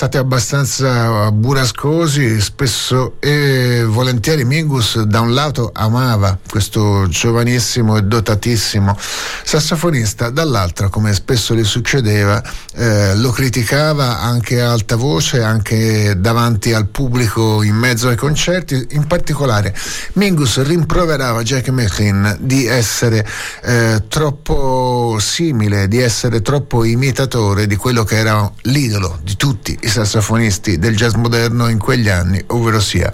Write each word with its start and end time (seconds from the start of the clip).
stati 0.00 0.16
abbastanza 0.16 1.30
burrascosi, 1.30 2.40
spesso 2.40 3.16
e 3.20 3.84
volentieri 3.86 4.46
Mingus 4.46 5.02
da 5.02 5.20
un 5.20 5.34
lato 5.34 5.72
amava 5.74 6.38
questo 6.48 7.06
giovanissimo 7.06 7.98
e 7.98 8.04
dotatissimo 8.04 8.96
sassofonista, 9.44 10.30
dall'altro, 10.30 10.88
come 10.88 11.12
spesso 11.12 11.54
gli 11.54 11.64
succedeva, 11.64 12.42
eh, 12.76 13.14
lo 13.16 13.30
criticava 13.30 14.20
anche 14.20 14.62
a 14.62 14.72
alta 14.72 14.96
voce, 14.96 15.42
anche 15.42 16.18
davanti 16.18 16.72
al 16.72 16.86
pubblico 16.86 17.62
in 17.62 17.74
mezzo 17.74 18.08
ai 18.08 18.16
concerti. 18.16 18.86
In 18.92 19.06
particolare 19.06 19.76
Mingus 20.14 20.62
rimproverava 20.62 21.42
Jack 21.42 21.68
McLean 21.68 22.38
di 22.40 22.64
essere 22.64 23.26
eh, 23.64 24.04
troppo 24.08 25.18
simile, 25.20 25.88
di 25.88 25.98
essere 25.98 26.40
troppo 26.40 26.84
imitatore 26.84 27.66
di 27.66 27.76
quello 27.76 28.02
che 28.02 28.16
era 28.16 28.50
l'idolo 28.62 29.18
di 29.22 29.36
tutti 29.36 29.76
i 29.78 29.88
sassofonisti 29.90 30.78
del 30.78 30.96
jazz 30.96 31.14
moderno 31.14 31.68
in 31.68 31.78
quegli 31.78 32.08
anni, 32.08 32.42
ovvero 32.48 32.80
sia 32.80 33.12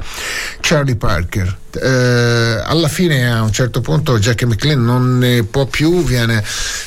Charlie 0.61 0.97
Parker. 0.97 1.57
Eh, 1.71 2.62
alla 2.65 2.89
fine 2.89 3.30
a 3.30 3.43
un 3.43 3.52
certo 3.52 3.80
punto 3.80 4.19
Jack 4.19 4.45
McLean 4.45 4.85
non 4.85 5.19
ne 5.19 5.43
può 5.43 5.66
più, 5.66 6.05
viene 6.05 6.43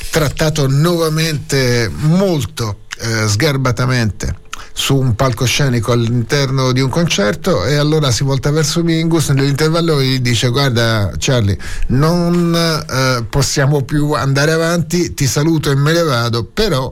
trattato 0.09 0.67
nuovamente 0.67 1.89
molto 1.91 2.79
eh, 2.99 3.27
sgarbatamente 3.27 4.48
su 4.73 4.95
un 4.95 5.15
palcoscenico 5.15 5.91
all'interno 5.91 6.71
di 6.71 6.79
un 6.79 6.90
concerto 6.90 7.65
e 7.65 7.76
allora 7.76 8.12
si 8.12 8.23
volta 8.23 8.49
verso 8.49 8.81
Mingus 8.81 9.29
nell'intervallo 9.29 10.01
gli 10.01 10.20
dice 10.20 10.48
guarda 10.49 11.12
Charlie 11.17 11.57
non 11.87 12.55
eh, 12.55 13.26
possiamo 13.29 13.81
più 13.84 14.13
andare 14.13 14.51
avanti 14.53 15.13
ti 15.13 15.27
saluto 15.27 15.70
e 15.70 15.76
me 15.76 15.91
ne 15.91 16.03
vado 16.03 16.45
però 16.45 16.91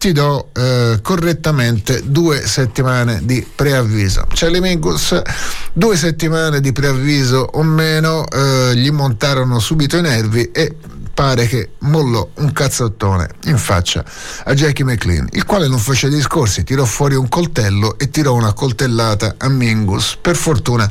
ti 0.00 0.12
do 0.12 0.48
eh, 0.54 1.00
correttamente 1.02 2.00
due 2.06 2.46
settimane 2.46 3.20
di 3.22 3.46
preavviso. 3.54 4.24
Charlie 4.32 4.62
Mingus, 4.62 5.20
due 5.74 5.94
settimane 5.94 6.62
di 6.62 6.72
preavviso 6.72 7.46
o 7.52 7.62
meno, 7.62 8.26
eh, 8.26 8.72
gli 8.76 8.90
montarono 8.90 9.58
subito 9.58 9.98
i 9.98 10.00
nervi 10.00 10.50
e 10.52 10.74
pare 11.12 11.46
che 11.46 11.70
mollò 11.80 12.28
un 12.36 12.52
cazzottone 12.52 13.28
in 13.44 13.58
faccia 13.58 14.04
a 14.44 14.54
Jackie 14.54 14.84
McLean, 14.84 15.28
il 15.32 15.44
quale 15.44 15.68
non 15.68 15.78
fece 15.78 16.08
discorsi, 16.08 16.64
tirò 16.64 16.84
fuori 16.84 17.14
un 17.14 17.28
coltello 17.28 17.98
e 17.98 18.10
tirò 18.10 18.34
una 18.34 18.52
coltellata 18.52 19.34
a 19.38 19.48
Mingus. 19.48 20.18
Per 20.20 20.36
fortuna 20.36 20.90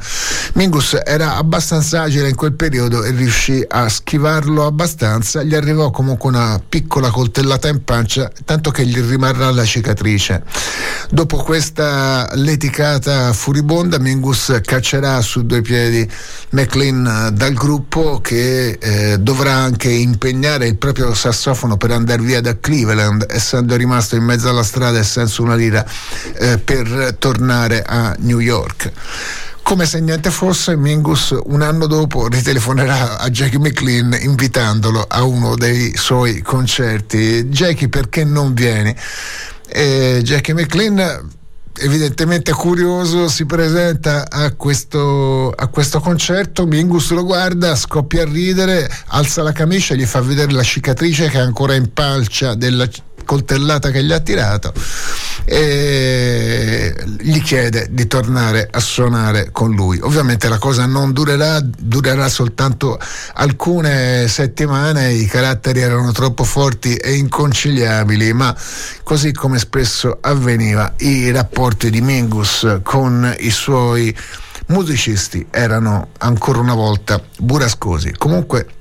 Mingus 0.53 0.97
era 1.03 1.35
abbastanza 1.35 2.01
agile 2.01 2.29
in 2.29 2.35
quel 2.35 2.53
periodo 2.53 3.03
e 3.03 3.11
riuscì 3.11 3.63
a 3.67 3.87
schivarlo 3.89 4.65
abbastanza, 4.65 5.43
gli 5.43 5.55
arrivò 5.55 5.91
comunque 5.91 6.29
una 6.29 6.61
piccola 6.67 7.09
coltellata 7.09 7.67
in 7.67 7.83
pancia, 7.83 8.31
tanto 8.45 8.71
che 8.71 8.85
gli 8.85 8.99
rimarrà 9.01 9.51
la 9.51 9.65
cicatrice. 9.65 10.43
Dopo 11.09 11.37
questa 11.37 12.29
leticata 12.33 13.33
furibonda, 13.33 13.99
Mingus 13.99 14.59
caccerà 14.63 15.21
su 15.21 15.45
due 15.45 15.61
piedi 15.61 16.07
McLean 16.51 17.31
dal 17.33 17.53
gruppo 17.53 18.19
che 18.21 18.77
eh, 18.79 19.17
dovrà 19.19 19.53
anche 19.53 19.89
in 19.89 20.08
impegnare 20.09 20.67
il 20.67 20.77
proprio 20.77 21.13
sassofono 21.13 21.77
per 21.77 21.91
andare 21.91 22.21
via 22.21 22.41
da 22.41 22.59
Cleveland, 22.59 23.25
essendo 23.29 23.75
rimasto 23.75 24.15
in 24.15 24.23
mezzo 24.23 24.49
alla 24.49 24.63
strada 24.63 24.99
e 24.99 25.03
senza 25.03 25.41
una 25.41 25.55
lira 25.55 25.85
eh, 26.37 26.57
per 26.57 27.15
tornare 27.19 27.83
a 27.83 28.15
New 28.19 28.39
York. 28.39 28.91
Come 29.61 29.85
se 29.85 29.99
niente 29.99 30.31
fosse, 30.31 30.75
Mingus 30.75 31.37
un 31.43 31.61
anno 31.61 31.85
dopo 31.85 32.27
ritelefonerà 32.27 33.19
a 33.19 33.29
Jackie 33.29 33.59
McLean 33.59 34.17
invitandolo 34.19 35.05
a 35.07 35.23
uno 35.23 35.55
dei 35.55 35.95
suoi 35.95 36.41
concerti. 36.41 37.43
Jackie, 37.43 37.87
perché 37.87 38.23
non 38.23 38.55
vieni? 38.55 38.95
E 39.67 40.21
Jackie 40.23 40.55
McLean 40.55 41.37
evidentemente 41.79 42.51
curioso 42.51 43.27
si 43.27 43.45
presenta 43.45 44.29
a 44.29 44.51
questo, 44.53 45.51
a 45.51 45.67
questo, 45.67 45.99
concerto, 45.99 46.65
Mingus 46.65 47.11
lo 47.11 47.23
guarda, 47.23 47.75
scoppia 47.75 48.23
a 48.23 48.25
ridere, 48.25 48.89
alza 49.07 49.43
la 49.43 49.51
camicia, 49.51 49.95
gli 49.95 50.05
fa 50.05 50.21
vedere 50.21 50.51
la 50.51 50.63
cicatrice 50.63 51.29
che 51.29 51.37
è 51.37 51.41
ancora 51.41 51.75
in 51.75 51.91
palcia 51.93 52.55
della 52.55 52.87
coltellata 53.29 53.91
che 53.91 54.03
gli 54.03 54.11
ha 54.11 54.19
tirato 54.21 54.73
e 55.45 56.95
gli 57.19 57.39
chiede 57.43 57.89
di 57.91 58.07
tornare 58.07 58.67
a 58.71 58.79
suonare 58.79 59.49
con 59.51 59.69
lui. 59.75 59.99
Ovviamente 60.01 60.49
la 60.49 60.57
cosa 60.57 60.87
non 60.87 61.13
durerà, 61.13 61.61
durerà 61.61 62.27
soltanto 62.27 62.99
alcune 63.35 64.27
settimane, 64.27 65.13
i 65.13 65.27
caratteri 65.27 65.79
erano 65.79 66.11
troppo 66.11 66.43
forti 66.43 66.95
e 66.95 67.13
inconciliabili, 67.17 68.33
ma 68.33 68.55
così 69.03 69.31
come 69.31 69.59
spesso 69.59 70.17
avveniva, 70.21 70.95
i 70.97 71.29
rapporti 71.29 71.91
di 71.91 72.01
Mingus 72.01 72.79
con 72.81 73.31
i 73.41 73.51
suoi 73.51 74.15
musicisti 74.69 75.45
erano 75.51 76.09
ancora 76.17 76.57
una 76.57 76.73
volta 76.73 77.21
burrascosi. 77.37 78.11
Comunque 78.17 78.77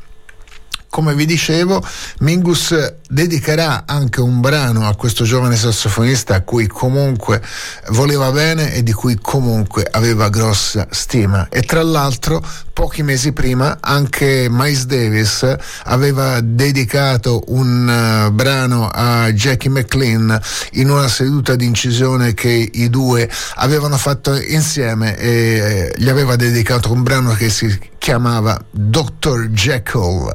come 0.91 1.15
vi 1.15 1.27
dicevo, 1.27 1.85
Mingus 2.21 2.95
dedicherà 3.09 3.85
anche 3.87 4.21
un 4.21 4.41
brano 4.41 4.87
a 4.87 4.95
questo 4.95 5.25
giovane 5.25 5.57
sassofonista 5.57 6.35
a 6.35 6.43
cui 6.43 6.67
comunque 6.67 7.43
voleva 7.89 8.31
bene 8.31 8.75
e 8.75 8.83
di 8.83 8.93
cui 8.93 9.19
comunque 9.21 9.87
aveva 9.91 10.29
grossa 10.29 10.87
stima. 10.91 11.49
E 11.49 11.63
tra 11.63 11.83
l'altro, 11.83 12.45
pochi 12.73 13.03
mesi 13.03 13.33
prima, 13.33 13.79
anche 13.81 14.47
Miles 14.51 14.85
Davis 14.85 15.57
aveva 15.85 16.41
dedicato 16.41 17.43
un 17.49 18.27
uh, 18.29 18.31
brano 18.31 18.89
a 18.89 19.33
Jackie 19.33 19.71
McLean 19.71 20.39
in 20.73 20.91
una 20.91 21.09
seduta 21.09 21.57
di 21.57 21.65
incisione 21.65 22.35
che 22.35 22.71
i 22.73 22.91
due 22.91 23.29
avevano 23.57 23.97
fatto 23.97 24.39
insieme 24.39 25.17
e 25.17 25.29
eh, 25.29 25.95
gli 25.97 26.09
aveva 26.09 26.37
dedicato 26.37 26.93
un 26.93 27.03
brano 27.03 27.33
che 27.33 27.49
si 27.49 27.79
chiamava 27.99 28.59
Dr. 28.71 29.49
Jekyll 29.49 30.35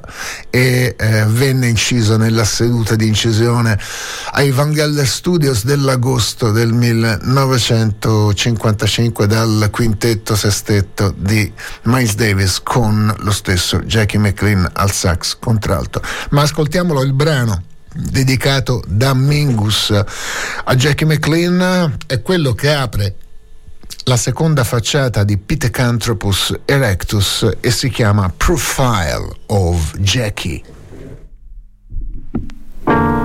e 0.50 0.96
eh, 0.98 1.26
venne 1.28 1.68
inciso 1.68 2.18
nella 2.18 2.44
seduta 2.44 2.63
di 2.96 3.08
incisione 3.08 3.78
ai 4.32 4.52
Van 4.52 4.72
Gelder 4.72 5.06
Studios 5.08 5.66
dell'agosto 5.66 6.52
del 6.52 6.72
1955 6.72 9.28
dal 9.28 9.68
quintetto 9.72 10.36
sestetto 10.36 11.14
di 11.16 11.52
Miles 11.84 12.16
Davis 12.16 12.62
con 12.64 13.14
lo 13.20 13.32
stesso 13.32 13.80
Jackie 13.80 14.20
McLean 14.20 14.70
al 14.74 14.92
sax 14.92 15.38
contralto. 15.40 16.02
Ma 16.30 16.44
ascoltiamolo 16.44 17.02
il 17.02 17.14
brano 17.14 17.64
dedicato 17.94 18.84
da 18.88 19.14
Mingus 19.14 19.92
a 19.92 20.76
Jackie 20.76 21.06
McLean 21.06 21.98
è 22.08 22.22
quello 22.22 22.54
che 22.54 22.74
apre 22.74 23.16
la 24.06 24.18
seconda 24.18 24.64
facciata 24.64 25.24
di 25.24 25.38
Pithecanthropus 25.38 26.60
erectus 26.66 27.50
e 27.60 27.72
si 27.72 27.90
chiama 27.90 28.32
Profile 28.36 29.30
of 29.48 29.98
Jackie. 29.98 30.62
thank 32.94 33.18
you 33.18 33.23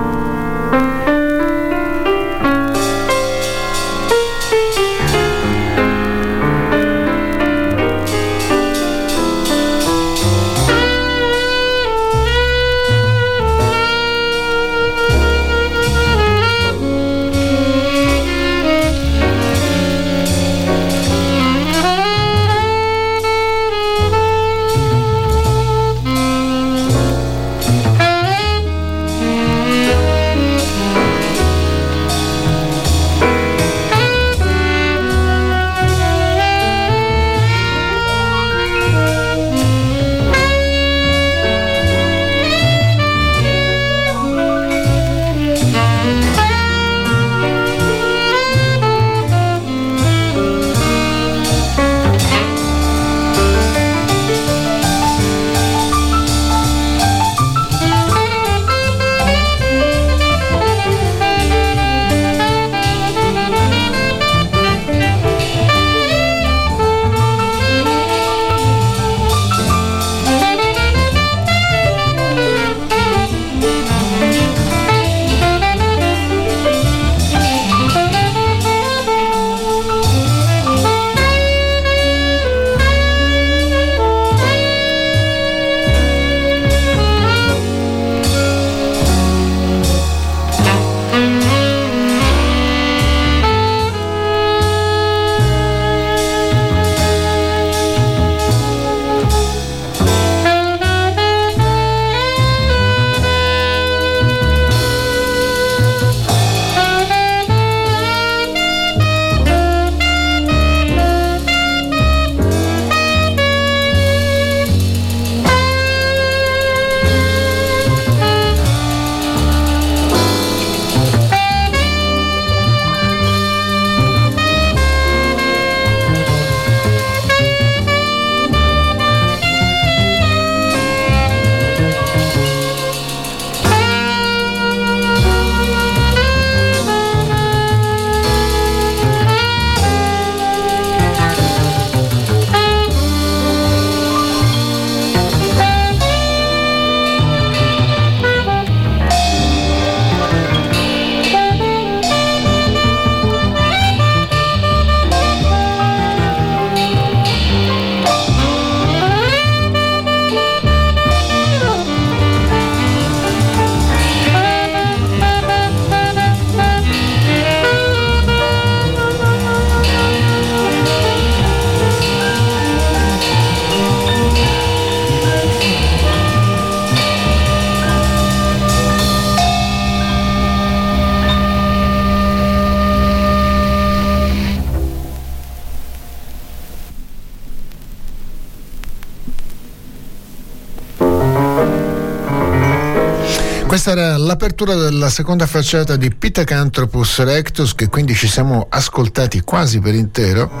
L'apertura 194.29 194.75
della 194.75 195.09
seconda 195.09 195.47
facciata 195.47 195.95
di 195.95 196.13
Pithecanthropus 196.13 197.23
rectus 197.23 197.73
che 197.73 197.89
quindi 197.89 198.13
ci 198.13 198.27
siamo 198.27 198.67
ascoltati 198.69 199.41
quasi 199.41 199.79
per 199.79 199.95
intero. 199.95 200.51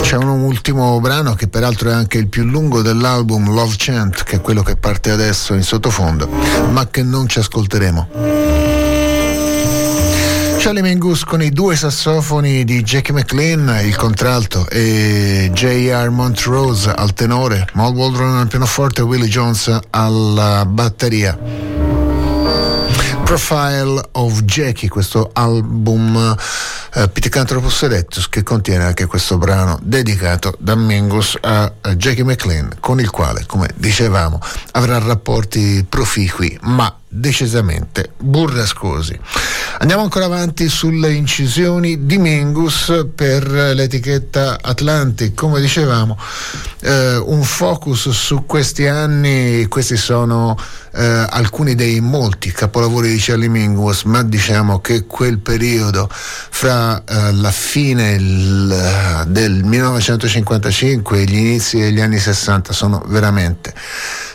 C'è 0.00 0.16
un 0.16 0.40
ultimo 0.40 0.98
brano 1.00 1.34
che 1.34 1.46
peraltro 1.46 1.90
è 1.90 1.92
anche 1.92 2.16
il 2.16 2.28
più 2.28 2.44
lungo 2.44 2.80
dell'album 2.80 3.52
Love 3.52 3.74
Chant, 3.76 4.24
che 4.24 4.36
è 4.36 4.40
quello 4.40 4.62
che 4.62 4.76
parte 4.76 5.10
adesso 5.10 5.52
in 5.52 5.62
sottofondo, 5.62 6.26
ma 6.70 6.88
che 6.88 7.02
non 7.02 7.28
ci 7.28 7.40
ascolteremo. 7.40 8.08
Charlie 10.56 10.80
Mingus 10.80 11.24
con 11.24 11.42
i 11.42 11.50
due 11.50 11.76
sassofoni 11.76 12.64
di 12.64 12.82
Jackie 12.82 13.12
McLean, 13.12 13.80
il 13.84 13.96
contralto, 13.96 14.66
e 14.70 15.50
J.R. 15.52 16.08
Montrose 16.08 16.90
al 16.90 17.12
tenore, 17.12 17.68
Mal 17.74 17.92
Waldron 17.92 18.38
al 18.38 18.48
pianoforte 18.48 19.02
e 19.02 19.04
Willie 19.04 19.28
Jones 19.28 19.78
alla 19.90 20.64
batteria. 20.64 21.38
Profile 23.24 24.00
of 24.12 24.42
Jackie, 24.42 24.88
questo 24.88 25.30
album 25.32 26.36
eh, 26.94 27.08
Pithecanthropus 27.08 27.82
erectus 27.82 28.28
che 28.28 28.42
contiene 28.42 28.84
anche 28.84 29.06
questo 29.06 29.38
brano 29.38 29.78
dedicato 29.82 30.54
da 30.58 30.74
Mingus 30.74 31.36
a, 31.40 31.72
a 31.80 31.94
Jackie 31.94 32.22
McLean, 32.22 32.76
con 32.80 33.00
il 33.00 33.10
quale, 33.10 33.44
come 33.46 33.68
dicevamo, 33.74 34.38
avrà 34.72 34.98
rapporti 34.98 35.84
proficui, 35.88 36.58
ma 36.62 36.94
decisamente 37.14 38.10
burrascosi. 38.18 39.18
Andiamo 39.78 40.02
ancora 40.02 40.24
avanti 40.24 40.68
sulle 40.68 41.12
incisioni 41.12 42.06
di 42.06 42.18
Mingus 42.18 43.06
per 43.14 43.48
l'etichetta 43.48 44.58
Atlantic. 44.60 45.34
Come 45.34 45.60
dicevamo, 45.60 46.18
eh, 46.80 47.16
un 47.16 47.42
focus 47.42 48.10
su 48.10 48.44
questi 48.46 48.86
anni, 48.86 49.66
questi 49.66 49.96
sono 49.96 50.58
eh, 50.92 51.26
alcuni 51.28 51.74
dei 51.74 52.00
molti 52.00 52.50
capolavori 52.50 53.10
di 53.10 53.18
Charlie 53.18 53.48
Mingus, 53.48 54.02
ma 54.04 54.22
diciamo 54.22 54.80
che 54.80 55.06
quel 55.06 55.38
periodo 55.38 56.08
fra 56.10 57.02
eh, 57.04 57.32
la 57.32 57.50
fine 57.50 58.12
il, 58.12 59.24
del 59.28 59.64
1955 59.64 61.20
e 61.20 61.24
gli 61.24 61.36
inizi 61.36 61.78
degli 61.78 62.00
anni 62.00 62.18
60 62.18 62.72
sono 62.72 63.02
veramente 63.06 63.72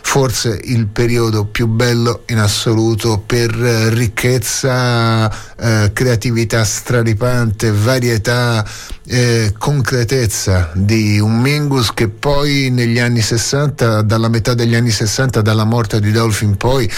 forse 0.02 0.60
il 0.64 0.88
periodo 0.88 1.46
più 1.46 1.68
bello 1.68 2.24
in 2.28 2.40
assoluto 2.40 3.22
per 3.26 3.52
eh, 3.54 3.90
ricchezza, 3.90 5.30
eh, 5.56 5.92
creatività 5.94 6.64
straripante, 6.64 7.72
varietà, 7.72 8.66
eh, 9.12 9.56
concretezza 9.58 10.70
di 10.76 11.20
un 11.20 11.40
Mingus 11.40 11.92
che 11.94 12.10
poi 12.10 12.70
negli 12.70 13.00
anni 13.00 13.22
60, 13.22 14.04
dalla 14.04 14.30
metà 14.30 14.54
degli 14.54 14.76
anni 14.76 14.92
60, 14.92 15.42
dalla 15.42 15.64
morte 15.64 16.00
di 16.00 16.12
Dolphin 16.12 16.58
poi, 16.58 16.90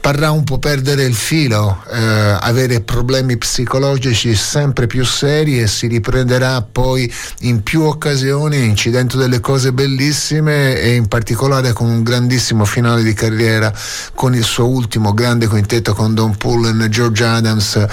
parrà 0.00 0.30
un 0.30 0.44
po' 0.44 0.58
perdere 0.58 1.02
il 1.02 1.16
filo, 1.16 1.82
eh, 1.90 1.98
avere 1.98 2.80
problemi 2.80 3.36
psicologici 3.36 4.36
sempre 4.36 4.86
più 4.86 5.04
seri 5.04 5.60
e 5.60 5.66
si 5.66 5.88
riprenderà 5.88 6.62
poi 6.62 7.12
in 7.40 7.64
più 7.64 7.82
occasioni 7.82 8.64
incidendo 8.64 9.16
delle 9.16 9.40
cose 9.40 9.72
bellissime 9.72 10.80
e 10.80 10.94
in 10.94 11.08
particolare 11.08 11.72
con 11.72 11.88
un 11.88 12.04
grandissimo 12.04 12.64
finale 12.64 13.02
di 13.02 13.14
carriera 13.14 13.72
con 14.14 14.34
il 14.34 14.44
suo 14.44 14.68
ultimo 14.68 15.12
grande 15.12 15.48
quintetto 15.48 15.92
con 15.92 16.14
Don 16.14 16.36
Pullen 16.36 16.80
e 16.82 16.88
George 16.88 17.24
Adams 17.24 17.86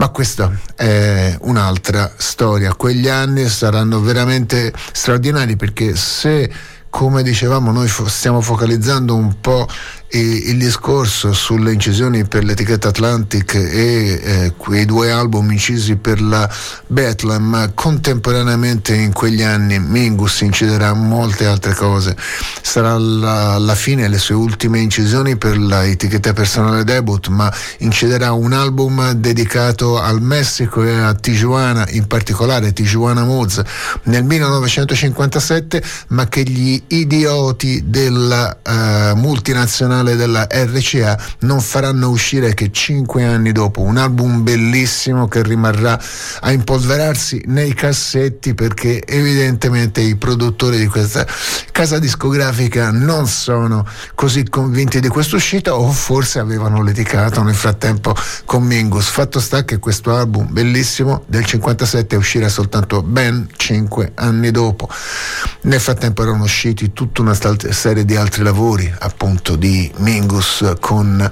ma 0.00 0.08
questa 0.08 0.50
è 0.74 1.36
un'altra 1.42 2.10
storia. 2.16 2.72
Quegli 2.72 3.06
anni 3.06 3.46
saranno 3.50 4.00
veramente 4.00 4.72
straordinari 4.92 5.56
perché 5.56 5.94
se 5.94 6.50
come 6.88 7.22
dicevamo 7.22 7.70
noi 7.70 7.86
stiamo 7.86 8.40
focalizzando 8.40 9.14
un 9.14 9.38
po' 9.42 9.68
il 10.12 10.58
discorso 10.58 11.32
sulle 11.32 11.72
incisioni 11.72 12.24
per 12.24 12.42
l'etichetta 12.42 12.88
Atlantic 12.88 13.54
e 13.54 14.20
eh, 14.22 14.52
quei 14.56 14.84
due 14.84 15.12
album 15.12 15.52
incisi 15.52 15.94
per 15.94 16.20
la 16.20 16.50
Bethlehem, 16.88 17.72
contemporaneamente 17.74 18.92
in 18.94 19.12
quegli 19.12 19.42
anni 19.42 19.78
Mingus 19.78 20.40
inciderà 20.40 20.94
molte 20.94 21.46
altre 21.46 21.74
cose. 21.74 22.16
Sarà 22.60 22.98
la, 22.98 23.58
la 23.58 23.74
fine, 23.76 24.08
le 24.08 24.18
sue 24.18 24.34
ultime 24.34 24.80
incisioni 24.80 25.36
per 25.36 25.56
l'etichetta 25.56 26.32
personale 26.32 26.82
debut, 26.82 27.28
ma 27.28 27.52
inciderà 27.78 28.32
un 28.32 28.52
album 28.52 29.12
dedicato 29.12 30.00
al 30.00 30.20
Messico 30.20 30.82
e 30.82 30.92
a 30.92 31.14
Tijuana, 31.14 31.86
in 31.90 32.08
particolare 32.08 32.72
Tijuana 32.72 33.22
Moods, 33.22 33.62
nel 34.04 34.24
1957, 34.24 35.82
ma 36.08 36.26
che 36.26 36.42
gli 36.42 36.82
idioti 36.88 37.84
della 37.86 38.56
uh, 38.66 39.16
multinazionale 39.16 39.99
nazionale 40.00 40.16
della 40.16 40.46
RCA 40.50 41.18
non 41.40 41.60
faranno 41.60 42.08
uscire 42.08 42.54
che 42.54 42.70
cinque 42.72 43.24
anni 43.24 43.52
dopo 43.52 43.80
un 43.80 43.96
album 43.96 44.42
bellissimo 44.42 45.28
che 45.28 45.42
rimarrà 45.42 46.00
a 46.40 46.52
impolverarsi 46.52 47.42
nei 47.46 47.74
cassetti 47.74 48.54
perché 48.54 49.04
evidentemente 49.06 50.00
i 50.00 50.16
produttori 50.16 50.78
di 50.78 50.86
questa 50.86 51.26
casa 51.70 51.98
discografica 51.98 52.90
non 52.90 53.26
sono 53.26 53.86
così 54.14 54.48
convinti 54.48 55.00
di 55.00 55.08
questa 55.08 55.36
uscita 55.36 55.74
o 55.74 55.90
forse 55.90 56.38
avevano 56.38 56.82
litigato 56.82 57.42
nel 57.42 57.54
frattempo 57.54 58.14
con 58.44 58.62
Mingus. 58.62 59.08
Fatto 59.08 59.40
sta 59.40 59.64
che 59.64 59.78
questo 59.78 60.14
album 60.14 60.48
bellissimo 60.50 61.24
del 61.26 61.44
57 61.44 62.16
uscirà 62.16 62.48
soltanto 62.48 63.02
ben 63.02 63.48
cinque 63.56 64.12
anni 64.14 64.50
dopo. 64.50 64.88
Nel 65.62 65.80
frattempo 65.80 66.22
erano 66.22 66.44
usciti 66.44 66.92
tutta 66.92 67.22
una 67.22 67.36
serie 67.70 68.04
di 68.04 68.16
altri 68.16 68.42
lavori 68.42 68.92
appunto 69.00 69.56
di 69.56 69.89
Mingus 69.98 70.74
con 70.80 71.30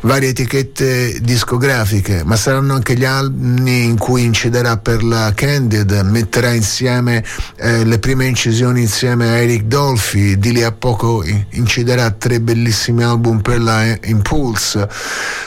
varie 0.00 0.30
etichette 0.30 1.20
discografiche, 1.20 2.22
ma 2.24 2.36
saranno 2.36 2.74
anche 2.74 2.96
gli 2.96 3.04
anni 3.04 3.84
in 3.84 3.98
cui 3.98 4.24
inciderà 4.24 4.76
per 4.76 5.02
la 5.02 5.32
Candid, 5.34 5.90
metterà 6.04 6.52
insieme 6.52 7.24
eh, 7.56 7.84
le 7.84 7.98
prime 7.98 8.26
incisioni 8.26 8.82
insieme 8.82 9.28
a 9.28 9.36
Eric 9.38 9.62
Dolphy, 9.64 10.38
di 10.38 10.52
lì 10.52 10.62
a 10.62 10.72
poco 10.72 11.24
inciderà 11.50 12.10
tre 12.10 12.40
bellissimi 12.40 13.02
album 13.02 13.40
per 13.40 13.60
la 13.60 13.96
Impulse. 14.04 14.88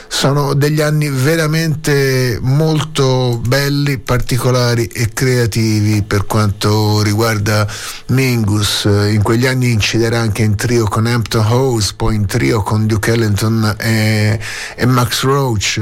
Sono 0.07 0.53
degli 0.53 0.81
anni 0.81 1.09
veramente 1.09 2.37
molto 2.41 3.41
belli, 3.45 3.97
particolari 3.97 4.85
e 4.85 5.09
creativi 5.13 6.03
per 6.03 6.25
quanto 6.25 7.01
riguarda 7.01 7.65
Mingus. 8.07 8.83
In 8.83 9.21
quegli 9.23 9.47
anni 9.47 9.71
inciderà 9.71 10.19
anche 10.19 10.43
in 10.43 10.55
trio 10.55 10.85
con 10.85 11.05
Hampton 11.05 11.45
House, 11.45 11.93
poi 11.95 12.15
in 12.15 12.25
trio 12.25 12.50
con 12.59 12.85
Duke 12.85 13.13
Ellington 13.13 13.75
e, 13.79 14.39
e 14.75 14.85
Max 14.85 15.23
Roach, 15.23 15.79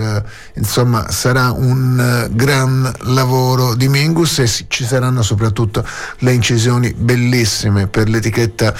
insomma 0.53 1.09
sarà 1.09 1.51
un 1.51 2.27
gran 2.31 2.91
lavoro 3.05 3.73
di 3.73 3.87
Mingus 3.87 4.39
e 4.39 4.47
ci 4.67 4.85
saranno 4.85 5.23
soprattutto 5.23 5.83
le 6.19 6.33
incisioni 6.33 6.93
bellissime 6.93 7.87
per 7.87 8.07
l'etichetta 8.07 8.73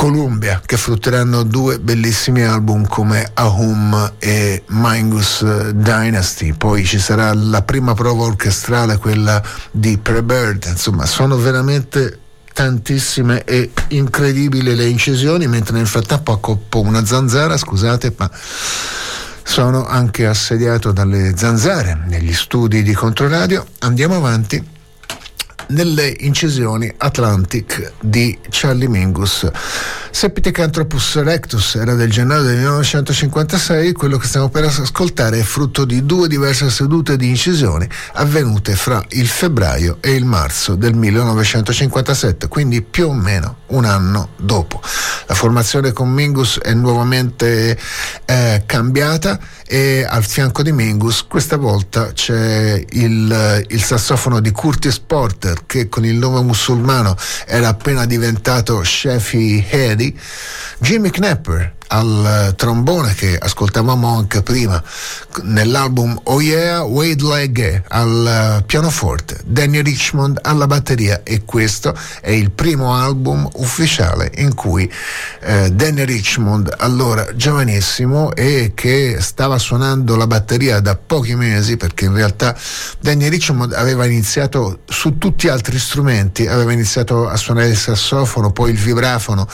Columbia 0.00 0.62
che 0.64 0.78
frutteranno 0.78 1.42
due 1.42 1.78
bellissimi 1.78 2.42
album 2.42 2.86
come 2.86 3.32
Ahum 3.34 4.14
e 4.18 4.62
Mingus 4.68 5.44
Dynasty. 5.72 6.54
Poi 6.54 6.86
ci 6.86 6.98
sarà 6.98 7.34
la 7.34 7.60
prima 7.60 7.92
prova 7.92 8.24
orchestrale 8.24 8.96
quella 8.96 9.42
di 9.70 9.98
Prebird. 9.98 10.64
Insomma 10.68 11.04
sono 11.04 11.36
veramente 11.36 12.19
tantissime 12.52 13.44
e 13.44 13.70
incredibili 13.88 14.74
le 14.74 14.86
incisioni, 14.86 15.46
mentre 15.46 15.76
nel 15.76 15.86
frattempo 15.86 16.32
accoppo 16.32 16.80
una 16.80 17.04
zanzara, 17.04 17.56
scusate, 17.56 18.14
ma 18.16 18.30
sono 19.42 19.86
anche 19.86 20.26
assediato 20.26 20.92
dalle 20.92 21.34
zanzare 21.36 21.98
negli 22.06 22.32
studi 22.32 22.82
di 22.82 22.92
Controradio. 22.92 23.66
Andiamo 23.80 24.16
avanti 24.16 24.78
nelle 25.70 26.14
incisioni 26.20 26.92
Atlantic 26.96 27.92
di 28.00 28.38
Charlie 28.48 28.88
Mingus. 28.88 29.48
Septicanthropus 30.12 31.22
rectus 31.22 31.76
era 31.76 31.94
del 31.94 32.10
gennaio 32.10 32.42
del 32.42 32.56
1956, 32.56 33.92
quello 33.92 34.18
che 34.18 34.26
stiamo 34.26 34.48
per 34.48 34.64
ascoltare 34.64 35.38
è 35.38 35.42
frutto 35.42 35.84
di 35.84 36.04
due 36.04 36.28
diverse 36.28 36.68
sedute 36.68 37.16
di 37.16 37.28
incisioni 37.28 37.88
avvenute 38.14 38.74
fra 38.74 39.02
il 39.10 39.28
febbraio 39.28 39.98
e 40.00 40.14
il 40.14 40.24
marzo 40.24 40.74
del 40.74 40.94
1957, 40.94 42.48
quindi 42.48 42.82
più 42.82 43.08
o 43.08 43.12
meno 43.14 43.58
un 43.68 43.84
anno 43.84 44.30
dopo. 44.36 44.80
La 45.26 45.34
formazione 45.34 45.92
con 45.92 46.10
Mingus 46.10 46.58
è 46.58 46.74
nuovamente 46.74 47.78
eh, 48.24 48.62
cambiata 48.66 49.38
e 49.64 50.04
al 50.08 50.24
fianco 50.24 50.64
di 50.64 50.72
Mingus 50.72 51.24
questa 51.26 51.56
volta 51.56 52.12
c'è 52.12 52.84
il, 52.90 53.64
il 53.68 53.82
sassofono 53.82 54.40
di 54.40 54.50
Curtis 54.50 54.98
Porter 54.98 55.59
che 55.66 55.88
con 55.88 56.04
il 56.04 56.16
nome 56.16 56.42
musulmano 56.42 57.16
era 57.46 57.68
appena 57.68 58.06
diventato 58.06 58.82
Shefi 58.82 59.66
Head 59.68 60.12
Jimmy 60.78 61.10
Knapper 61.10 61.78
al 61.92 62.54
trombone 62.56 63.14
che 63.14 63.36
ascoltavamo 63.36 64.16
anche 64.16 64.42
prima 64.42 64.82
nell'album 65.42 66.18
Oh 66.24 66.40
Yeah, 66.40 66.82
Wade 66.82 67.24
Legge 67.24 67.84
al 67.88 68.62
pianoforte, 68.66 69.40
Danny 69.44 69.82
Richmond 69.82 70.38
alla 70.42 70.66
batteria 70.66 71.22
e 71.22 71.42
questo 71.44 71.96
è 72.20 72.30
il 72.30 72.50
primo 72.50 72.94
album 72.94 73.48
ufficiale 73.54 74.30
in 74.36 74.54
cui 74.54 74.90
eh, 75.40 75.70
Danny 75.72 76.04
Richmond, 76.04 76.74
allora 76.78 77.34
giovanissimo 77.34 78.32
e 78.34 78.72
che 78.74 79.16
stava 79.20 79.58
suonando 79.58 80.16
la 80.16 80.26
batteria 80.26 80.80
da 80.80 80.96
pochi 80.96 81.34
mesi 81.34 81.76
perché 81.76 82.04
in 82.04 82.14
realtà 82.14 82.56
Danny 83.00 83.28
Richmond 83.28 83.72
aveva 83.72 84.06
iniziato 84.06 84.80
su 84.86 85.18
tutti 85.18 85.46
gli 85.46 85.50
altri 85.50 85.78
strumenti, 85.78 86.46
aveva 86.46 86.72
iniziato 86.72 87.28
a 87.28 87.36
suonare 87.36 87.68
il 87.68 87.76
sassofono, 87.76 88.52
poi 88.52 88.70
il 88.70 88.78
vibrafono, 88.78 89.48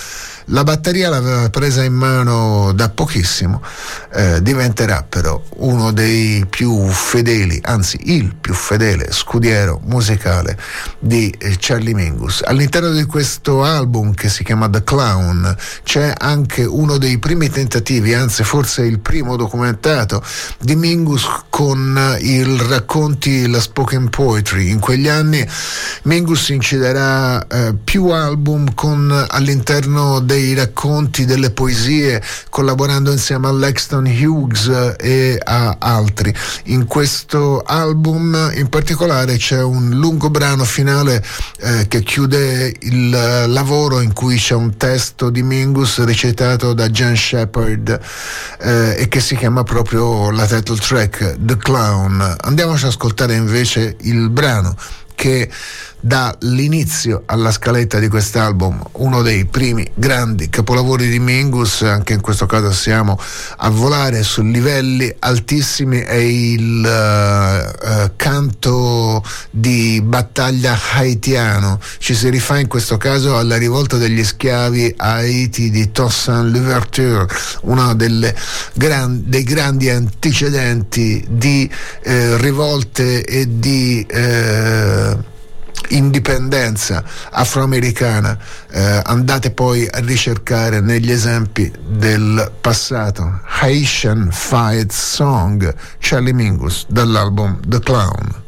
la 0.51 0.63
batteria 0.63 1.09
l'aveva 1.09 1.51
presa 1.51 1.83
in 1.83 1.95
mano 1.95 2.73
da 2.73 2.89
pochissimo, 2.89 3.61
eh, 4.13 4.41
diventerà 4.43 5.05
però 5.09 5.43
uno 5.57 5.91
dei 5.93 6.47
più 6.49 6.87
fedeli, 6.89 7.59
anzi 7.65 7.99
il 8.15 8.35
più 8.35 8.55
fedele 8.55 9.09
scudiero 9.11 9.81
musicale 9.85 10.57
di 11.01 11.31
eh, 11.31 11.57
Charlie 11.59 11.95
Mingus. 11.95 12.43
All'interno 12.45 12.91
di 12.91 13.05
questo 13.05 13.65
album 13.65 14.15
che 14.15 14.29
si 14.29 14.45
chiama 14.45 14.71
The 14.71 14.85
Clown 14.85 15.57
c'è 15.83 16.13
anche 16.17 16.65
uno 16.65 16.99
dei 16.99 17.19
primi 17.19 17.49
tentativi, 17.51 18.15
anzi 18.15 18.45
forse 18.45 18.83
il 18.83 19.01
primo 19.01 19.37
documentato, 19.37 20.23
di 20.61 20.77
Mingus 20.77 21.27
con 21.51 22.17
i 22.21 22.45
racconti, 22.69 23.49
la 23.49 23.61
spoken 23.61 24.11
poetry. 24.11 24.69
In 24.69 24.79
quegli 24.79 25.09
anni 25.09 25.45
Mingus 26.03 26.51
inciderà 26.51 27.45
eh, 27.47 27.75
più 27.83 28.11
album 28.11 28.75
con 28.75 29.27
all'interno 29.29 30.21
dei 30.21 30.35
dei 30.37 30.53
racconti, 30.53 31.25
delle 31.25 31.51
poesie, 31.51 32.23
collaborando 32.51 33.11
insieme 33.11 33.49
a 33.49 33.53
Lexton 33.53 34.05
Hughes 34.05 34.97
e 34.99 35.41
a 35.43 35.77
altri. 35.79 36.35
In 36.65 36.85
questo 36.87 37.63
album 37.63 38.53
in 38.55 38.69
particolare 38.69 39.39
c'è 39.39 39.63
un 39.63 39.91
lungo 39.95 40.29
brano 40.29 40.65
finale 40.65 41.25
eh, 41.61 41.89
che 41.89 42.03
chiude 42.03 42.75
il 42.81 43.09
lavoro 43.09 44.01
in 44.01 44.13
cui 44.13 44.37
c'è 44.37 44.55
un 44.55 44.77
testo 44.77 45.31
di 45.31 45.43
Mingus 45.43 46.05
recitato 46.05 46.75
da 46.75 46.91
Jan 46.91 47.17
Shepard 47.17 47.99
eh, 48.61 48.97
e 48.99 49.09
che 49.09 49.21
si 49.21 49.37
chiama 49.37 49.63
proprio 49.63 50.31
la 50.31 50.45
title 50.45 50.77
track 50.77 51.37
The 51.39 51.57
Clown. 51.57 52.37
Andiamoci 52.43 52.85
ad 52.85 52.91
ascoltare 52.91 53.35
invece 53.35 53.97
il 54.03 54.29
brano 54.29 54.77
che 55.15 55.51
dall'inizio 56.07 57.23
alla 57.27 57.51
scaletta 57.51 57.99
di 57.99 58.09
quest'album 58.09 58.81
uno 58.93 59.23
dei 59.23 59.45
primi 59.45 59.85
grandi 59.93 60.49
capolavori 60.49 61.09
di 61.09 61.19
Mingus 61.19 61.83
anche 61.83 62.13
in 62.13 62.21
questo 62.21 62.47
caso 62.47 62.71
siamo 62.71 63.19
a 63.57 63.69
volare 63.71 64.23
su 64.23 64.43
livelli 64.43 65.13
altissimi 65.19 65.99
è 65.99 66.15
il 66.15 66.85
uh, 66.85 67.89
uh, 67.89 68.11
canto 68.17 69.23
di 69.51 70.01
battaglia 70.03 70.79
haitiano. 70.95 71.81
Ci 71.99 72.15
si 72.15 72.29
rifà 72.29 72.59
in 72.59 72.69
questo 72.69 72.97
caso 72.97 73.37
alla 73.37 73.57
rivolta 73.57 73.97
degli 73.97 74.23
schiavi 74.25 74.95
a 74.97 75.15
Haiti 75.15 75.71
di 75.71 75.91
Toussaint 75.91 76.55
Louverture 76.55 77.27
uno 77.63 77.97
gran, 78.75 79.23
dei 79.25 79.43
grandi 79.43 79.91
antecedenti 79.91 81.25
di 81.29 81.71
eh, 82.03 82.37
rivolte 82.39 83.25
e 83.25 83.59
di 83.59 84.05
eh, 84.09 85.17
indipendenza 85.89 87.05
afroamericana, 87.31 88.39
eh, 88.71 89.03
andate 89.05 89.51
poi 89.51 89.87
a 89.91 90.01
ricercare 90.01 90.81
negli 90.81 91.11
esempi 91.11 91.73
del 91.87 92.53
passato. 92.61 93.41
Haitian 93.45 94.29
Fight 94.31 94.91
Song, 94.91 95.75
Charlie 95.99 96.33
Mingus, 96.33 96.87
dall'album 96.89 97.61
The 97.67 97.81
Clown. 97.81 98.45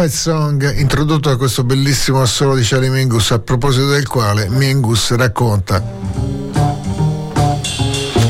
Fight 0.00 0.14
Song 0.14 0.78
introdotto 0.78 1.28
da 1.28 1.36
questo 1.36 1.62
bellissimo 1.62 2.22
assolo 2.22 2.54
di 2.54 2.62
Charlie 2.62 2.88
Mingus 2.88 3.32
a 3.32 3.38
proposito 3.38 3.88
del 3.88 4.08
quale 4.08 4.48
Mingus 4.48 5.14
racconta 5.14 5.84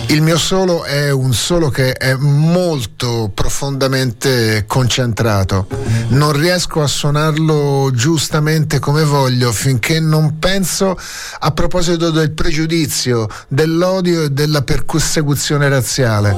il 0.07 0.21
mio 0.21 0.37
solo 0.37 0.83
è 0.83 1.13
un 1.13 1.33
solo 1.33 1.69
che 1.69 1.93
è 1.93 2.17
molto 2.17 3.31
profondamente 3.33 4.65
concentrato. 4.67 5.69
Non 6.09 6.33
riesco 6.33 6.83
a 6.83 6.89
suonarlo 6.89 7.93
giustamente 7.95 8.81
come 8.81 9.05
voglio 9.05 9.53
finché 9.53 10.01
non 10.01 10.41
penso 10.41 10.99
a 11.39 11.51
proposito 11.53 12.11
del 12.11 12.33
pregiudizio, 12.33 13.29
dell'odio 13.47 14.25
e 14.25 14.31
della 14.31 14.63
persecuzione 14.63 15.69
razziale 15.69 16.37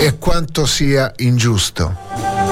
e 0.00 0.18
quanto 0.18 0.66
sia 0.66 1.10
ingiusto 1.16 2.51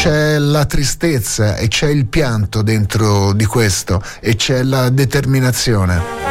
c'è 0.00 0.38
la 0.38 0.64
tristezza 0.64 1.56
e 1.56 1.66
c'è 1.66 1.88
il 1.88 2.06
pianto 2.06 2.62
dentro 2.62 3.32
di 3.32 3.44
questo 3.46 4.00
e 4.20 4.36
c'è 4.36 4.62
la 4.62 4.90
determinazione. 4.90 6.27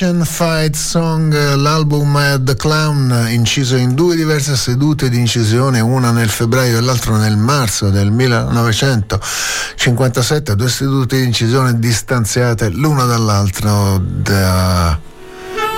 Asian 0.00 0.24
Fight 0.24 0.76
Song, 0.76 1.56
l'album 1.56 2.40
The 2.44 2.54
Clown, 2.54 3.26
inciso 3.30 3.74
in 3.74 3.96
due 3.96 4.14
diverse 4.14 4.54
sedute 4.54 5.08
di 5.08 5.18
incisione, 5.18 5.80
una 5.80 6.12
nel 6.12 6.28
febbraio 6.28 6.78
e 6.78 6.80
l'altra 6.80 7.16
nel 7.16 7.36
marzo 7.36 7.90
del 7.90 8.12
1957, 8.12 10.54
due 10.54 10.68
sedute 10.68 11.16
di 11.16 11.24
incisione 11.24 11.80
distanziate 11.80 12.68
l'una 12.68 13.06
dall'altra 13.06 14.00
da 14.00 14.96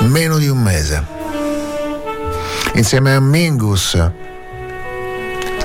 meno 0.01 0.37
di 0.37 0.49
un 0.49 0.61
mese. 0.61 1.03
Insieme 2.75 3.15
a 3.15 3.21
Mingus 3.21 3.97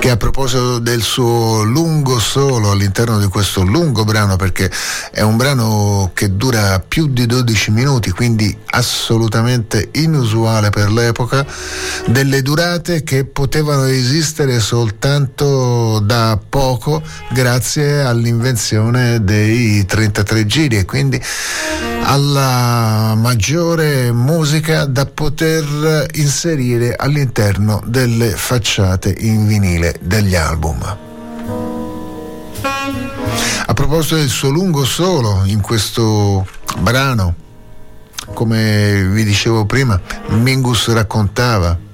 che 0.06 0.12
a 0.12 0.16
proposito 0.16 0.78
del 0.78 1.02
suo 1.02 1.64
lungo 1.64 2.20
solo 2.20 2.70
all'interno 2.70 3.18
di 3.18 3.26
questo 3.26 3.62
lungo 3.62 4.04
brano, 4.04 4.36
perché 4.36 4.70
è 5.10 5.22
un 5.22 5.36
brano 5.36 6.12
che 6.14 6.36
dura 6.36 6.78
più 6.78 7.08
di 7.08 7.26
12 7.26 7.72
minuti, 7.72 8.12
quindi 8.12 8.56
assolutamente 8.66 9.88
inusuale 9.94 10.70
per 10.70 10.92
l'epoca, 10.92 11.44
delle 12.06 12.40
durate 12.42 13.02
che 13.02 13.24
potevano 13.24 13.86
esistere 13.86 14.60
soltanto 14.60 15.98
da 15.98 16.38
poco 16.48 17.02
grazie 17.32 18.02
all'invenzione 18.02 19.24
dei 19.24 19.84
33 19.84 20.46
giri. 20.46 20.76
E 20.76 20.84
quindi 20.84 21.20
alla 22.02 23.14
maggiore 23.16 24.12
musica 24.12 24.84
da 24.84 25.06
poter 25.06 26.06
inserire 26.14 26.94
all'interno 26.96 27.82
delle 27.84 28.30
facciate 28.30 29.14
in 29.18 29.46
vinile 29.46 29.96
degli 30.00 30.34
album. 30.34 30.82
A 33.66 33.74
proposito 33.74 34.16
del 34.16 34.28
suo 34.28 34.50
lungo 34.50 34.84
solo 34.84 35.42
in 35.44 35.60
questo 35.60 36.46
brano, 36.78 37.34
come 38.32 39.04
vi 39.04 39.24
dicevo 39.24 39.66
prima, 39.66 40.00
Mingus 40.28 40.88
raccontava 40.88 41.84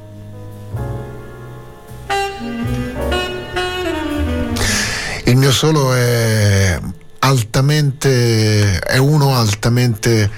il 5.24 5.36
mio 5.36 5.52
solo 5.52 5.94
è 5.94 6.78
altamente, 7.24 8.78
è 8.78 8.96
uno 8.96 9.36
altamente 9.36 10.30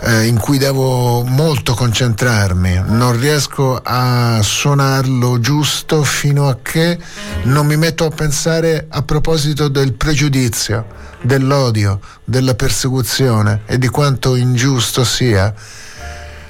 eh, 0.00 0.26
in 0.26 0.38
cui 0.38 0.58
devo 0.58 1.22
molto 1.24 1.74
concentrarmi, 1.74 2.82
non 2.86 3.18
riesco 3.18 3.80
a 3.82 4.40
suonarlo 4.42 5.40
giusto 5.40 6.02
fino 6.02 6.48
a 6.48 6.58
che 6.62 6.98
non 7.44 7.66
mi 7.66 7.76
metto 7.76 8.04
a 8.04 8.10
pensare 8.10 8.86
a 8.88 9.02
proposito 9.02 9.68
del 9.68 9.94
pregiudizio, 9.94 10.86
dell'odio, 11.22 12.00
della 12.24 12.54
persecuzione 12.54 13.62
e 13.66 13.78
di 13.78 13.88
quanto 13.88 14.34
ingiusto 14.36 15.04
sia. 15.04 15.52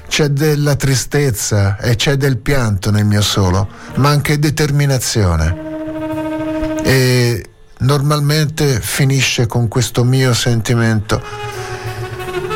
C'è 0.07 0.27
della 0.27 0.75
tristezza 0.75 1.77
e 1.77 1.95
c'è 1.95 2.17
del 2.17 2.37
pianto 2.37 2.91
nel 2.91 3.05
mio 3.05 3.21
solo, 3.23 3.67
ma 3.95 4.09
anche 4.09 4.37
determinazione. 4.37 5.71
E 6.83 7.52
normalmente 7.79 8.79
finisce 8.79 9.45
con 9.47 9.67
questo 9.67 10.03
mio 10.03 10.33
sentimento. 10.33 11.21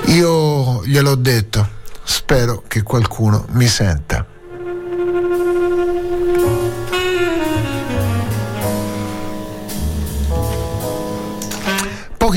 Io 0.05 0.83
gliel'ho 0.85 1.15
detto, 1.15 1.67
spero 2.03 2.63
che 2.67 2.83
qualcuno 2.83 3.45
mi 3.51 3.67
senta. 3.67 4.36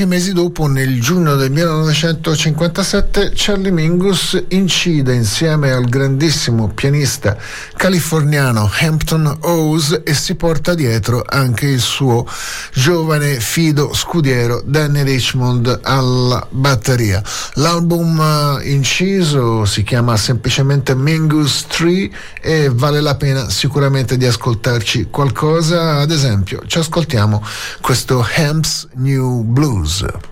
Pochi 0.01 0.15
mesi 0.15 0.33
dopo, 0.33 0.65
nel 0.65 0.99
giugno 0.99 1.35
del 1.35 1.51
1957, 1.51 3.33
Charlie 3.35 3.69
Mingus 3.69 4.45
incide 4.47 5.13
insieme 5.13 5.71
al 5.71 5.85
grandissimo 5.85 6.69
pianista 6.69 7.37
californiano 7.75 8.67
Hampton 8.79 9.37
Owes 9.41 10.01
e 10.03 10.13
si 10.15 10.33
porta 10.33 10.73
dietro 10.73 11.23
anche 11.27 11.67
il 11.67 11.79
suo 11.79 12.25
giovane 12.73 13.39
fido 13.39 13.93
scudiero 13.93 14.63
Danny 14.65 15.03
Richmond 15.03 15.81
alla 15.83 16.47
batteria. 16.49 17.21
L'album 17.55 18.19
eh, 18.59 18.71
inciso 18.71 19.65
si 19.65 19.83
chiama 19.83 20.17
semplicemente 20.17 20.95
Mingus 20.95 21.65
3 21.67 22.09
e 22.41 22.71
vale 22.73 23.01
la 23.01 23.15
pena 23.15 23.49
sicuramente 23.49 24.17
di 24.17 24.25
ascoltarci 24.25 25.09
qualcosa. 25.11 25.99
Ad 25.99 26.09
esempio, 26.09 26.63
ci 26.65 26.79
ascoltiamo 26.79 27.43
questo 27.81 28.25
Hamp's 28.35 28.87
New 28.93 29.43
Blues. 29.43 29.90
News. 29.99 30.30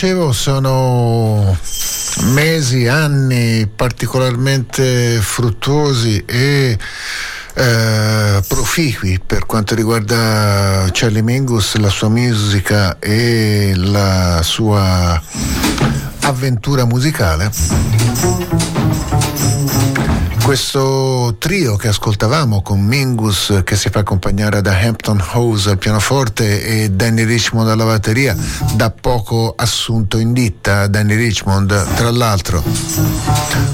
Dicevo, 0.00 0.30
sono 0.30 1.58
mesi, 2.26 2.86
anni 2.86 3.66
particolarmente 3.66 5.18
fruttuosi 5.20 6.22
e 6.24 6.78
eh, 7.54 8.42
proficui 8.46 9.20
per 9.26 9.44
quanto 9.44 9.74
riguarda 9.74 10.88
Charlie 10.92 11.22
Mingus, 11.22 11.74
la 11.78 11.90
sua 11.90 12.10
musica 12.10 13.00
e 13.00 13.72
la 13.74 14.40
sua 14.44 15.20
avventura 16.20 16.84
musicale. 16.84 17.50
Questo 20.48 21.36
trio 21.38 21.76
che 21.76 21.88
ascoltavamo 21.88 22.62
con 22.62 22.80
Mingus 22.80 23.60
che 23.64 23.76
si 23.76 23.90
fa 23.90 23.98
accompagnare 23.98 24.62
da 24.62 24.78
Hampton 24.78 25.22
Hose 25.32 25.68
al 25.68 25.76
pianoforte 25.76 26.64
e 26.64 26.90
Danny 26.90 27.24
Richmond 27.24 27.68
alla 27.68 27.84
batteria, 27.84 28.34
da 28.72 28.90
poco 29.18 29.52
assunto 29.56 30.18
in 30.18 30.32
ditta 30.32 30.86
Danny 30.86 31.16
Richmond, 31.16 31.94
tra 31.96 32.10
l'altro, 32.12 32.62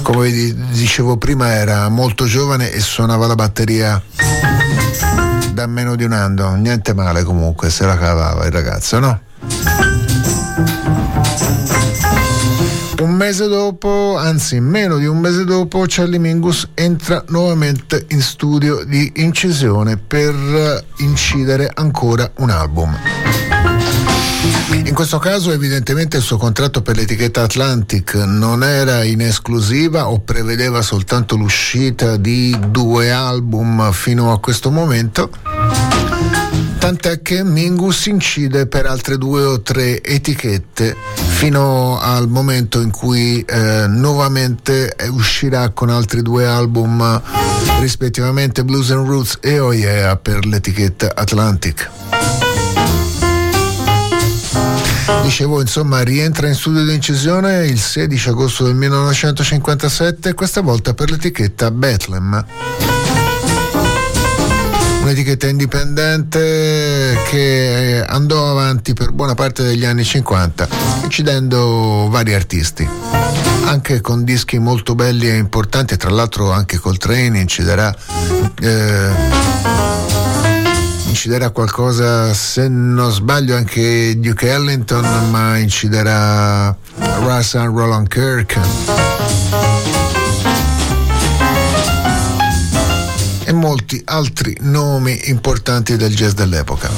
come 0.01 0.31
dicevo 0.71 1.17
prima, 1.17 1.53
era 1.53 1.87
molto 1.87 2.25
giovane 2.25 2.71
e 2.71 2.79
suonava 2.79 3.27
la 3.27 3.35
batteria 3.35 4.01
da 5.53 5.67
meno 5.67 5.95
di 5.95 6.03
un 6.03 6.13
anno, 6.13 6.55
niente 6.55 6.95
male 6.95 7.23
comunque, 7.23 7.69
se 7.69 7.85
la 7.85 7.95
cavava 7.95 8.43
il 8.45 8.51
ragazzo, 8.51 8.97
no? 8.97 9.19
Un 13.01 13.11
mese 13.11 13.47
dopo, 13.47 14.15
anzi 14.17 14.59
meno 14.59 14.97
di 14.97 15.05
un 15.05 15.19
mese 15.19 15.45
dopo, 15.45 15.85
Charlie 15.87 16.17
Mingus 16.17 16.69
entra 16.73 17.23
nuovamente 17.27 18.07
in 18.09 18.21
studio 18.21 18.83
di 18.83 19.11
incisione 19.17 19.97
per 19.97 20.83
incidere 20.97 21.69
ancora 21.71 22.31
un 22.37 22.49
album. 22.49 23.14
In 24.85 24.93
questo 24.93 25.17
caso 25.17 25.51
evidentemente 25.51 26.17
il 26.17 26.23
suo 26.23 26.37
contratto 26.37 26.81
per 26.81 26.95
l'etichetta 26.95 27.41
Atlantic 27.41 28.13
non 28.13 28.63
era 28.63 29.03
in 29.03 29.21
esclusiva 29.21 30.09
o 30.09 30.19
prevedeva 30.19 30.81
soltanto 30.81 31.35
l'uscita 31.35 32.17
di 32.17 32.55
due 32.69 33.11
album 33.11 33.91
fino 33.91 34.31
a 34.31 34.39
questo 34.39 34.71
momento 34.71 35.29
tant'è 36.85 37.23
che 37.23 37.43
Mingus 37.43 38.05
incide 38.05 38.67
per 38.67 38.85
altre 38.85 39.17
due 39.17 39.43
o 39.43 39.59
tre 39.61 40.03
etichette 40.03 40.95
fino 41.15 41.97
al 41.99 42.27
momento 42.29 42.79
in 42.79 42.91
cui 42.91 43.41
eh, 43.41 43.87
nuovamente 43.87 44.95
uscirà 45.09 45.69
con 45.69 45.89
altri 45.89 46.21
due 46.21 46.45
album 46.45 47.21
rispettivamente 47.79 48.63
Blues 48.63 48.91
and 48.91 49.07
Roots 49.07 49.39
e 49.41 49.57
Oh 49.57 49.73
Yeah 49.73 50.15
per 50.17 50.45
l'etichetta 50.45 51.13
Atlantic. 51.15 52.44
Dicevo, 55.21 55.61
insomma, 55.61 56.01
rientra 56.01 56.47
in 56.47 56.55
studio 56.55 56.83
di 56.83 56.93
incisione 56.93 57.65
il 57.65 57.79
16 57.79 58.29
agosto 58.29 58.63
del 58.63 58.75
1957, 58.75 60.33
questa 60.33 60.61
volta 60.61 60.93
per 60.93 61.11
l'etichetta 61.11 61.71
Bethlehem 61.71 62.45
un'etichetta 65.05 65.47
indipendente 65.47 67.15
che 67.29 68.03
andò 68.07 68.49
avanti 68.49 68.93
per 68.93 69.11
buona 69.11 69.35
parte 69.35 69.61
degli 69.61 69.85
anni 69.85 70.03
50, 70.03 70.67
incidendo 71.03 72.07
vari 72.09 72.33
artisti, 72.33 72.89
anche 73.65 74.01
con 74.01 74.23
dischi 74.23 74.57
molto 74.57 74.95
belli 74.95 75.29
e 75.29 75.35
importanti, 75.35 75.95
tra 75.95 76.09
l'altro 76.09 76.51
anche 76.51 76.79
Coltrane 76.79 77.39
inciderà. 77.39 77.95
Eh, 78.59 79.09
inciderà 81.15 81.49
qualcosa, 81.49 82.33
se 82.33 82.67
non 82.67 83.09
sbaglio, 83.09 83.55
anche 83.55 84.19
Duke 84.19 84.49
Ellington, 84.49 85.29
ma 85.29 85.57
inciderà 85.57 86.75
Russell 87.21 87.73
Roland 87.73 88.09
Kirk. 88.09 88.59
e 93.47 93.53
molti 93.53 94.01
altri 94.05 94.57
nomi 94.61 95.19
importanti 95.25 95.95
del 95.95 96.15
jazz 96.15 96.33
dell'epoca. 96.33 96.89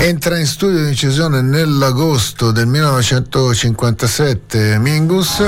Entra 0.00 0.38
in 0.38 0.44
studio 0.46 0.82
di 0.82 0.88
incisione 0.88 1.40
nell'agosto 1.40 2.52
del 2.52 2.66
1957 2.66 4.76
Mingus. 4.78 5.42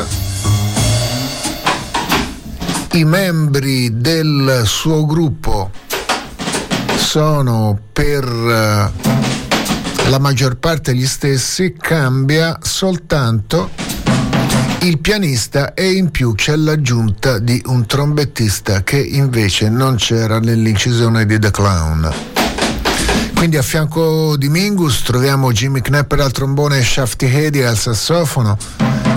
I 2.93 3.05
membri 3.05 4.01
del 4.01 4.63
suo 4.65 5.05
gruppo 5.05 5.71
sono 7.05 7.79
per 7.93 8.25
eh, 8.25 10.09
la 10.09 10.19
maggior 10.19 10.57
parte 10.57 10.95
gli 10.95 11.07
stessi, 11.07 11.75
cambia 11.79 12.59
soltanto 12.63 13.71
il 14.81 14.99
pianista 14.99 15.75
e 15.75 15.93
in 15.93 16.11
più 16.11 16.35
c'è 16.35 16.57
l'aggiunta 16.57 17.39
di 17.39 17.63
un 17.67 17.87
trombettista 17.87 18.83
che 18.83 18.99
invece 18.99 19.69
non 19.69 19.97
c'era 19.97 20.41
nell'incisione 20.41 21.27
di 21.27 21.39
The 21.39 21.51
Clown. 21.51 22.13
Quindi 23.35 23.57
a 23.59 23.63
fianco 23.63 24.37
di 24.37 24.49
Mingus 24.49 25.03
troviamo 25.03 25.53
Jimmy 25.53 25.81
Knapper 25.81 26.21
al 26.21 26.33
trombone 26.33 26.79
e 26.79 26.83
Shafty 26.83 27.31
Hedy 27.31 27.63
al 27.63 27.77
sassofono 27.77 28.57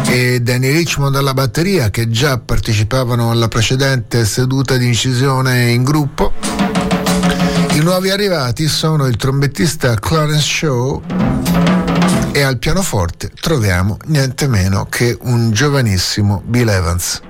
e 0.07 0.41
Danny 0.41 0.71
Richmond 0.71 1.15
alla 1.15 1.33
batteria 1.33 1.89
che 1.89 2.09
già 2.09 2.38
partecipavano 2.38 3.31
alla 3.31 3.47
precedente 3.47 4.25
seduta 4.25 4.77
di 4.77 4.88
incisione 4.88 5.69
in 5.71 5.83
gruppo. 5.83 6.57
I 7.78 7.80
nuovi 7.82 8.09
arrivati 8.09 8.67
sono 8.67 9.05
il 9.05 9.17
trombettista 9.17 9.93
Clarence 9.93 10.41
Shaw 10.41 11.03
e 12.32 12.41
al 12.41 12.57
pianoforte 12.57 13.32
troviamo 13.39 13.99
niente 14.05 14.47
meno 14.47 14.88
che 14.89 15.15
un 15.21 15.51
giovanissimo 15.51 16.41
Bill 16.43 16.69
Evans. 16.69 17.21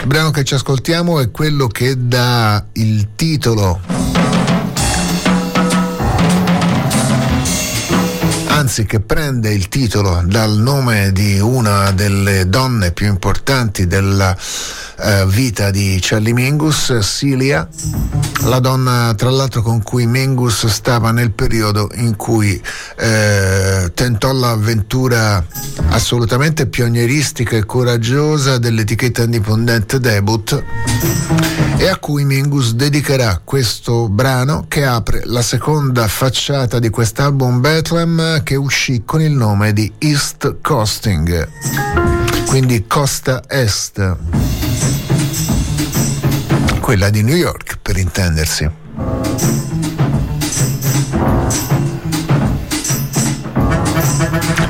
Il 0.00 0.06
brano 0.06 0.30
che 0.30 0.44
ci 0.44 0.52
ascoltiamo 0.52 1.20
è 1.20 1.30
quello 1.30 1.68
che 1.68 1.94
dà 2.06 2.62
il 2.72 3.08
titolo 3.16 3.80
anzi 8.60 8.84
che 8.84 9.00
prende 9.00 9.54
il 9.54 9.68
titolo 9.68 10.22
dal 10.26 10.58
nome 10.58 11.12
di 11.12 11.40
una 11.40 11.92
delle 11.92 12.46
donne 12.46 12.92
più 12.92 13.06
importanti 13.06 13.86
della 13.86 14.36
eh, 15.02 15.24
vita 15.28 15.70
di 15.70 15.96
Charlie 15.98 16.34
Mingus, 16.34 16.94
Celia, 17.00 17.66
la 18.42 18.58
donna 18.58 19.14
tra 19.16 19.30
l'altro 19.30 19.62
con 19.62 19.82
cui 19.82 20.04
Mingus 20.06 20.66
stava 20.66 21.10
nel 21.10 21.30
periodo 21.30 21.90
in 21.94 22.16
cui 22.16 22.60
eh, 22.98 23.90
tentò 23.94 24.30
l'avventura 24.30 25.42
assolutamente 25.88 26.66
pionieristica 26.66 27.56
e 27.56 27.64
coraggiosa 27.64 28.58
dell'etichetta 28.58 29.22
indipendente 29.22 29.98
Debut 30.00 30.62
e 31.78 31.88
a 31.88 31.96
cui 31.96 32.26
Mingus 32.26 32.74
dedicherà 32.74 33.40
questo 33.42 34.10
brano 34.10 34.66
che 34.68 34.84
apre 34.84 35.22
la 35.24 35.40
seconda 35.40 36.06
facciata 36.08 36.78
di 36.78 36.90
quest'album 36.90 37.60
Bethlehem 37.60 38.42
che 38.50 38.56
uscì 38.56 39.02
con 39.04 39.20
il 39.20 39.30
nome 39.30 39.72
di 39.72 39.92
East 39.98 40.56
Coasting, 40.60 41.48
quindi 42.48 42.84
costa 42.88 43.44
est 43.46 44.16
quella 46.80 47.10
di 47.10 47.22
New 47.22 47.36
York 47.36 47.78
per 47.80 47.96
intendersi. 47.96 48.68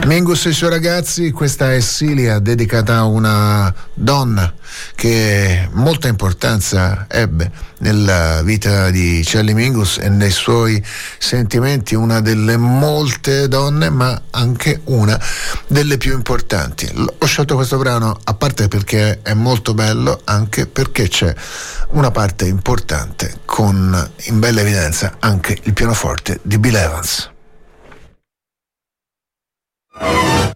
Mingus 0.07 0.47
e 0.47 0.49
i 0.49 0.55
suoi 0.55 0.71
ragazzi, 0.71 1.31
questa 1.31 1.73
è 1.73 1.81
Silia 1.81 2.39
dedicata 2.41 2.97
a 2.97 3.05
una 3.05 3.73
donna 3.95 4.53
che 4.95 5.69
molta 5.73 6.09
importanza 6.09 7.07
ebbe 7.09 7.51
nella 7.79 8.43
vita 8.43 8.91
di 8.91 9.23
Charlie 9.25 9.55
Mingus 9.55 9.99
e 9.99 10.09
nei 10.09 10.31
suoi 10.31 10.83
sentimenti, 11.19 11.95
una 11.95 12.21
delle 12.21 12.57
molte 12.57 13.47
donne, 13.47 13.89
ma 13.91 14.21
anche 14.31 14.81
una 14.85 15.21
delle 15.69 15.97
più 15.97 16.15
importanti. 16.15 16.91
Ho 17.19 17.27
scelto 17.27 17.55
questo 17.55 17.77
brano 17.77 18.19
a 18.25 18.35
parte 18.35 18.69
perché 18.69 19.21
è 19.23 19.35
molto 19.35 19.75
bello, 19.75 20.23
anche 20.25 20.67
perché 20.67 21.09
c'è 21.09 21.33
una 21.91 22.11
parte 22.11 22.47
importante 22.47 23.41
con 23.45 24.11
in 24.25 24.41
bella 24.41 24.61
evidenza 24.61 25.17
anche 25.21 25.57
il 25.63 25.73
pianoforte 25.73 26.41
di 26.43 26.59
Bill 26.59 26.75
Evans. 26.75 27.31
Oh. 30.03 30.50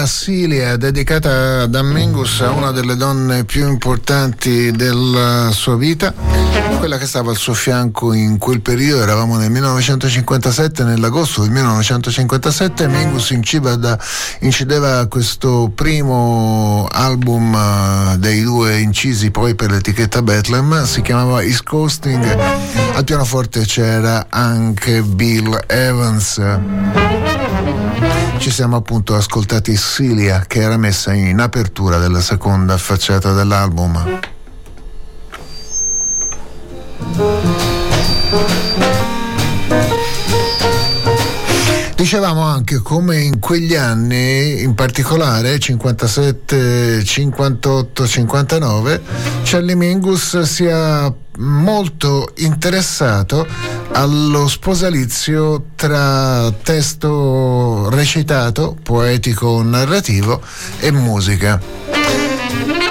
Questo 0.00 0.06
era 0.06 0.06
Silia, 0.06 0.76
dedicata 0.76 1.68
Mingus 1.82 2.40
a 2.40 2.50
una 2.50 2.70
delle 2.70 2.96
donne 2.96 3.44
più 3.44 3.68
importanti 3.68 4.70
della 4.70 5.50
sua 5.52 5.76
vita, 5.76 6.14
quella 6.78 6.96
che 6.96 7.06
stava 7.06 7.30
al 7.30 7.36
suo 7.36 7.52
fianco 7.52 8.12
in 8.12 8.38
quel 8.38 8.60
periodo, 8.60 9.02
eravamo 9.02 9.36
nel 9.36 9.50
1957, 9.50 10.84
nell'agosto 10.84 11.42
del 11.42 11.50
1957, 11.50 12.86
Mingus 12.88 13.30
incideva, 13.30 13.98
incideva 14.40 15.06
questo 15.06 15.70
primo 15.74 16.86
album 16.90 17.54
eh, 17.54 18.18
dei 18.18 18.42
due 18.42 18.78
incisi 18.78 19.30
poi 19.30 19.54
per 19.54 19.70
l'etichetta 19.70 20.22
Bethlehem, 20.22 20.84
si 20.84 21.02
chiamava 21.02 21.42
East 21.42 21.64
Coasting, 21.64 22.24
al 22.94 23.04
pianoforte 23.04 23.64
c'era 23.64 24.26
anche 24.30 25.02
Bill 25.02 25.58
Evans 25.66 27.29
ci 28.40 28.50
siamo 28.50 28.76
appunto 28.76 29.14
ascoltati 29.14 29.76
Silia 29.76 30.44
che 30.46 30.62
era 30.62 30.78
messa 30.78 31.12
in 31.12 31.40
apertura 31.40 31.98
della 31.98 32.22
seconda 32.22 32.78
facciata 32.78 33.34
dell'album. 33.34 34.18
Dicevamo 41.94 42.40
anche 42.40 42.78
come 42.78 43.20
in 43.20 43.40
quegli 43.40 43.74
anni, 43.74 44.62
in 44.62 44.74
particolare 44.74 45.58
57, 45.58 47.04
58, 47.04 48.06
59, 48.06 49.02
Charlie 49.42 49.74
Mingus 49.74 50.40
sia 50.40 51.14
molto 51.36 52.32
interessato 52.36 53.46
allo 53.92 54.48
sposalizio 54.48 55.64
tra 55.74 56.52
testo 56.62 57.88
recitato, 57.90 58.76
poetico 58.82 59.62
narrativo 59.62 60.40
e 60.78 60.90
musica. 60.90 61.60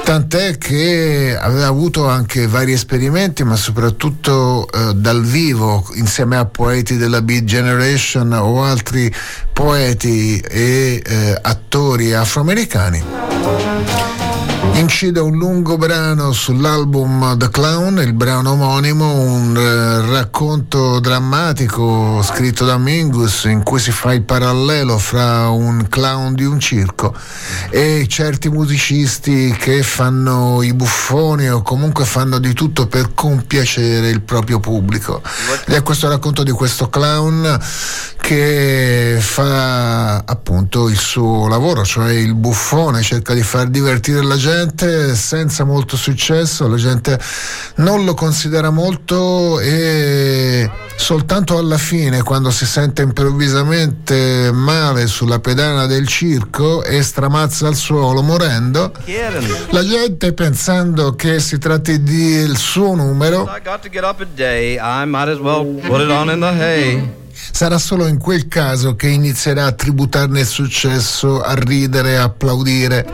Tant'è 0.03 0.57
che 0.57 1.37
aveva 1.39 1.67
avuto 1.67 2.07
anche 2.07 2.47
vari 2.47 2.71
esperimenti, 2.71 3.43
ma 3.43 3.55
soprattutto 3.55 4.67
eh, 4.71 4.93
dal 4.95 5.23
vivo, 5.23 5.87
insieme 5.95 6.37
a 6.37 6.45
poeti 6.45 6.97
della 6.97 7.21
Beat 7.21 7.43
Generation 7.43 8.33
o 8.33 8.63
altri 8.63 9.13
poeti 9.53 10.39
e 10.39 11.01
eh, 11.05 11.39
attori 11.41 12.13
afroamericani 12.13 14.28
incide 14.79 15.19
un 15.19 15.35
lungo 15.35 15.77
brano 15.77 16.31
sull'album 16.31 17.37
The 17.37 17.49
Clown, 17.49 17.99
il 17.99 18.13
brano 18.13 18.51
omonimo, 18.51 19.11
un 19.11 19.57
eh, 19.57 20.09
racconto 20.09 21.01
drammatico 21.01 22.21
scritto 22.23 22.63
da 22.63 22.77
Mingus 22.77 23.43
in 23.43 23.61
cui 23.61 23.79
si 23.79 23.91
fa 23.91 24.13
il 24.13 24.21
parallelo 24.21 24.97
fra 24.97 25.49
un 25.49 25.85
clown 25.89 26.33
di 26.33 26.45
un 26.45 26.61
circo 26.61 27.13
e 27.69 28.05
certi 28.07 28.47
musicisti 28.49 29.53
che 29.59 29.83
fanno 29.83 30.63
i 30.63 30.73
buffoni 30.73 31.49
o 31.49 31.61
comunque 31.61 32.05
fanno 32.05 32.39
di 32.39 32.53
tutto 32.53 32.87
per 32.87 33.13
compiacere 33.13 34.09
il 34.09 34.21
proprio 34.21 34.61
pubblico. 34.61 35.21
Ed 35.65 35.73
è 35.73 35.83
questo 35.83 36.07
racconto 36.07 36.43
di 36.43 36.51
questo 36.51 36.87
clown 36.87 37.59
che 38.29 39.17
fa 39.19 40.17
appunto 40.17 40.87
il 40.87 40.99
suo 40.99 41.47
lavoro, 41.47 41.83
cioè 41.83 42.11
il 42.11 42.35
buffone, 42.35 43.01
cerca 43.01 43.33
di 43.33 43.41
far 43.41 43.69
divertire 43.69 44.21
la 44.21 44.35
gente 44.35 45.15
senza 45.15 45.63
molto 45.63 45.97
successo, 45.97 46.67
la 46.67 46.75
gente 46.75 47.19
non 47.77 48.05
lo 48.05 48.13
considera 48.13 48.69
molto 48.69 49.59
e 49.59 50.69
soltanto 50.95 51.57
alla 51.57 51.79
fine 51.79 52.21
quando 52.21 52.51
si 52.51 52.67
sente 52.67 53.01
improvvisamente 53.01 54.51
male 54.53 55.07
sulla 55.07 55.39
pedana 55.39 55.87
del 55.87 56.05
circo 56.05 56.83
e 56.83 57.01
stramazza 57.01 57.65
al 57.65 57.75
suolo 57.75 58.21
morendo, 58.21 58.91
la 59.71 59.83
gente 59.83 60.33
pensando 60.33 61.15
che 61.15 61.39
si 61.39 61.57
tratti 61.57 62.03
del 62.03 62.55
suo 62.57 62.93
numero 62.93 63.49
Sarà 67.51 67.77
solo 67.77 68.07
in 68.07 68.17
quel 68.17 68.47
caso 68.47 68.95
che 68.95 69.07
inizierà 69.07 69.65
a 69.65 69.71
tributarne 69.71 70.39
il 70.41 70.45
successo, 70.45 71.41
a 71.41 71.53
ridere, 71.53 72.17
a 72.17 72.23
applaudire 72.23 73.05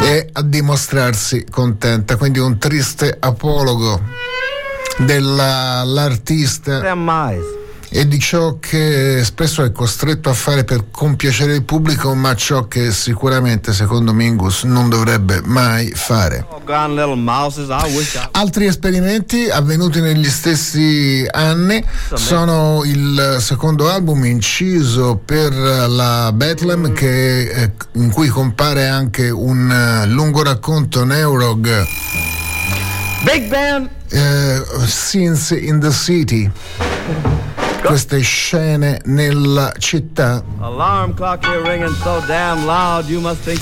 e 0.00 0.28
a 0.32 0.42
dimostrarsi 0.42 1.44
contenta. 1.50 2.16
Quindi 2.16 2.38
un 2.38 2.58
triste 2.58 3.16
apologo 3.18 4.00
dell'artista 4.98 6.80
e 7.88 8.06
di 8.06 8.18
ciò 8.18 8.58
che 8.58 9.22
spesso 9.24 9.62
è 9.62 9.72
costretto 9.72 10.28
a 10.28 10.32
fare 10.32 10.64
per 10.64 10.86
compiacere 10.90 11.54
il 11.54 11.62
pubblico, 11.62 12.14
ma 12.14 12.34
ciò 12.34 12.66
che 12.66 12.92
sicuramente, 12.92 13.72
secondo 13.72 14.12
Mingus, 14.12 14.64
non 14.64 14.88
dovrebbe 14.88 15.40
mai 15.44 15.90
fare. 15.94 16.46
Altri 18.32 18.66
esperimenti 18.66 19.48
avvenuti 19.48 20.00
negli 20.00 20.28
stessi 20.28 21.26
anni 21.30 21.84
sono 22.14 22.82
il 22.84 23.38
secondo 23.40 23.90
album 23.90 24.24
inciso 24.24 25.20
per 25.24 25.52
la 25.52 26.32
Bethlehem 26.32 26.92
che, 26.92 27.48
eh, 27.48 27.72
in 27.92 28.10
cui 28.10 28.28
compare 28.28 28.88
anche 28.88 29.30
un 29.30 29.70
eh, 29.70 30.06
lungo 30.06 30.42
racconto 30.42 31.04
Neurog. 31.04 31.86
Big 33.22 33.48
Band! 33.48 33.88
Uh, 34.12 34.86
Scenes 34.86 35.50
in 35.50 35.80
the 35.80 35.90
City 35.90 36.48
queste 37.86 38.20
scene 38.20 39.00
nella 39.04 39.72
città 39.78 40.42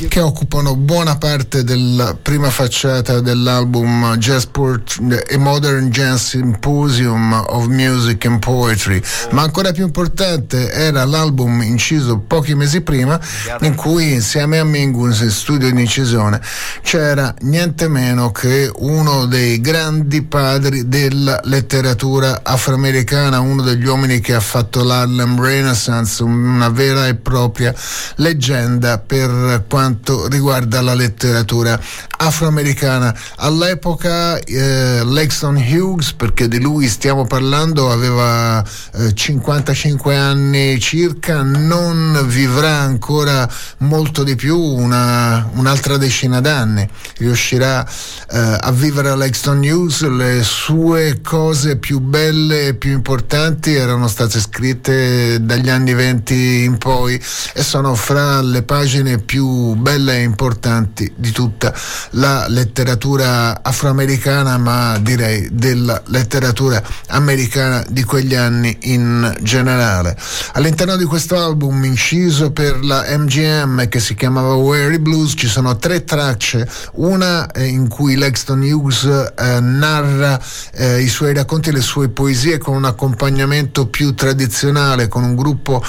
che 0.09 0.21
occupano 0.21 0.77
buona 0.77 1.17
parte 1.19 1.63
della 1.63 2.17
prima 2.21 2.49
facciata 2.49 3.21
dell'album 3.21 4.17
Jazzport 4.17 5.01
A 5.31 5.39
Modern 5.39 5.91
Jazz 5.91 6.29
Symposium 6.29 7.33
of 7.49 7.67
Music 7.67 8.25
and 8.25 8.39
Poetry. 8.39 9.01
Ma 9.31 9.43
ancora 9.43 9.73
più 9.73 9.85
importante 9.85 10.71
era 10.71 11.05
l'album 11.05 11.61
inciso 11.63 12.19
pochi 12.19 12.55
mesi 12.55 12.81
prima 12.81 13.21
in 13.61 13.75
cui 13.75 14.13
insieme 14.13 14.59
a 14.59 14.65
Mingus 14.65 15.21
in 15.21 15.31
studio 15.31 15.71
di 15.71 15.81
incisione 15.81 16.41
c'era 16.83 17.35
niente 17.41 17.89
meno 17.89 18.31
che 18.31 18.71
uno 18.75 19.27
dei 19.27 19.61
grandi 19.61 20.23
padri 20.23 20.89
della 20.89 21.41
letteratura 21.45 22.41
afroamericana 22.43 23.41
uno 23.41 23.63
degli 23.63 23.87
uomini 23.87 24.14
anni 24.15 24.21
che 24.21 24.35
ha 24.35 24.41
fatto 24.41 24.83
l'Harlem 24.85 25.41
Renaissance, 25.41 26.23
una 26.23 26.69
vera 26.69 27.07
e 27.07 27.15
propria 27.15 27.75
leggenda 28.17 28.99
per 28.99 29.65
quanto 29.69 30.29
riguarda 30.29 30.81
la 30.81 30.95
letteratura 30.95 31.79
afroamericana. 32.17 33.15
All'epoca 33.37 34.39
eh, 34.39 35.03
Lexon 35.05 35.57
Hughes, 35.57 36.13
perché 36.13 36.49
di 36.49 36.61
lui 36.61 36.89
stiamo 36.89 37.27
parlando, 37.27 37.91
aveva 37.91 38.65
eh, 38.95 39.15
55 39.15 40.17
anni 40.17 40.79
circa, 40.79 41.43
non 41.43 42.25
vivrà 42.27 42.79
ancora 42.81 43.49
molto 43.79 44.23
di 44.23 44.37
più, 44.37 44.59
una, 44.59 45.49
un'altra 45.55 45.97
decina 45.97 46.41
d'anni. 46.41 46.89
Riuscirà 47.19 47.87
eh, 48.31 48.59
a 48.61 48.71
vivere 48.73 49.11
a 49.11 49.17
Lexon 49.17 49.59
Hughes, 49.59 50.03
le 50.09 50.43
sue 50.43 51.21
cose 51.23 51.77
più 51.77 52.01
belle 52.01 52.69
e 52.69 52.75
più 52.75 52.93
importanti 52.93 53.75
erano 53.75 54.09
state 54.09 54.41
scritte 54.41 55.39
dagli 55.43 55.69
anni 55.69 55.95
20 55.95 56.63
in 56.65 56.79
poi 56.79 57.21
e 57.53 57.63
sono 57.63 57.95
fra 57.95 58.41
le 58.41 58.63
pagine 58.63 59.19
più 59.19 59.75
belle 59.75 60.19
e 60.19 60.23
importanti 60.23 61.13
di 61.17 61.31
tutta 61.31 61.75
la 62.15 62.47
letteratura 62.49 63.63
afroamericana, 63.63 64.59
ma 64.59 64.99
direi 64.99 65.49
della 65.51 66.01
letteratura 66.07 66.83
americana 67.09 67.85
di 67.89 68.05
quegli 68.05 68.35
anni 68.35 68.77
in 68.83 69.37
generale. 69.41 70.17
All'interno 70.53 70.97
di 70.97 71.05
questo 71.05 71.39
album 71.39 71.85
inciso 71.85 72.53
per 72.53 72.85
la 72.85 73.05
MGM 73.17 73.89
che 73.89 74.01
si 74.01 74.15
chiamava 74.15 74.55
Weary 74.55 74.99
Blues 74.99 75.35
ci 75.37 75.49
sono 75.49 75.77
tre 75.77 76.05
tracce, 76.05 76.69
una 76.95 77.51
eh, 77.51 77.67
in 77.67 77.89
cui 77.89 78.17
Lexton 78.17 78.61
Hughes 78.61 79.05
eh, 79.05 79.61
narra 79.61 80.41
eh, 80.73 81.01
i 81.01 81.09
suoi 81.09 81.35
racconti 81.35 81.71
e 81.71 81.73
le 81.73 81.81
sue 81.81 82.09
poesie 82.09 82.59
con 82.59 82.77
un 82.77 82.85
accompagnamento 82.85 83.87
più 83.87 84.15
tradizionale, 84.15 85.09
con 85.09 85.25
un 85.25 85.35
gruppo 85.35 85.83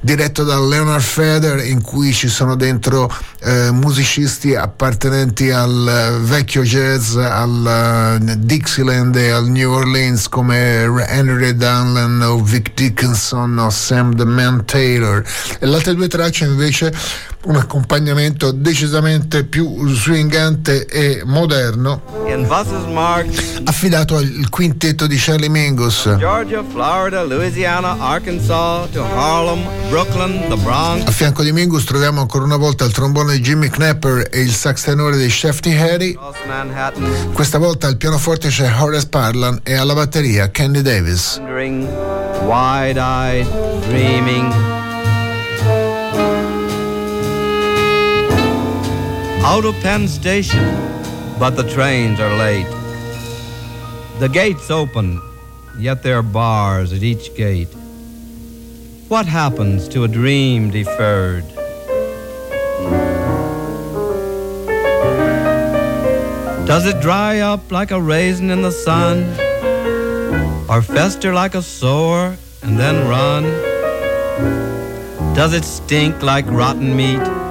diretto 0.00 0.44
da 0.44 0.58
Leonard 0.58 1.02
Feder 1.02 1.64
in 1.64 1.80
cui 1.80 2.12
ci 2.12 2.28
sono 2.28 2.54
dentro 2.54 3.12
eh, 3.40 3.70
musicisti 3.70 4.54
appartenenti 4.54 5.50
al 5.50 5.69
al 5.70 6.20
vecchio 6.22 6.62
jazz, 6.62 7.14
al 7.14 8.18
uh, 8.20 8.34
Dixieland 8.38 9.14
e 9.14 9.30
al 9.30 9.46
New 9.46 9.70
Orleans 9.70 10.28
come 10.28 10.82
Henry 11.06 11.54
Dunlan 11.54 12.20
o 12.22 12.42
Vic 12.42 12.74
Dickinson 12.74 13.56
o 13.56 13.70
Sam 13.70 14.16
the 14.16 14.24
Man 14.24 14.64
Taylor. 14.64 15.24
Le 15.60 15.74
altre 15.74 15.94
due 15.94 16.08
tracce 16.08 16.44
invece 16.44 16.92
un 17.42 17.56
accompagnamento 17.56 18.50
decisamente 18.50 19.44
più 19.44 19.88
swingante 19.88 20.86
e 20.86 21.22
moderno. 21.24 22.02
Affidato 23.64 24.16
al 24.16 24.46
quintetto 24.50 25.06
di 25.06 25.16
Charlie 25.16 25.48
Mingus. 25.48 26.16
Georgia, 26.18 26.62
Florida, 26.70 27.22
Louisiana, 27.22 27.96
Arkansas, 27.98 28.94
Harlem, 28.94 29.66
Brooklyn. 29.88 30.52
A 31.06 31.10
fianco 31.10 31.42
di 31.42 31.52
Mingus 31.52 31.84
troviamo 31.84 32.20
ancora 32.20 32.44
una 32.44 32.56
volta 32.56 32.84
il 32.84 32.92
trombone 32.92 33.34
di 33.34 33.40
Jimmy 33.40 33.68
Knapper 33.68 34.28
e 34.30 34.40
il 34.40 34.52
sax 34.52 34.84
tenore 34.84 35.16
di 35.16 35.30
Shefty 35.30 35.76
Harry. 35.76 36.18
Questa 37.32 37.58
volta 37.58 37.86
al 37.86 37.96
pianoforte 37.96 38.48
c'è 38.48 38.70
Horace 38.78 39.08
Parlan 39.08 39.60
e 39.62 39.74
alla 39.74 39.94
batteria 39.94 40.50
Candy 40.50 40.82
Davis. 40.82 41.40
Wide-eyed, 42.42 43.46
dreaming. 43.88 44.69
Out 49.42 49.64
of 49.64 49.74
Penn 49.80 50.06
Station, 50.06 50.62
but 51.38 51.56
the 51.56 51.68
trains 51.68 52.20
are 52.20 52.36
late. 52.36 52.68
The 54.18 54.28
gates 54.28 54.70
open, 54.70 55.20
yet 55.78 56.02
there 56.02 56.18
are 56.18 56.22
bars 56.22 56.92
at 56.92 57.02
each 57.02 57.34
gate. 57.34 57.72
What 59.08 59.26
happens 59.26 59.88
to 59.88 60.04
a 60.04 60.08
dream 60.08 60.70
deferred? 60.70 61.48
Does 66.66 66.86
it 66.86 67.00
dry 67.00 67.40
up 67.40 67.72
like 67.72 67.90
a 67.90 68.00
raisin 68.00 68.50
in 68.50 68.62
the 68.62 68.70
sun? 68.70 69.24
Or 70.68 70.82
fester 70.82 71.32
like 71.32 71.54
a 71.54 71.62
sore 71.62 72.36
and 72.62 72.78
then 72.78 73.08
run? 73.08 73.44
Does 75.34 75.54
it 75.54 75.64
stink 75.64 76.22
like 76.22 76.46
rotten 76.46 76.94
meat? 76.94 77.49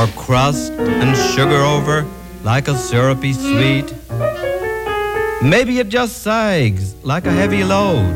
Or 0.00 0.06
crust 0.16 0.72
and 0.72 1.14
sugar 1.34 1.62
over 1.62 2.06
like 2.42 2.68
a 2.68 2.74
syrupy 2.74 3.34
sweet? 3.34 3.92
Maybe 5.42 5.78
it 5.78 5.90
just 5.90 6.22
sags 6.22 6.94
like 7.04 7.26
a 7.26 7.30
heavy 7.30 7.64
load. 7.64 8.08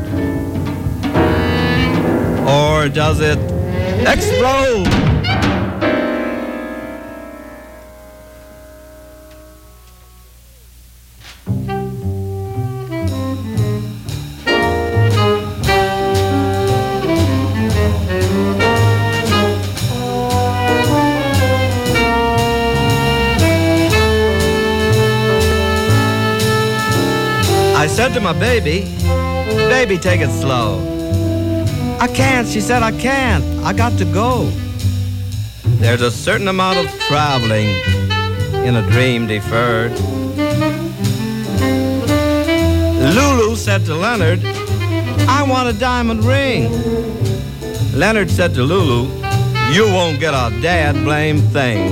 Or 2.47 2.89
does 2.89 3.19
it 3.21 3.37
explode? 4.07 5.04
Said 28.05 28.13
to 28.13 28.21
my 28.21 28.33
baby, 28.33 28.81
Baby, 29.67 29.97
take 29.97 30.21
it 30.21 30.29
slow. 30.29 30.77
I 31.99 32.07
can't, 32.07 32.47
she 32.47 32.61
said, 32.61 32.83
I 32.83 32.91
can't. 32.91 33.43
I 33.65 33.73
got 33.73 33.97
to 33.97 34.05
go. 34.05 34.45
There's 35.81 36.01
a 36.01 36.11
certain 36.11 36.47
amount 36.47 36.77
of 36.77 36.99
traveling 37.07 37.69
in 38.63 38.75
a 38.75 38.83
dream 38.91 39.25
deferred. 39.25 39.93
Lulu 43.17 43.55
said 43.55 43.85
to 43.85 43.95
Leonard, 43.95 44.41
I 45.27 45.43
want 45.49 45.75
a 45.75 45.79
diamond 45.79 46.23
ring. 46.25 46.69
Leonard 47.91 48.29
said 48.29 48.53
to 48.53 48.61
Lulu, 48.61 49.09
You 49.73 49.85
won't 49.85 50.19
get 50.19 50.35
a 50.35 50.51
dad 50.61 50.93
blame 51.03 51.39
thing. 51.39 51.91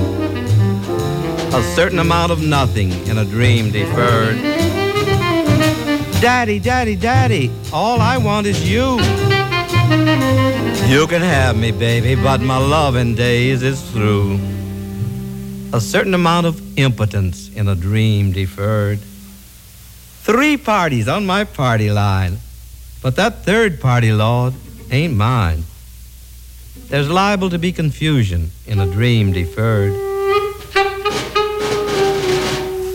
A 1.52 1.62
certain 1.74 1.98
amount 1.98 2.30
of 2.30 2.40
nothing 2.40 2.92
in 3.08 3.18
a 3.18 3.24
dream 3.24 3.72
deferred. 3.72 4.53
Daddy, 6.24 6.58
Daddy, 6.58 6.96
Daddy, 6.96 7.50
all 7.70 8.00
I 8.00 8.16
want 8.16 8.46
is 8.46 8.66
you. 8.66 8.92
You 10.88 11.06
can 11.06 11.20
have 11.20 11.54
me, 11.54 11.70
baby, 11.70 12.14
but 12.14 12.40
my 12.40 12.56
loving 12.56 13.14
days 13.14 13.62
is 13.62 13.82
through. 13.90 14.40
A 15.74 15.80
certain 15.82 16.14
amount 16.14 16.46
of 16.46 16.78
impotence 16.78 17.50
in 17.54 17.68
a 17.68 17.74
dream 17.74 18.32
deferred. 18.32 19.00
Three 20.22 20.56
parties 20.56 21.08
on 21.08 21.26
my 21.26 21.44
party 21.44 21.90
line, 21.90 22.38
but 23.02 23.16
that 23.16 23.44
third 23.44 23.78
party, 23.78 24.10
Lord, 24.10 24.54
ain't 24.90 25.14
mine. 25.14 25.64
There's 26.88 27.10
liable 27.10 27.50
to 27.50 27.58
be 27.58 27.70
confusion 27.70 28.50
in 28.66 28.80
a 28.80 28.86
dream 28.86 29.32
deferred. 29.32 29.92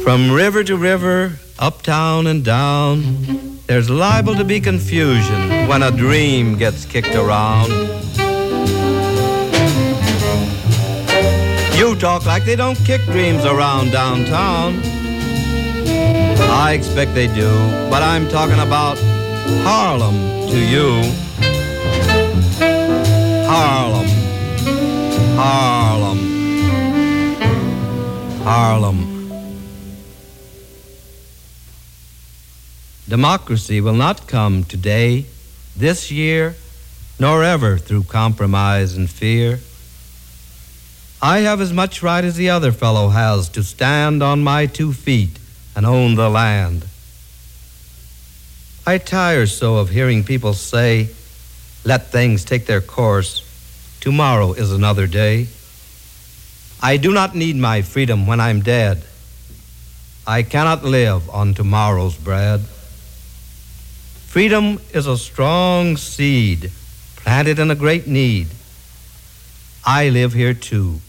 From 0.03 0.31
river 0.31 0.63
to 0.63 0.75
river, 0.75 1.37
uptown 1.59 2.27
and 2.27 2.43
down. 2.43 3.59
There's 3.67 3.89
liable 3.89 4.35
to 4.35 4.43
be 4.43 4.59
confusion 4.59 5.67
when 5.67 5.83
a 5.83 5.91
dream 5.91 6.57
gets 6.57 6.85
kicked 6.85 7.13
around. 7.13 7.69
You 11.77 11.95
talk 11.95 12.25
like 12.25 12.45
they 12.45 12.55
don't 12.55 12.77
kick 12.85 13.01
dreams 13.05 13.45
around 13.45 13.91
downtown. 13.91 14.79
I 16.51 16.73
expect 16.73 17.13
they 17.13 17.27
do, 17.27 17.51
but 17.89 18.01
I'm 18.01 18.27
talking 18.29 18.59
about 18.59 18.97
Harlem 19.63 20.49
to 20.49 20.57
you. 20.57 21.01
Harlem. 23.47 24.07
Harlem. 25.35 26.19
Harlem. 28.43 29.18
Democracy 33.09 33.81
will 33.81 33.95
not 33.95 34.27
come 34.27 34.63
today, 34.63 35.25
this 35.75 36.11
year, 36.11 36.55
nor 37.19 37.43
ever 37.43 37.79
through 37.79 38.03
compromise 38.03 38.95
and 38.95 39.09
fear. 39.09 39.59
I 41.19 41.39
have 41.39 41.59
as 41.59 41.73
much 41.73 42.03
right 42.03 42.23
as 42.23 42.35
the 42.35 42.51
other 42.51 42.71
fellow 42.71 43.09
has 43.09 43.49
to 43.49 43.63
stand 43.63 44.21
on 44.21 44.43
my 44.43 44.67
two 44.67 44.93
feet 44.93 45.39
and 45.75 45.87
own 45.87 46.13
the 46.13 46.29
land. 46.29 46.85
I 48.85 48.99
tire 48.99 49.47
so 49.47 49.77
of 49.77 49.89
hearing 49.89 50.23
people 50.23 50.53
say, 50.53 51.09
let 51.83 52.11
things 52.11 52.45
take 52.45 52.67
their 52.67 52.79
course. 52.79 53.43
Tomorrow 54.01 54.53
is 54.53 54.71
another 54.71 55.07
day. 55.07 55.47
I 56.79 56.97
do 56.97 57.11
not 57.11 57.35
need 57.35 57.55
my 57.55 57.81
freedom 57.81 58.27
when 58.27 58.39
I'm 58.39 58.61
dead. 58.61 59.03
I 60.27 60.43
cannot 60.43 60.83
live 60.85 61.27
on 61.31 61.55
tomorrow's 61.55 62.15
bread. 62.15 62.61
Freedom 64.29 64.79
is 64.93 65.07
a 65.07 65.17
strong 65.17 65.97
seed 65.97 66.69
planted 67.15 67.57
in 67.57 67.71
a 67.71 67.75
great 67.75 68.05
need. 68.05 68.47
I 69.83 70.09
live 70.09 70.33
here 70.33 70.53
too. 70.53 70.99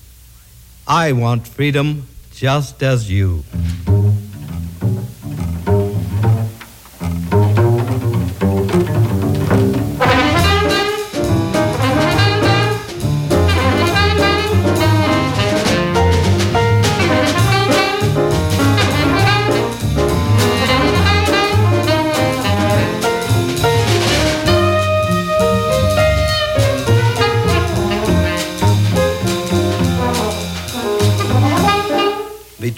I 0.88 1.12
want 1.12 1.46
freedom 1.46 2.08
just 2.32 2.82
as 2.82 3.10
you. 3.10 3.44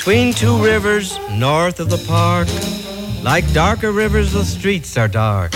Between 0.05 0.34
two 0.34 0.61
rivers 0.61 1.16
north 1.30 1.78
of 1.78 1.88
the 1.88 2.05
park, 2.09 2.48
like 3.22 3.44
darker 3.53 3.92
rivers, 3.92 4.32
the 4.32 4.42
streets 4.44 4.96
are 4.96 5.07
dark. 5.07 5.53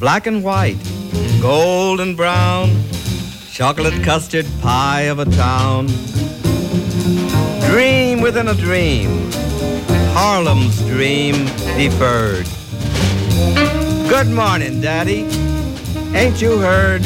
Black 0.00 0.26
and 0.26 0.42
white, 0.42 0.76
gold 1.40 2.00
and 2.00 2.16
brown, 2.16 2.82
chocolate 3.48 4.02
custard 4.02 4.44
pie 4.60 5.02
of 5.02 5.20
a 5.20 5.24
town. 5.26 5.86
Dream 7.70 8.22
within 8.22 8.48
a 8.48 8.54
dream, 8.54 9.30
Harlem's 10.16 10.82
dream 10.88 11.46
deferred. 11.78 12.48
Good 14.08 14.30
morning, 14.34 14.80
Daddy. 14.80 15.28
Ain't 16.12 16.42
you 16.42 16.58
heard? 16.58 17.02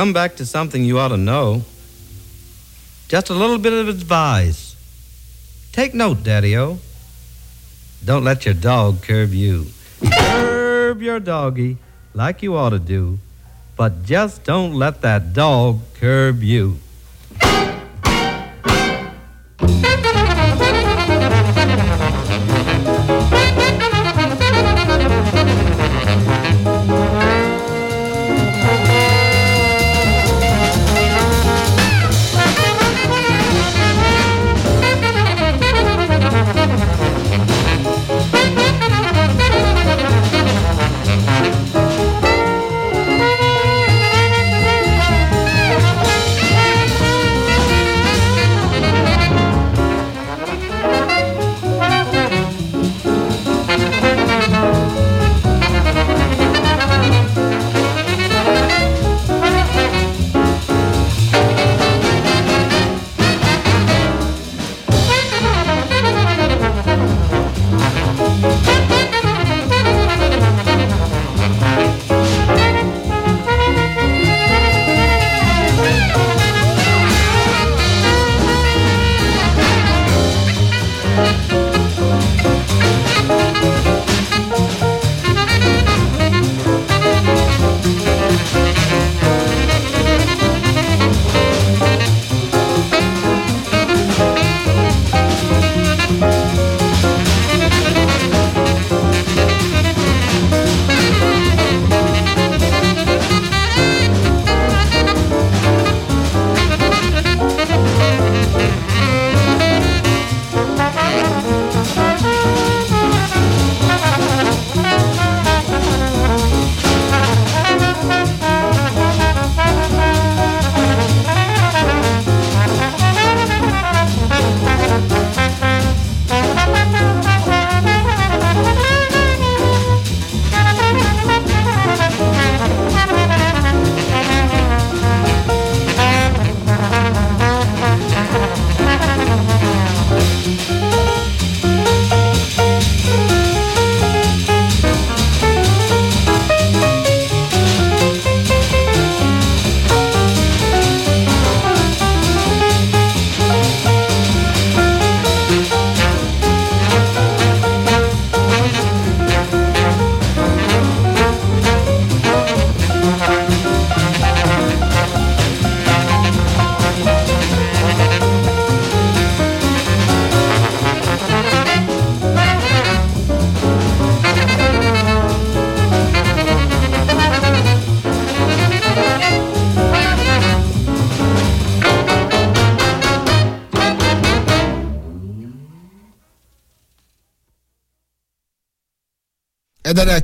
Come 0.00 0.14
back 0.14 0.34
to 0.36 0.46
something 0.46 0.82
you 0.82 0.98
ought 0.98 1.08
to 1.08 1.18
know, 1.18 1.60
just 3.08 3.28
a 3.28 3.34
little 3.34 3.58
bit 3.58 3.74
of 3.74 3.86
advice. 3.86 4.74
Take 5.72 5.92
note, 5.92 6.22
Daddy 6.22 6.56
O. 6.56 6.78
Don't 8.02 8.24
let 8.24 8.46
your 8.46 8.54
dog 8.54 9.02
curb 9.02 9.34
you. 9.34 9.66
curb 10.10 11.02
your 11.02 11.20
doggy 11.20 11.76
like 12.14 12.42
you 12.42 12.56
ought 12.56 12.70
to 12.70 12.78
do, 12.78 13.18
but 13.76 14.02
just 14.06 14.42
don't 14.42 14.72
let 14.72 15.02
that 15.02 15.34
dog 15.34 15.80
curb 15.96 16.42
you. 16.42 16.78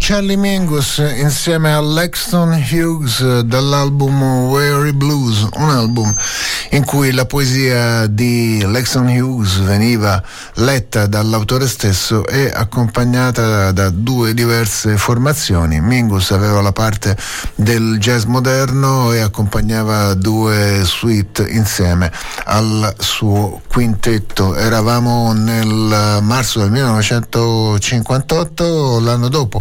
Charlie 0.07 0.37
Mingus 0.37 0.99
insieme 0.99 1.73
a 1.73 1.81
Lexton 1.81 2.53
Hughes 2.53 3.19
dall'album 3.45 4.53
Weary 4.53 4.93
Blues, 4.93 5.49
un 5.57 5.69
album 5.69 6.15
in 6.71 6.85
cui 6.85 7.13
la 7.13 7.27
poesia 7.27 8.07
di 8.07 8.65
Lexton 8.65 9.07
Hughes 9.07 9.59
veniva 9.59 10.23
letta 10.55 11.07
dall'autore 11.07 11.69
stesso 11.69 12.27
e 12.27 12.51
accompagnata 12.53 13.71
da 13.73 13.91
due 13.91 14.33
diverse 14.35 14.97
formazioni. 14.97 15.81
Mingus 15.81 16.31
aveva 16.31 16.61
la 16.61 16.73
parte 16.73 17.17
del 17.55 17.99
jazz 17.99 18.25
moderno 18.25 19.13
e 19.13 19.21
accompagnava 19.21 20.15
due 20.15 20.83
suite 20.85 21.47
insieme 21.49 22.11
al 22.45 22.95
suo 22.99 23.61
quintetto. 23.69 24.57
Eravamo 24.57 25.33
nel 25.33 26.19
marzo 26.23 26.61
del 26.61 26.71
1958, 26.71 29.01
l'anno 29.01 29.29
dopo 29.29 29.61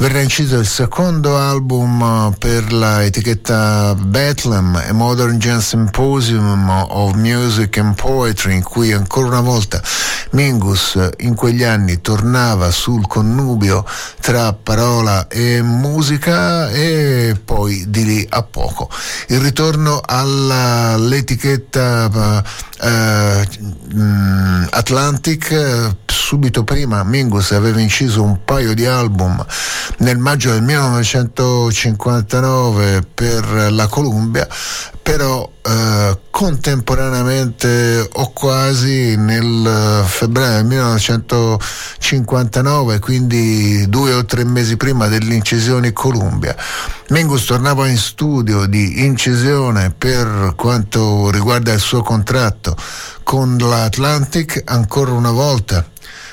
verrà 0.00 0.20
inciso 0.20 0.56
il 0.56 0.66
secondo 0.66 1.36
album 1.36 2.34
per 2.38 2.72
la 2.72 3.04
etichetta 3.04 3.94
Bethlehem, 3.94 4.76
a 4.76 4.94
Modern 4.94 5.36
Jazz 5.36 5.66
Symposium 5.66 6.70
of 6.70 7.12
Music 7.16 7.76
and 7.76 7.96
Poetry, 7.96 8.54
in 8.54 8.62
cui 8.62 8.92
ancora 8.92 9.26
una 9.26 9.42
volta 9.42 9.82
Mingus 10.30 10.98
in 11.18 11.34
quegli 11.34 11.64
anni 11.64 12.00
tornava 12.00 12.70
sul 12.70 13.06
connubio 13.06 13.84
tra 14.22 14.54
parola 14.54 15.28
e 15.28 15.60
musica 15.60 16.70
e 16.70 17.38
poi 17.44 17.84
di 17.88 18.06
lì 18.06 18.26
a 18.30 18.42
poco. 18.42 18.88
Il 19.28 19.40
ritorno 19.40 20.00
all'etichetta 20.02 22.42
uh, 22.80 24.66
Atlantic, 24.70 25.98
subito 26.30 26.62
prima 26.62 27.02
Mingus 27.02 27.50
aveva 27.50 27.80
inciso 27.80 28.22
un 28.22 28.44
paio 28.44 28.72
di 28.72 28.86
album 28.86 29.44
nel 29.96 30.16
maggio 30.16 30.52
del 30.52 30.62
1959 30.62 33.04
per 33.12 33.72
la 33.72 33.88
Columbia, 33.88 34.46
però 35.02 35.50
eh, 35.60 36.18
contemporaneamente 36.30 38.08
o 38.12 38.30
quasi 38.30 39.16
nel 39.16 40.04
febbraio 40.06 40.58
del 40.58 40.66
1959, 40.66 43.00
quindi 43.00 43.88
due 43.88 44.14
o 44.14 44.24
tre 44.24 44.44
mesi 44.44 44.76
prima 44.76 45.08
dell'incisione 45.08 45.92
Columbia. 45.92 46.54
Mingus 47.08 47.44
tornava 47.44 47.88
in 47.88 47.98
studio 47.98 48.66
di 48.66 49.04
incisione 49.04 49.92
per 49.98 50.52
quanto 50.54 51.28
riguarda 51.32 51.72
il 51.72 51.80
suo 51.80 52.02
contratto 52.02 52.76
con 53.24 53.56
l'Atlantic 53.58 54.62
ancora 54.64 55.10
una 55.10 55.32
volta 55.32 55.84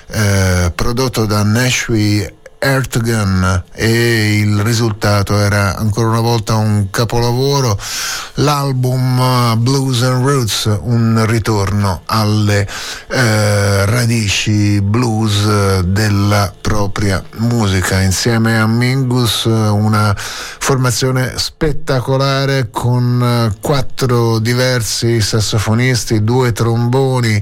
eh, 0.10 0.72
prodotto 0.74 1.26
da 1.26 1.44
Nashville 1.44 2.37
Ertgun 2.60 3.64
e 3.72 4.40
il 4.40 4.62
risultato 4.62 5.38
era 5.38 5.76
ancora 5.78 6.08
una 6.08 6.20
volta 6.22 6.56
un 6.56 6.90
capolavoro, 6.90 7.78
l'album 8.36 9.56
Blues 9.58 10.02
and 10.02 10.26
Roots, 10.26 10.80
un 10.82 11.24
ritorno 11.28 12.02
alle 12.06 12.68
eh, 13.10 13.86
radici 13.86 14.82
blues 14.82 15.80
della 15.82 16.52
propria 16.60 17.24
musica, 17.38 18.02
insieme 18.02 18.60
a 18.60 18.66
Mingus 18.66 19.46
una 19.46 20.16
formazione 20.18 21.34
spettacolare 21.38 22.70
con 22.72 23.56
quattro 23.62 24.40
diversi 24.40 25.22
sassofonisti, 25.22 26.24
due 26.24 26.52
tromboni, 26.52 27.42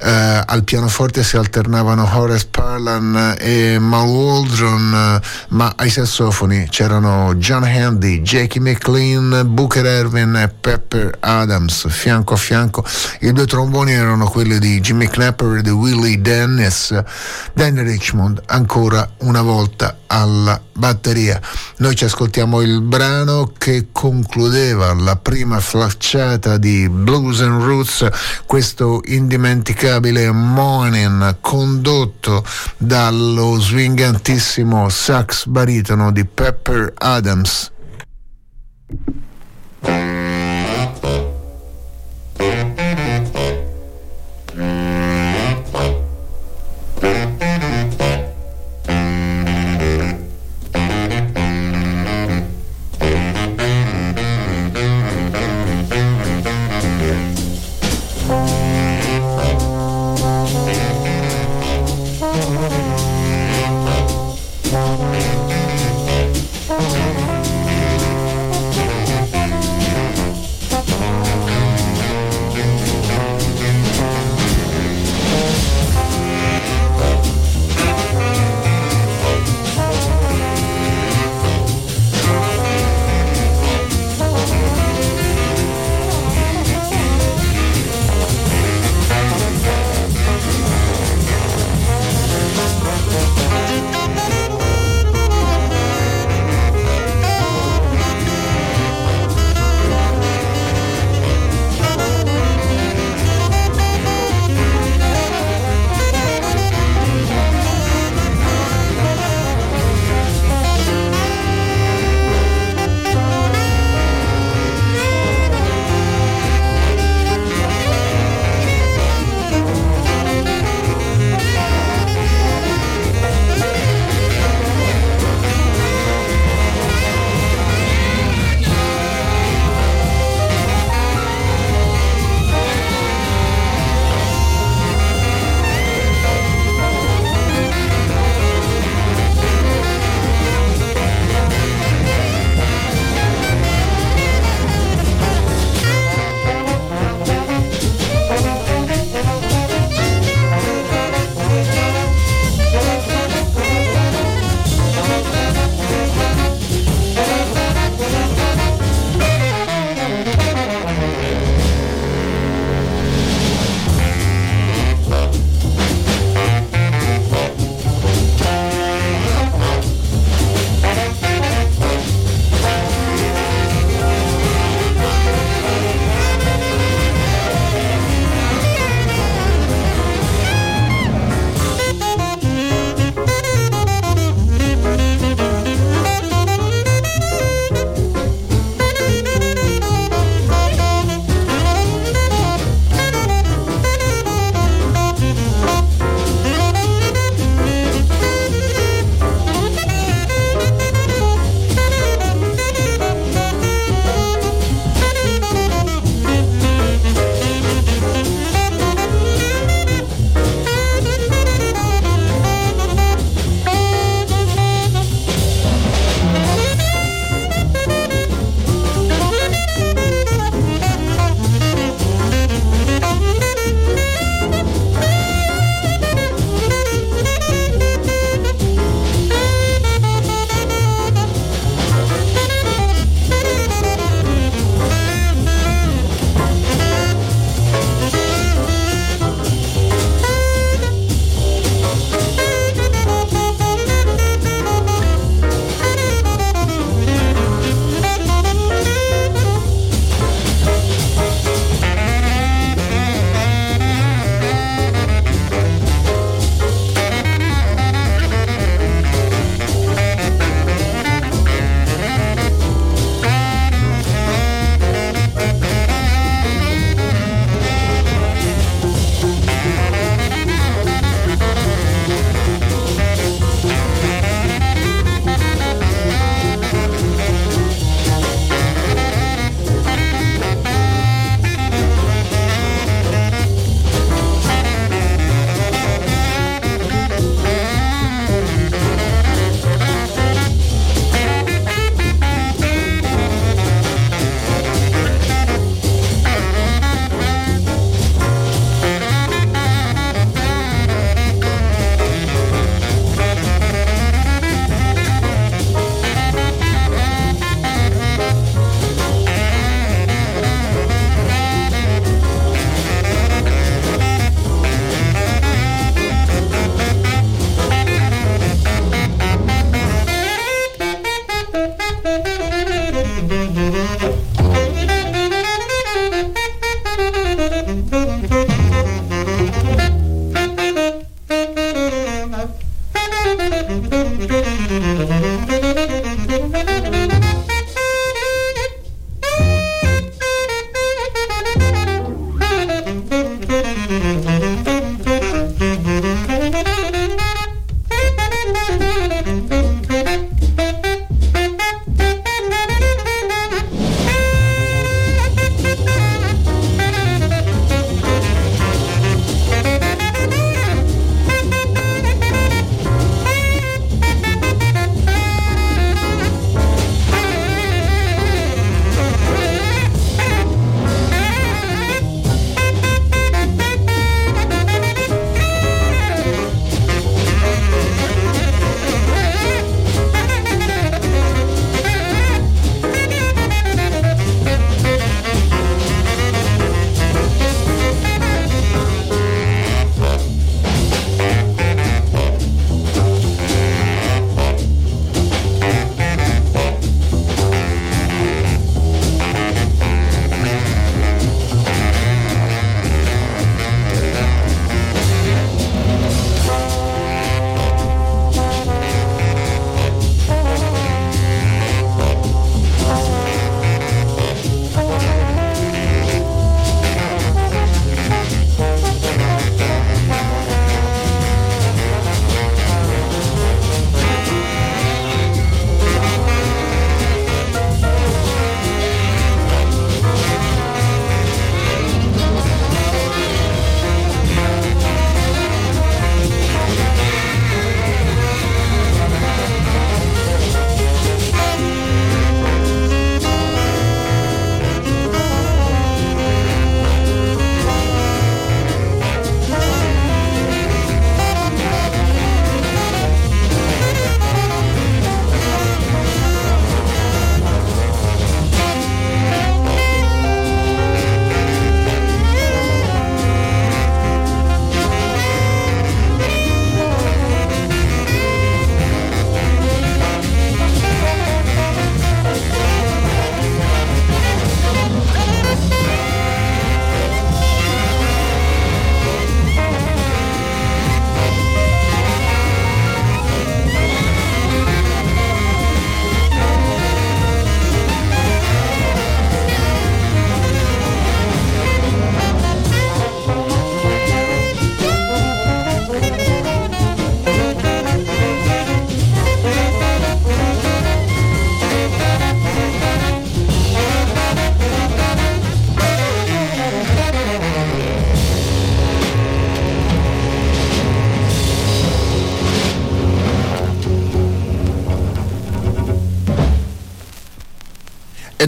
eh, 0.00 0.42
al 0.44 0.64
pianoforte 0.64 1.22
si 1.22 1.36
alternavano 1.36 2.08
Horace 2.12 2.46
Parlan 2.50 3.36
e 3.38 3.78
Mal 3.78 4.08
Waldron, 4.54 5.20
ma 5.48 5.72
ai 5.76 5.90
sassofoni 5.90 6.68
c'erano 6.68 7.34
John 7.34 7.64
Handy, 7.64 8.22
Jackie 8.22 8.60
McLean, 8.60 9.42
Booker 9.46 9.84
Erwin 9.84 10.36
e 10.36 10.48
Pepper 10.48 11.16
Adams, 11.18 11.88
fianco 11.88 12.34
a 12.34 12.36
fianco. 12.36 12.84
I 13.20 13.32
due 13.32 13.46
tromboni 13.46 13.92
erano 13.92 14.28
quelli 14.28 14.60
di 14.60 14.80
Jimmy 14.80 15.08
Knapper 15.08 15.56
e 15.56 15.62
di 15.62 15.70
Willie 15.70 16.20
Dennis. 16.20 16.96
Danny 17.52 17.82
Richmond 17.82 18.42
ancora 18.46 19.08
una 19.18 19.42
volta 19.42 19.98
alla 20.06 20.60
batteria. 20.72 21.40
Noi 21.78 21.96
ci 21.96 22.04
ascoltiamo 22.04 22.60
il 22.60 22.80
brano 22.80 23.52
che 23.58 23.88
concludeva 23.90 24.92
la 24.94 25.16
prima 25.16 25.58
flacciata 25.58 26.58
di 26.58 26.88
Blues 26.88 27.40
and 27.40 27.62
Roots, 27.62 28.08
questo 28.46 29.00
indimenticabile 29.04 30.30
morning 30.30 31.38
condotto 31.40 32.44
dallo 32.76 33.58
swingantissimo 33.58 34.43
sax 34.90 35.46
baritono 35.46 36.12
di 36.12 36.24
Pepper 36.26 36.92
Adams. 36.98 37.72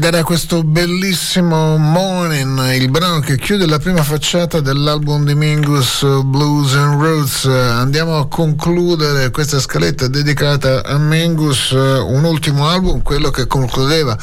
Era 0.07 0.23
questo 0.23 0.63
bellissimo 0.63 1.77
Morning, 1.79 2.75
il 2.75 2.89
brano 2.91 3.19
che 3.19 3.37
chiude 3.37 3.67
la 3.67 3.81
prima 3.81 4.05
facciata 4.05 4.61
dell'album 4.61 5.25
di 5.25 5.35
Mingus 5.35 6.07
Blues 6.23 6.75
and 6.75 7.03
Roots. 7.03 7.47
Andiamo 7.47 8.17
a 8.17 8.29
concludere 8.29 9.31
questa 9.31 9.59
scaletta 9.59 10.07
dedicata 10.07 10.85
a 10.85 10.97
Mingus, 10.97 11.73
un 11.73 12.23
ultimo 12.23 12.69
album, 12.69 13.03
quello 13.03 13.31
che 13.31 13.49
concludeva 13.49 14.17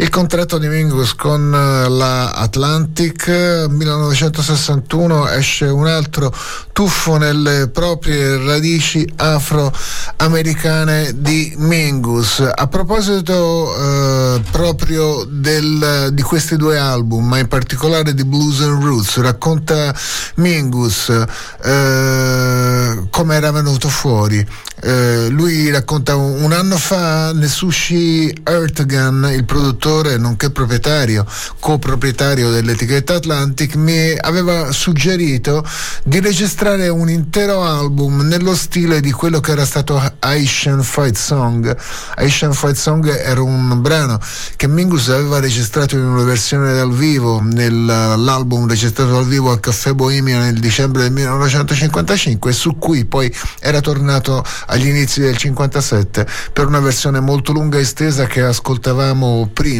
il 0.00 0.10
contratto 0.10 0.58
di 0.58 0.68
Mingus 0.68 1.12
con 1.14 1.50
la 1.50 2.30
Atlantic. 2.30 3.66
1961 3.68 5.28
esce 5.30 5.64
un 5.66 5.88
altro 5.88 6.32
tuffo 6.72 7.16
nelle 7.16 7.68
proprie 7.68 8.36
radici 8.36 9.04
afroamericane 9.16 11.14
di 11.16 11.52
Mingus. 11.58 12.48
A 12.54 12.68
proposito 12.68 13.74
eh, 13.74 14.40
proprio 14.52 15.24
del, 15.28 16.10
di 16.12 16.22
questi 16.22 16.56
due 16.56 16.78
album, 16.78 17.26
ma 17.26 17.38
in 17.38 17.48
particolare 17.48 18.14
di 18.14 18.24
Blues 18.24 18.60
and 18.60 18.80
Roots, 18.80 19.16
racconta 19.18 19.92
Mingus 20.36 21.08
eh, 21.08 23.06
come 23.10 23.34
era 23.34 23.50
venuto 23.50 23.88
fuori. 23.88 24.46
Eh, 24.80 25.26
lui 25.30 25.68
racconta 25.72 26.14
un, 26.14 26.52
anno 26.52 26.76
fa 26.76 27.32
Nesushi 27.32 28.42
Ertgan, 28.44 29.28
il 29.32 29.44
produttore 29.44 29.87
nonché 29.88 30.50
proprietario, 30.50 31.24
coproprietario 31.60 32.50
dell'etichetta 32.50 33.14
Atlantic, 33.14 33.74
mi 33.76 34.14
aveva 34.18 34.70
suggerito 34.70 35.64
di 36.04 36.20
registrare 36.20 36.88
un 36.88 37.08
intero 37.08 37.64
album 37.64 38.20
nello 38.20 38.54
stile 38.54 39.00
di 39.00 39.10
quello 39.12 39.40
che 39.40 39.52
era 39.52 39.64
stato 39.64 40.00
Asian 40.18 40.82
Fight 40.82 41.16
Song. 41.16 41.74
Asian 42.16 42.52
Fight 42.52 42.76
Song 42.76 43.06
era 43.08 43.40
un 43.40 43.80
brano 43.80 44.20
che 44.56 44.66
Mingus 44.68 45.08
aveva 45.08 45.40
registrato 45.40 45.96
in 45.96 46.04
una 46.04 46.22
versione 46.22 46.74
dal 46.74 46.92
vivo 46.92 47.40
nell'album 47.42 48.68
registrato 48.68 49.12
dal 49.12 49.26
vivo 49.26 49.50
al 49.50 49.60
Caffè 49.60 49.92
Bohemia 49.92 50.40
nel 50.40 50.58
dicembre 50.58 51.02
del 51.02 51.12
1955 51.12 52.52
su 52.52 52.76
cui 52.76 53.06
poi 53.06 53.34
era 53.60 53.80
tornato 53.80 54.44
agli 54.66 54.88
inizi 54.88 55.20
del 55.20 55.36
57 55.36 56.26
per 56.52 56.66
una 56.66 56.80
versione 56.80 57.20
molto 57.20 57.52
lunga 57.52 57.78
e 57.78 57.82
estesa 57.82 58.26
che 58.26 58.42
ascoltavamo 58.42 59.50
prima 59.52 59.76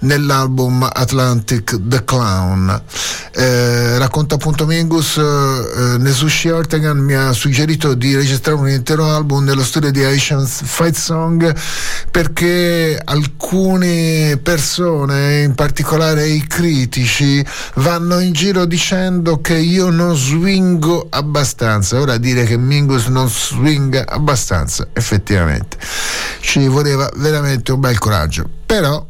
nell'album 0.00 0.88
Atlantic 0.90 1.78
The 1.80 2.04
Clown. 2.04 2.82
Eh, 3.32 3.98
racconta 3.98 4.36
appunto 4.36 4.66
Mingus, 4.66 5.16
eh, 5.16 5.96
Nesushi 5.98 6.50
Ortegan 6.50 6.98
mi 6.98 7.14
ha 7.14 7.32
suggerito 7.32 7.94
di 7.94 8.14
registrare 8.14 8.58
un 8.58 8.68
intero 8.68 9.10
album 9.10 9.44
nello 9.44 9.64
studio 9.64 9.90
di 9.90 10.04
Asian 10.04 10.46
Fight 10.46 10.94
Song 10.94 11.54
perché 12.10 13.00
alcune 13.02 14.38
persone, 14.42 15.42
in 15.42 15.54
particolare 15.54 16.28
i 16.28 16.46
critici, 16.46 17.44
vanno 17.76 18.20
in 18.20 18.32
giro 18.32 18.64
dicendo 18.64 19.40
che 19.40 19.56
io 19.56 19.90
non 19.90 20.16
swingo 20.16 21.08
abbastanza. 21.10 22.00
Ora 22.00 22.16
dire 22.18 22.44
che 22.44 22.56
Mingus 22.56 23.06
non 23.06 23.28
swinga 23.28 24.06
abbastanza, 24.06 24.88
effettivamente. 24.92 25.76
Ci 26.40 26.66
voleva 26.68 27.10
veramente 27.16 27.72
un 27.72 27.80
bel 27.80 27.98
coraggio. 27.98 28.48
Però 28.66 29.06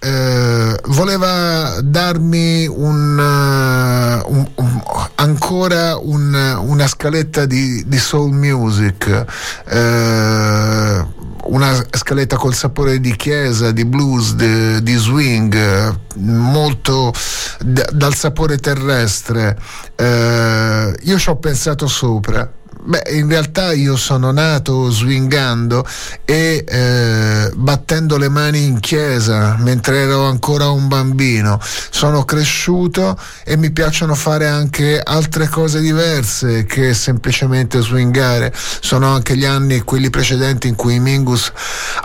eh, 0.00 0.78
voleva 0.86 1.80
darmi 1.82 2.66
un, 2.66 3.18
uh, 3.18 4.32
un, 4.32 4.48
un, 4.54 4.82
ancora 5.16 5.96
una 5.98 6.86
scaletta 6.86 7.46
di, 7.46 7.82
di 7.86 7.98
soul 7.98 8.32
music. 8.32 9.24
Eh, 9.66 11.16
una 11.48 11.86
scaletta 11.90 12.36
col 12.36 12.54
sapore 12.54 13.00
di 13.00 13.16
chiesa, 13.16 13.70
di 13.70 13.84
blues, 13.84 14.34
di, 14.34 14.82
di 14.82 14.94
swing, 14.94 15.98
molto 16.16 17.12
d- 17.60 17.90
dal 17.92 18.14
sapore 18.14 18.58
terrestre. 18.58 19.56
Eh, 19.96 20.94
io 21.00 21.18
ci 21.18 21.28
ho 21.28 21.36
pensato 21.36 21.86
sopra 21.86 22.50
Beh, 22.88 23.02
in 23.10 23.28
realtà 23.28 23.74
io 23.74 23.98
sono 23.98 24.30
nato 24.32 24.90
swingando 24.90 25.86
e 26.24 26.64
eh, 26.66 27.50
battendo 27.54 28.16
le 28.16 28.30
mani 28.30 28.64
in 28.64 28.80
chiesa 28.80 29.56
mentre 29.58 30.04
ero 30.04 30.24
ancora 30.24 30.70
un 30.70 30.88
bambino. 30.88 31.60
Sono 31.90 32.24
cresciuto 32.24 33.20
e 33.44 33.58
mi 33.58 33.72
piacciono 33.72 34.14
fare 34.14 34.46
anche 34.46 35.02
altre 35.04 35.48
cose 35.48 35.80
diverse 35.80 36.64
che 36.64 36.94
semplicemente 36.94 37.82
swingare. 37.82 38.54
Sono 38.54 39.12
anche 39.12 39.36
gli 39.36 39.44
anni, 39.44 39.82
quelli 39.82 40.08
precedenti, 40.08 40.66
in 40.66 40.74
cui 40.74 40.98
Mingus 40.98 41.52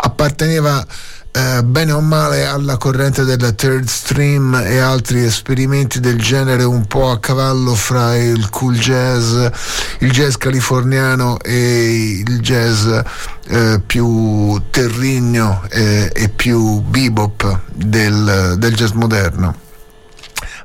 apparteneva 0.02 0.86
eh, 1.36 1.64
bene 1.64 1.92
o 1.92 2.00
male 2.00 2.46
alla 2.46 2.78
corrente 2.78 3.24
della 3.24 3.52
third 3.52 3.88
stream 3.88 4.54
e 4.54 4.78
altri 4.78 5.24
esperimenti 5.24 6.00
del 6.00 6.22
genere 6.22 6.64
un 6.64 6.86
po' 6.86 7.10
a 7.10 7.20
cavallo 7.20 7.74
fra 7.74 8.16
il 8.16 8.50
cool 8.52 8.78
jazz, 8.78 9.34
il 10.00 10.12
jazz 10.12 10.36
californiano 10.36 11.40
e 11.40 12.24
il 12.28 12.40
jazz 12.40 12.88
eh, 13.48 13.82
più 13.84 14.62
terrigno 14.70 15.64
eh, 15.70 16.12
e 16.14 16.30
più 16.30 16.82
bebop 16.82 17.62
del, 17.74 18.56
del 18.60 18.76
jazz 18.76 18.92
moderno 18.92 19.63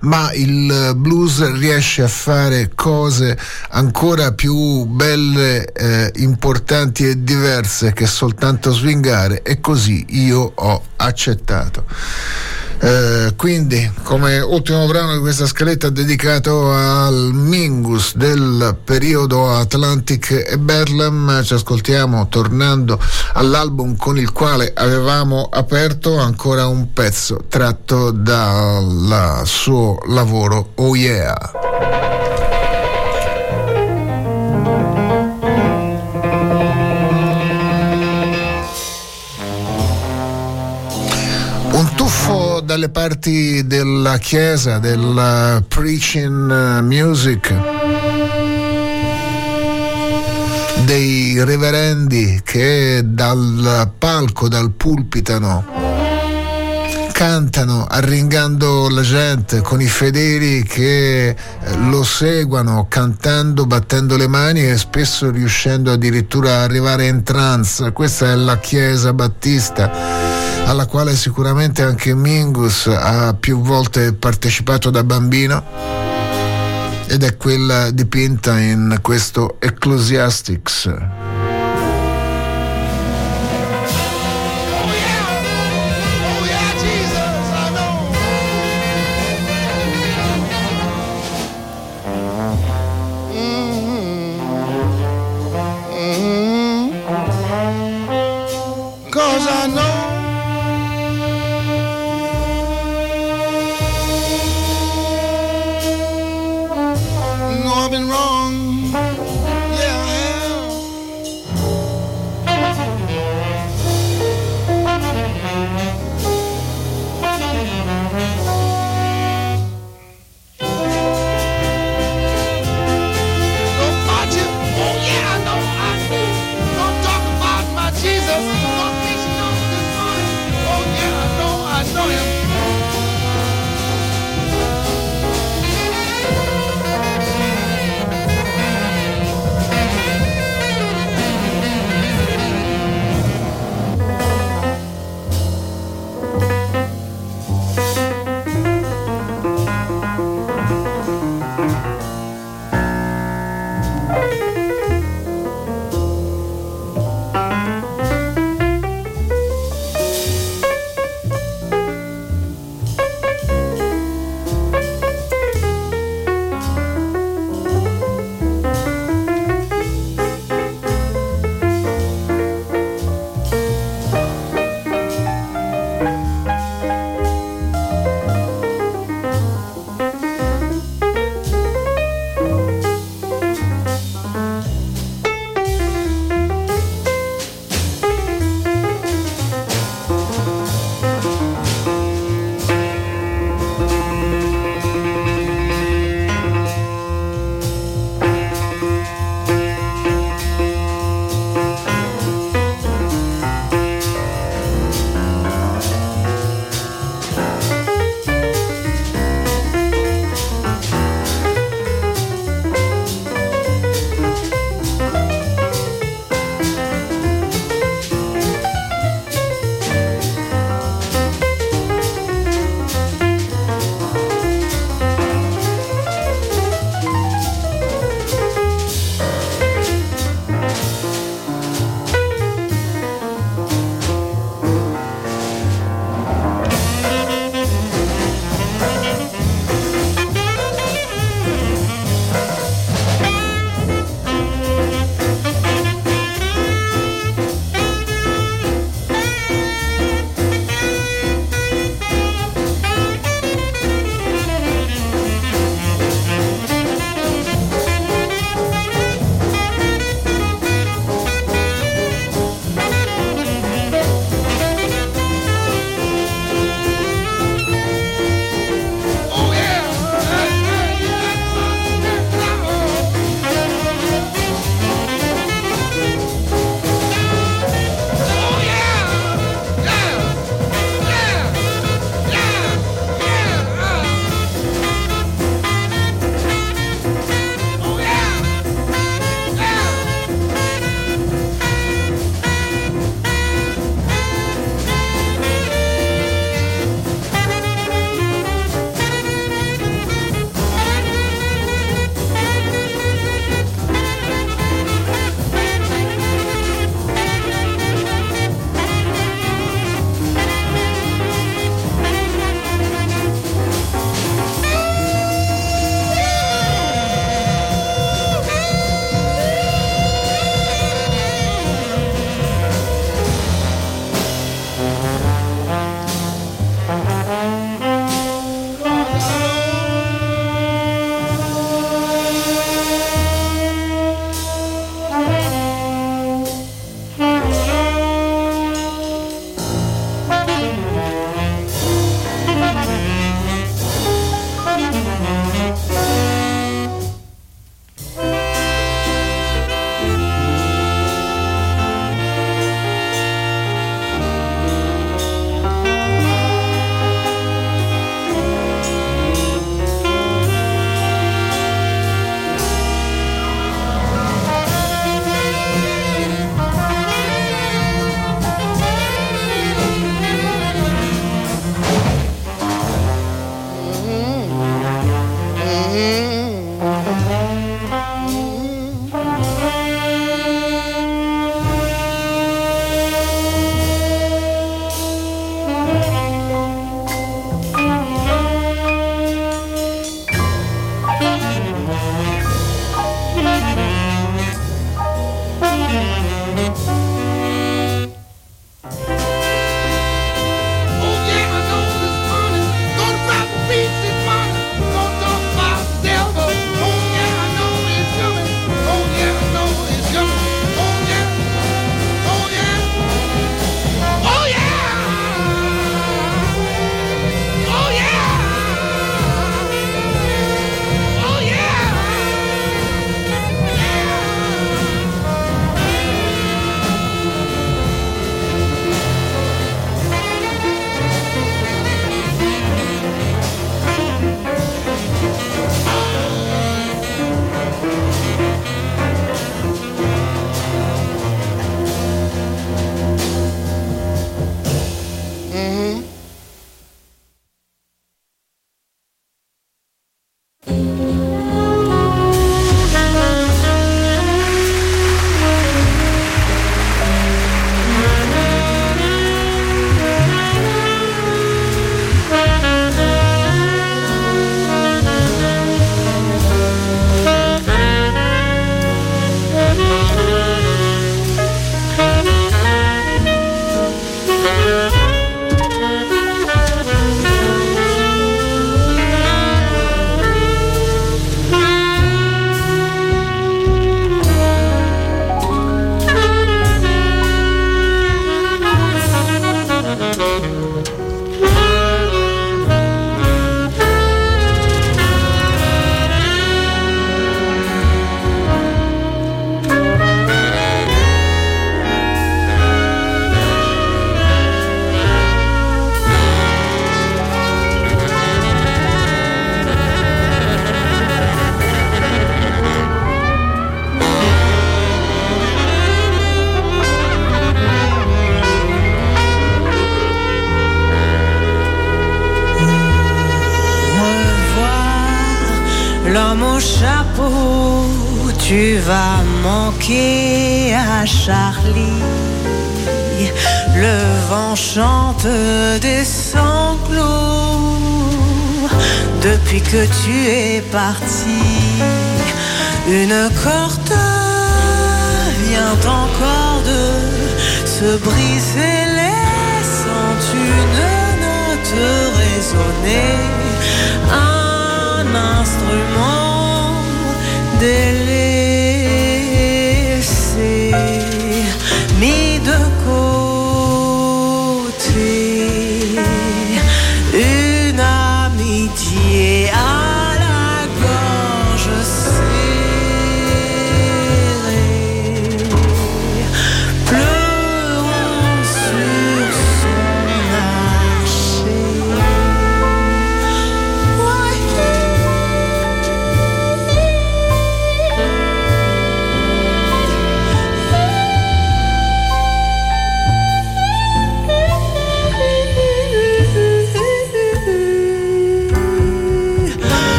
ma 0.00 0.32
il 0.32 0.92
blues 0.96 1.52
riesce 1.58 2.02
a 2.02 2.08
fare 2.08 2.70
cose 2.74 3.36
ancora 3.70 4.32
più 4.32 4.84
belle, 4.84 5.72
eh, 5.72 6.12
importanti 6.16 7.08
e 7.08 7.22
diverse 7.22 7.92
che 7.92 8.06
soltanto 8.06 8.72
swingare 8.72 9.42
e 9.42 9.60
così 9.60 10.04
io 10.10 10.52
ho 10.54 10.82
accettato. 10.96 11.84
Eh, 12.80 13.34
quindi, 13.36 13.90
come 14.04 14.38
ultimo 14.38 14.86
brano 14.86 15.14
di 15.14 15.18
questa 15.18 15.46
scaletta 15.46 15.90
dedicato 15.90 16.70
al 16.70 17.30
Mingus 17.32 18.14
del 18.14 18.76
periodo 18.84 19.50
Atlantic 19.50 20.44
e 20.48 20.58
Berlem, 20.58 21.42
ci 21.42 21.54
ascoltiamo 21.54 22.28
tornando 22.28 23.00
all'album 23.34 23.96
con 23.96 24.16
il 24.16 24.32
quale 24.32 24.72
avevamo 24.74 25.48
aperto 25.50 26.18
ancora 26.18 26.66
un 26.66 26.92
pezzo 26.92 27.44
tratto 27.48 28.12
dal 28.12 29.42
suo 29.44 29.98
lavoro 30.06 30.70
Oh 30.76 30.94
Yeah. 30.94 32.07
Dalle 42.68 42.90
parti 42.90 43.66
della 43.66 44.18
chiesa, 44.18 44.78
del 44.78 45.64
preaching 45.66 46.80
music, 46.80 47.54
dei 50.84 51.42
reverendi 51.42 52.42
che 52.44 53.00
dal 53.04 53.90
palco, 53.96 54.48
dal 54.48 54.70
pulpitano, 54.72 55.64
cantano 57.12 57.86
arringando 57.88 58.90
la 58.90 59.02
gente 59.02 59.62
con 59.62 59.80
i 59.80 59.88
fedeli 59.88 60.62
che 60.62 61.28
eh, 61.28 61.36
lo 61.88 62.04
seguono 62.04 62.86
cantando, 62.88 63.64
battendo 63.64 64.16
le 64.18 64.28
mani 64.28 64.68
e 64.68 64.76
spesso 64.76 65.30
riuscendo 65.30 65.90
addirittura 65.90 66.56
ad 66.56 66.62
arrivare 66.64 67.06
in 67.06 67.22
trance. 67.22 67.92
Questa 67.92 68.30
è 68.30 68.34
la 68.34 68.58
Chiesa 68.58 69.14
Battista 69.14 70.37
alla 70.68 70.84
quale 70.84 71.16
sicuramente 71.16 71.82
anche 71.82 72.14
Mingus 72.14 72.88
ha 72.88 73.34
più 73.34 73.62
volte 73.62 74.12
partecipato 74.12 74.90
da 74.90 75.02
bambino 75.02 75.64
ed 77.06 77.22
è 77.22 77.38
quella 77.38 77.90
dipinta 77.90 78.58
in 78.58 78.98
questo 79.00 79.56
Ecclesiastics. 79.60 81.37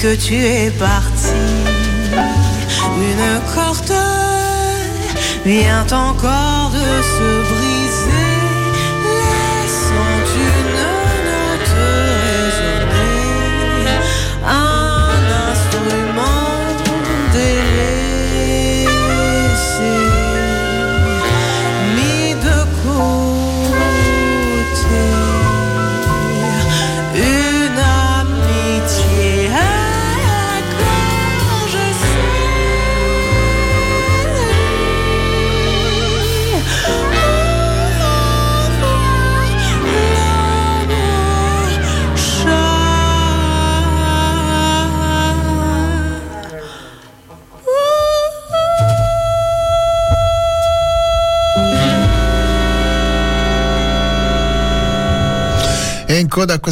Que 0.00 0.16
tu 0.16 0.32
es 0.32 0.59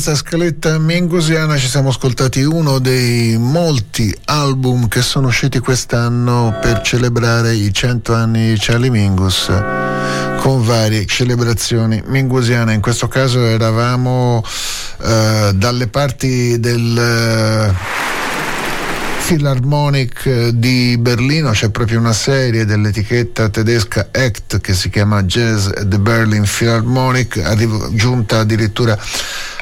questa 0.00 0.14
scaletta 0.14 0.78
mingusiana 0.78 1.56
ci 1.56 1.66
siamo 1.66 1.88
ascoltati 1.88 2.44
uno 2.44 2.78
dei 2.78 3.36
molti 3.36 4.16
album 4.26 4.86
che 4.86 5.02
sono 5.02 5.26
usciti 5.26 5.58
quest'anno 5.58 6.56
per 6.62 6.82
celebrare 6.82 7.52
i 7.54 7.74
100 7.74 8.14
anni 8.14 8.52
di 8.52 8.58
Charlie 8.60 8.90
Mingus 8.90 9.50
con 10.36 10.64
varie 10.64 11.04
celebrazioni 11.04 12.00
mingusiane. 12.06 12.74
In 12.74 12.80
questo 12.80 13.08
caso 13.08 13.44
eravamo 13.44 14.40
eh, 15.02 15.50
dalle 15.52 15.88
parti 15.88 16.60
del... 16.60 16.96
Eh, 16.96 18.06
Philharmonic 19.28 20.48
di 20.54 20.96
Berlino 20.98 21.50
c'è 21.50 21.68
proprio 21.68 21.98
una 21.98 22.14
serie 22.14 22.64
dell'etichetta 22.64 23.50
tedesca 23.50 24.08
ACT 24.10 24.58
che 24.62 24.72
si 24.72 24.88
chiama 24.88 25.22
Jazz 25.24 25.66
at 25.66 25.86
the 25.86 25.98
Berlin 25.98 26.44
Philharmonic, 26.44 27.36
arrivo, 27.44 27.90
giunta 27.92 28.38
addirittura 28.38 28.98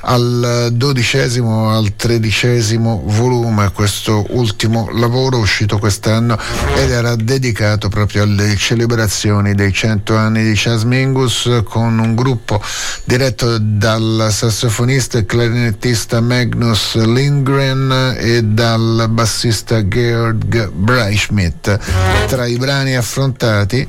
al 0.09 0.69
dodicesimo, 0.73 1.70
al 1.70 1.97
tredicesimo 1.97 3.03
volume, 3.05 3.73
questo 3.73 4.24
ultimo 4.31 4.89
lavoro 4.93 5.39
uscito 5.39 5.78
quest'anno 5.78 6.39
ed 6.77 6.91
era 6.91 7.16
dedicato 7.16 7.89
proprio 7.89 8.23
alle 8.23 8.57
celebrazioni 8.57 9.55
dei 9.55 9.73
cento 9.73 10.16
anni 10.16 10.45
di 10.45 10.53
Chas 10.55 10.85
Mingus 10.85 11.62
con 11.65 11.99
un 11.99 12.15
gruppo 12.15 12.62
diretto 13.05 13.59
dal 13.59 14.28
sassofonista 14.31 15.19
e 15.19 15.27
clarinettista 15.27 16.20
Magnus 16.20 16.95
Lindgren 16.95 18.15
e 18.19 18.43
dal 18.45 19.07
bassista 19.11 19.87
Georg 19.87 20.70
Breischmidt. 20.70 21.78
Tra 22.27 22.47
i 22.47 22.57
brani 22.57 22.97
affrontati 22.97 23.87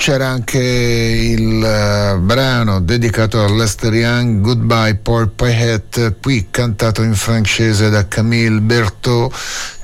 c'era 0.00 0.28
anche 0.28 0.58
il 0.58 1.58
uh, 1.58 2.18
brano 2.20 2.80
dedicato 2.80 3.44
a 3.44 3.52
Lester 3.52 3.92
Young, 3.92 4.40
Goodbye 4.40 4.94
Poor 4.94 5.30
Hat, 5.36 6.14
qui 6.22 6.46
cantato 6.50 7.02
in 7.02 7.14
francese 7.14 7.90
da 7.90 8.08
Camille 8.08 8.60
Berthaud 8.60 9.30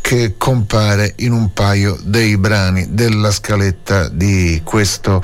che 0.01 0.37
compare 0.39 1.13
in 1.17 1.33
un 1.33 1.53
paio 1.53 1.99
dei 2.03 2.39
brani 2.39 2.95
della 2.95 3.31
scaletta 3.31 4.09
di 4.09 4.63
questo 4.65 5.23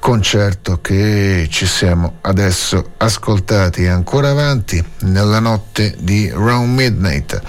concerto 0.00 0.80
che 0.80 1.46
ci 1.48 1.66
siamo 1.66 2.16
adesso 2.22 2.94
ascoltati 2.96 3.86
ancora 3.86 4.30
avanti 4.30 4.84
nella 5.02 5.38
notte 5.38 5.94
di 6.00 6.28
Round 6.30 6.74
Midnight. 6.74 7.40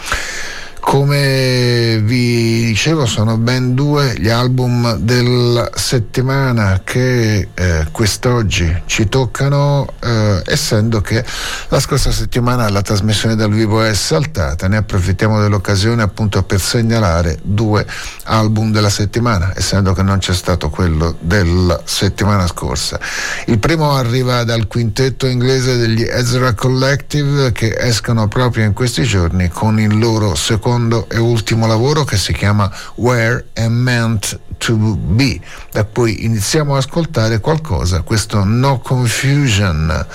Come 0.85 1.97
vi 2.03 2.65
dicevo 2.65 3.05
sono 3.05 3.37
ben 3.37 3.73
due 3.73 4.13
gli 4.17 4.29
album 4.29 4.97
della 4.97 5.71
settimana 5.73 6.81
che 6.83 7.47
eh, 7.53 7.87
quest'oggi 7.89 8.83
ci 8.85 9.07
toccano, 9.07 9.87
eh, 9.99 10.41
essendo 10.45 11.01
che 11.01 11.23
la 11.69 11.79
scorsa 11.79 12.11
settimana 12.11 12.69
la 12.69 12.81
trasmissione 12.81 13.35
dal 13.35 13.51
vivo 13.51 13.81
è 13.81 13.93
saltata, 13.95 14.67
ne 14.67 14.77
approfittiamo 14.77 15.41
dell'occasione 15.41 16.03
appunto 16.03 16.43
per 16.43 16.59
segnalare 16.59 17.39
due 17.41 17.87
album 18.25 18.71
della 18.71 18.89
settimana, 18.89 19.53
essendo 19.55 19.93
che 19.93 20.03
non 20.03 20.19
c'è 20.19 20.33
stato 20.33 20.69
quello 20.69 21.15
della 21.19 21.81
settimana 21.85 22.45
scorsa. 22.45 22.99
Il 23.47 23.57
primo 23.57 23.95
arriva 23.95 24.43
dal 24.43 24.67
quintetto 24.67 25.25
inglese 25.25 25.77
degli 25.77 26.03
Ezra 26.03 26.53
Collective 26.53 27.51
che 27.51 27.75
escono 27.79 28.27
proprio 28.27 28.65
in 28.65 28.73
questi 28.73 29.03
giorni 29.03 29.47
con 29.47 29.79
il 29.79 29.97
loro 29.97 30.35
secondo 30.35 30.72
secondo 30.73 31.07
e 31.07 31.19
ultimo 31.19 31.67
lavoro 31.67 32.03
che 32.03 32.17
si 32.17 32.33
chiama 32.33 32.71
Where 32.95 33.45
Am 33.53 33.73
Meant 33.73 34.39
to 34.57 34.75
Be, 34.75 35.39
da 35.71 35.83
cui 35.83 36.25
iniziamo 36.25 36.73
ad 36.73 36.79
ascoltare 36.79 37.39
qualcosa, 37.39 38.01
questo 38.01 38.43
No 38.43 38.79
Confusion 38.79 40.05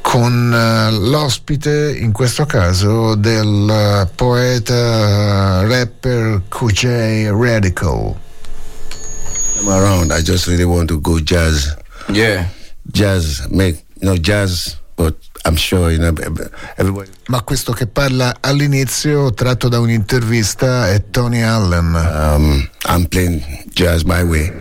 con 0.00 0.50
uh, 0.50 1.10
l'ospite 1.10 1.94
in 1.98 2.12
questo 2.12 2.46
caso 2.46 3.14
del 3.14 3.46
uh, 3.46 4.08
poeta 4.14 5.60
uh, 5.60 5.68
rapper 5.68 6.40
QJ 6.48 7.28
Radical. 7.30 8.16
I'm 9.58 9.68
around. 9.68 10.12
I 10.12 10.22
just 10.22 10.46
really 10.46 10.64
want 10.64 10.88
to 10.88 10.98
go 10.98 11.20
jazz. 11.20 11.74
Yeah. 12.10 12.46
Jazz, 12.90 13.46
make 13.50 13.84
you 14.00 14.08
know 14.08 14.16
jazz, 14.16 14.76
but 14.96 15.27
I'm 15.48 15.56
sure 15.56 15.90
you 15.90 15.96
know 15.96 16.12
everybody. 16.76 17.10
Ma 17.28 17.40
questo 17.40 17.72
che 17.72 17.86
parla 17.86 18.36
all'inizio, 18.40 19.32
tratto 19.32 19.68
da 19.68 19.80
un'intervista, 19.80 20.90
è 20.90 21.08
Tony 21.10 21.40
Allen. 21.40 21.94
Um, 21.94 22.68
I'm 22.86 23.06
playing 23.06 23.42
jazz 23.72 24.02
my 24.02 24.22
way. 24.22 24.52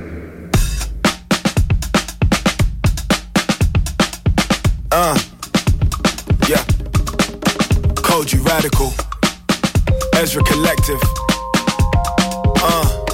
Uh, 4.89 5.19
yeah. 6.47 6.63
Koji 8.01 8.39
Radical, 8.45 8.93
Ezra 10.13 10.41
Collective. 10.43 11.01
Uh. 12.63 13.06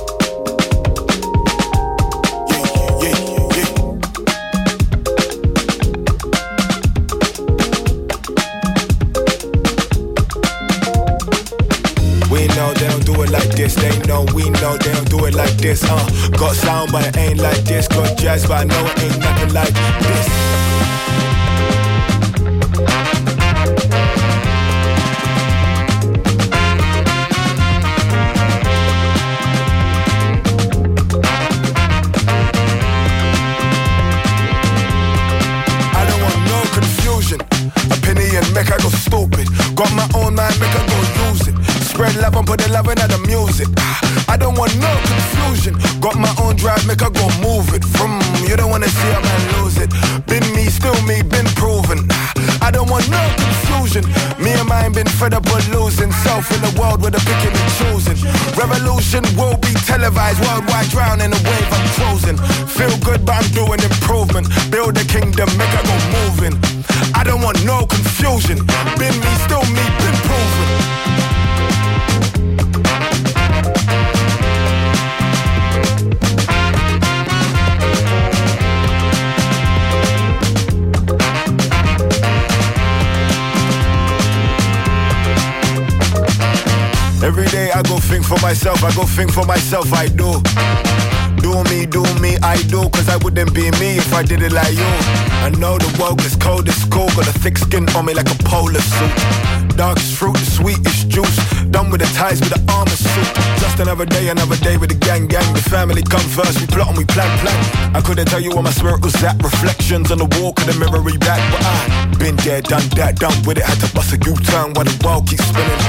Know 12.73 12.79
they 12.79 12.87
don't 12.87 13.05
do 13.05 13.23
it 13.23 13.29
like 13.29 13.49
this. 13.55 13.75
They 13.75 13.97
know 14.07 14.25
we 14.33 14.49
know 14.49 14.77
they 14.77 14.93
don't 14.93 15.09
do 15.09 15.25
it 15.25 15.35
like 15.35 15.53
this. 15.57 15.83
Uh, 15.83 16.29
got 16.37 16.55
sound, 16.55 16.91
but 16.91 17.05
it 17.07 17.17
ain't 17.17 17.39
like 17.39 17.63
this. 17.63 17.87
Got 17.87 18.17
jazz, 18.17 18.45
but 18.47 18.61
I 18.61 18.63
know 18.63 18.85
it 18.85 19.03
ain't 19.03 19.19
nothing 19.19 19.53
like 19.53 19.73
this. 19.73 20.27
I 35.95 36.05
don't 36.07 36.21
want 36.21 36.39
no 36.47 36.59
confusion. 36.73 37.39
Opinion 37.91 38.43
make 38.53 38.71
I 38.71 38.77
go 38.77 38.89
stupid. 38.89 39.47
Got 39.75 39.91
my 39.93 40.07
own 40.15 40.35
mind, 40.35 40.59
make 40.59 40.69
I 40.69 40.87
go. 40.87 41.02
Spread 41.93 42.15
love 42.15 42.35
and 42.35 42.47
put 42.47 42.57
the 42.57 42.73
love 42.73 42.89
into 42.89 43.05
the 43.05 43.21
music. 43.29 43.69
Ah, 43.77 44.33
I 44.33 44.35
don't 44.35 44.57
want 44.57 44.73
no 44.81 44.89
confusion. 45.05 45.77
Got 46.01 46.17
my 46.17 46.33
own 46.41 46.57
drive, 46.57 46.81
make 46.89 47.05
I 47.05 47.09
go 47.13 47.29
move 47.37 47.69
it. 47.69 47.85
From 47.85 48.17
you 48.49 48.57
don't 48.57 48.73
wanna 48.73 48.89
see 48.89 49.13
a 49.13 49.21
man 49.21 49.41
lose 49.53 49.77
it. 49.77 49.93
Been 50.25 50.41
me, 50.57 50.73
still 50.73 50.97
me, 51.05 51.21
been 51.21 51.45
proven. 51.53 52.09
Ah, 52.09 52.65
I 52.65 52.73
don't 52.73 52.89
want 52.89 53.05
no 53.13 53.21
confusion. 53.37 54.09
Me 54.41 54.57
and 54.57 54.65
mine 54.65 54.91
been 54.97 55.05
fed 55.05 55.37
up 55.37 55.45
with 55.53 55.69
losing 55.69 56.09
self 56.25 56.49
in 56.49 56.65
the 56.65 56.73
world 56.81 57.05
with 57.05 57.13
the 57.13 57.21
picking 57.29 57.53
and 57.53 57.71
choosing. 57.77 58.17
Revolution 58.57 59.21
will 59.37 59.61
be 59.61 59.77
televised 59.85 60.41
worldwide, 60.41 60.89
drowning 60.89 61.29
in 61.29 61.37
a 61.37 61.41
wave 61.45 61.69
I'm 61.77 61.85
closing. 61.93 62.37
Feel 62.73 62.97
good, 63.05 63.21
but 63.21 63.37
I'm 63.37 63.49
doing 63.53 63.77
improvement. 63.85 64.49
Build 64.73 64.97
a 64.97 65.05
kingdom, 65.05 65.45
make 65.61 65.69
I 65.69 65.85
go 65.85 65.95
moving. 66.17 66.57
I 67.13 67.21
don't 67.21 67.45
want 67.45 67.61
no 67.61 67.85
confusion. 67.85 68.65
Been 68.97 69.13
me, 69.13 69.31
still 69.45 69.61
me, 69.69 69.85
been 70.01 70.17
proven. 70.25 71.12
Every 87.23 87.45
day 87.45 87.71
I 87.71 87.81
go 87.83 87.99
think 87.99 88.25
for 88.25 88.37
myself, 88.41 88.83
I 88.83 88.93
go 88.93 89.03
think 89.03 89.31
for 89.31 89.45
myself, 89.45 89.93
I 89.93 90.09
do. 90.09 91.12
Do 91.43 91.61
me, 91.65 91.85
do 91.85 92.03
me, 92.23 92.37
I 92.41 92.55
do, 92.71 92.87
cause 92.95 93.09
I 93.09 93.17
wouldn't 93.17 93.53
be 93.53 93.69
me 93.77 93.99
if 93.99 94.13
I 94.13 94.23
did 94.23 94.41
it 94.41 94.53
like 94.53 94.71
you. 94.71 94.91
I 95.43 95.51
know 95.59 95.77
the 95.77 95.91
world 95.99 96.23
is 96.23 96.37
cold, 96.37 96.69
it's 96.69 96.85
cool, 96.85 97.11
got 97.19 97.27
a 97.27 97.35
thick 97.43 97.57
skin 97.57 97.83
on 97.99 98.05
me 98.05 98.13
like 98.13 98.31
a 98.31 98.37
polar 98.47 98.79
suit. 98.79 99.11
Darkest 99.75 100.15
fruit, 100.15 100.39
the 100.39 100.47
sweetest 100.47 101.09
juice, 101.09 101.35
done 101.67 101.91
with 101.91 101.99
the 101.99 102.07
ties 102.15 102.39
with 102.39 102.55
the 102.55 102.63
armor 102.71 102.95
suit. 102.95 103.27
Just 103.59 103.77
another 103.79 104.05
day, 104.05 104.29
another 104.29 104.55
day 104.63 104.77
with 104.77 104.89
the 104.89 104.95
gang, 104.95 105.27
gang. 105.27 105.43
The 105.53 105.61
family 105.67 106.01
come 106.01 106.23
first, 106.31 106.61
we 106.61 106.67
plot 106.67 106.87
and 106.87 106.97
we 106.97 107.03
plan, 107.03 107.27
plan. 107.43 107.59
I 107.93 107.99
couldn't 107.99 108.27
tell 108.27 108.39
you 108.39 108.51
where 108.55 108.63
my 108.63 108.71
spirit 108.71 109.03
was 109.03 109.15
at. 109.21 109.35
Reflections 109.43 110.11
on 110.11 110.19
the 110.19 110.29
wall, 110.39 110.53
could 110.53 110.71
have 110.71 110.79
mirror 110.79 111.03
back, 111.19 111.43
but 111.51 111.59
I 111.59 112.15
been 112.23 112.37
there, 112.47 112.61
done 112.61 112.87
that, 112.95 113.19
done 113.19 113.35
with 113.43 113.57
it. 113.57 113.65
Had 113.67 113.83
to 113.83 113.93
bust 113.93 114.15
a 114.15 114.17
U-turn 114.23 114.79
while 114.79 114.87
the 114.87 114.95
world 115.03 115.27
keeps 115.27 115.43
spinning. 115.43 115.81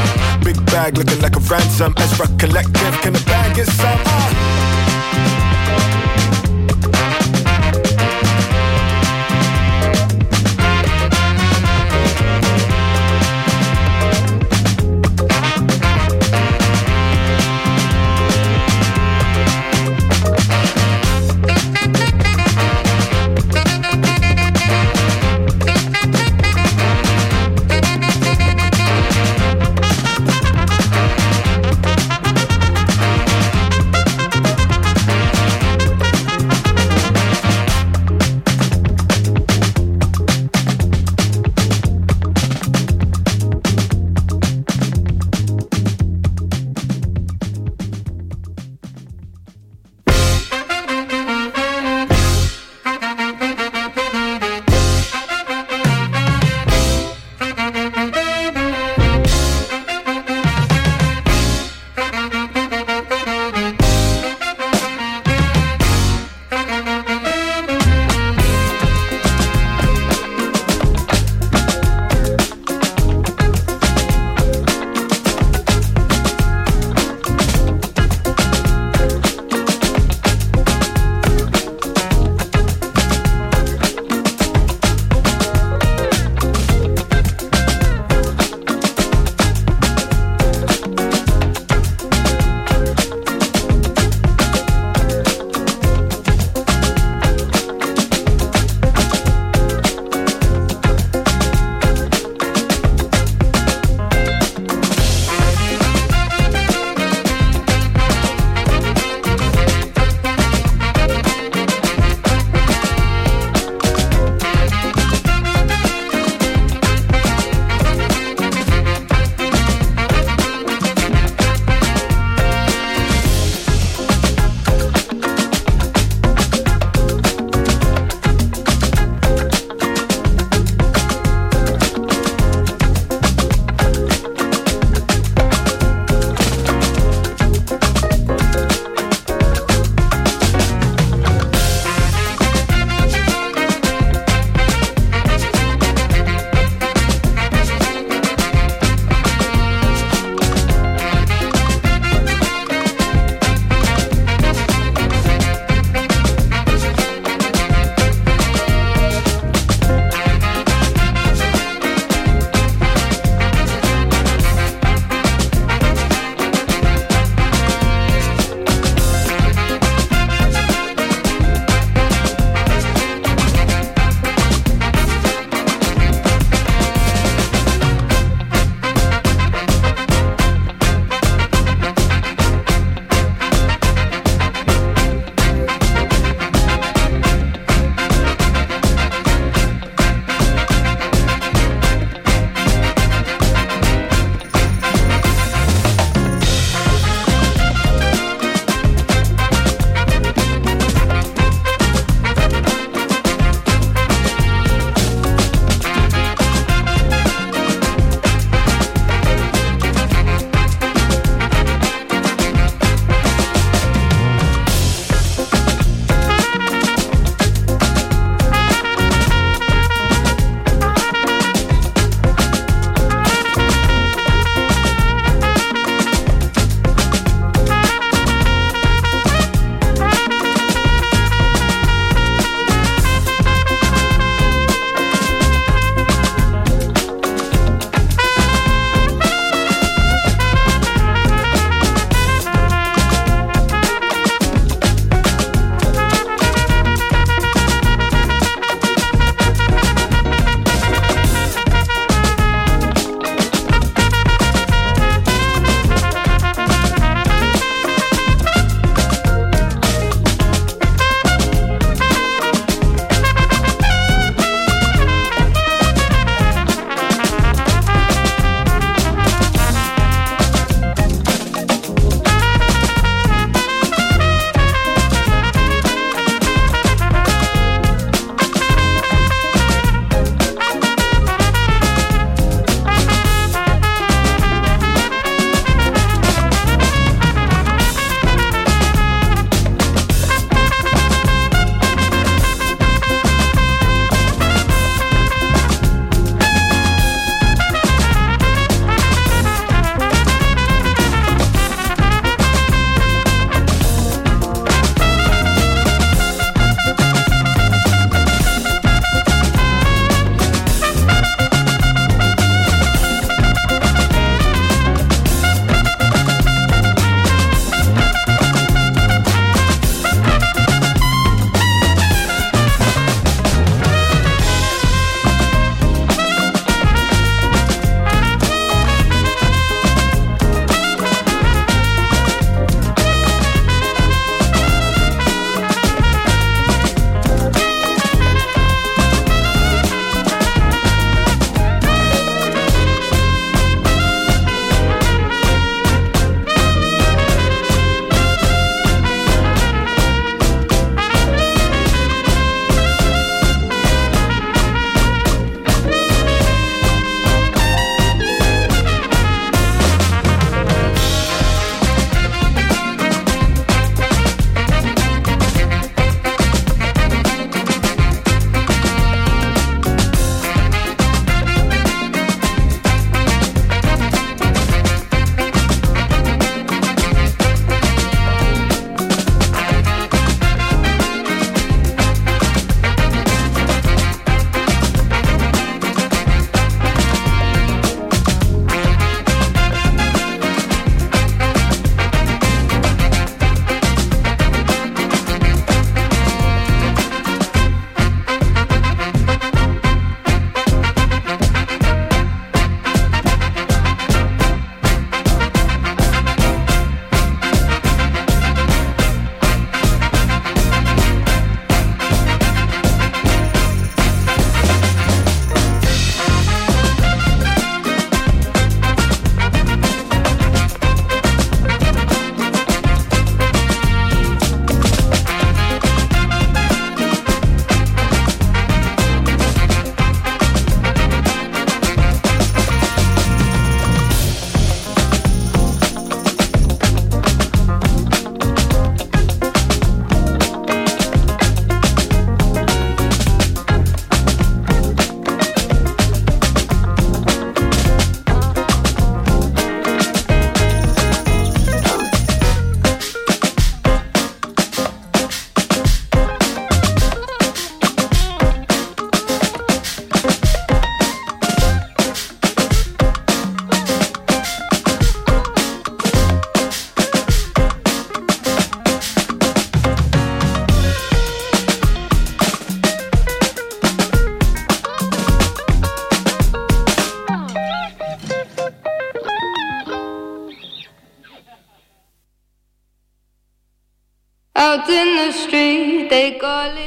Big 0.43 0.59
bag 0.67 0.99
looking 0.99 1.23
like 1.23 1.37
a 1.37 1.43
ransom. 1.47 1.95
Ezra 2.03 2.27
Collective, 2.43 2.95
can 3.07 3.13
the 3.13 3.23
bag 3.31 3.55
get 3.55 3.69
some? 3.69 4.03
Ah. 4.11 4.64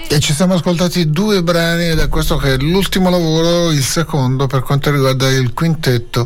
E 0.09 0.19
ci 0.21 0.33
siamo 0.33 0.53
ascoltati 0.53 1.09
due 1.09 1.43
brani 1.43 1.93
da 1.93 2.07
questo 2.07 2.37
che 2.37 2.53
è 2.53 2.57
l'ultimo 2.57 3.09
lavoro, 3.09 3.71
il 3.71 3.83
secondo 3.83 4.47
per 4.47 4.61
quanto 4.61 4.89
riguarda 4.89 5.29
il 5.29 5.53
quintetto 5.53 6.25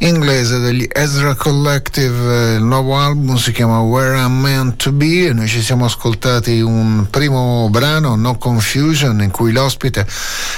inglese 0.00 0.58
degli 0.58 0.86
Ezra 0.90 1.34
Collective. 1.34 2.54
Il 2.54 2.62
nuovo 2.62 2.96
album 2.96 3.36
si 3.36 3.52
chiama 3.52 3.80
Where 3.80 4.16
I'm 4.18 4.40
Meant 4.40 4.76
to 4.76 4.92
Be 4.92 5.26
e 5.26 5.32
noi 5.32 5.48
ci 5.48 5.60
siamo 5.62 5.84
ascoltati 5.84 6.60
un 6.60 7.06
primo 7.10 7.68
brano, 7.70 8.16
No 8.16 8.38
Confusion, 8.38 9.20
in 9.22 9.30
cui 9.30 9.52
l'ospite 9.52 10.06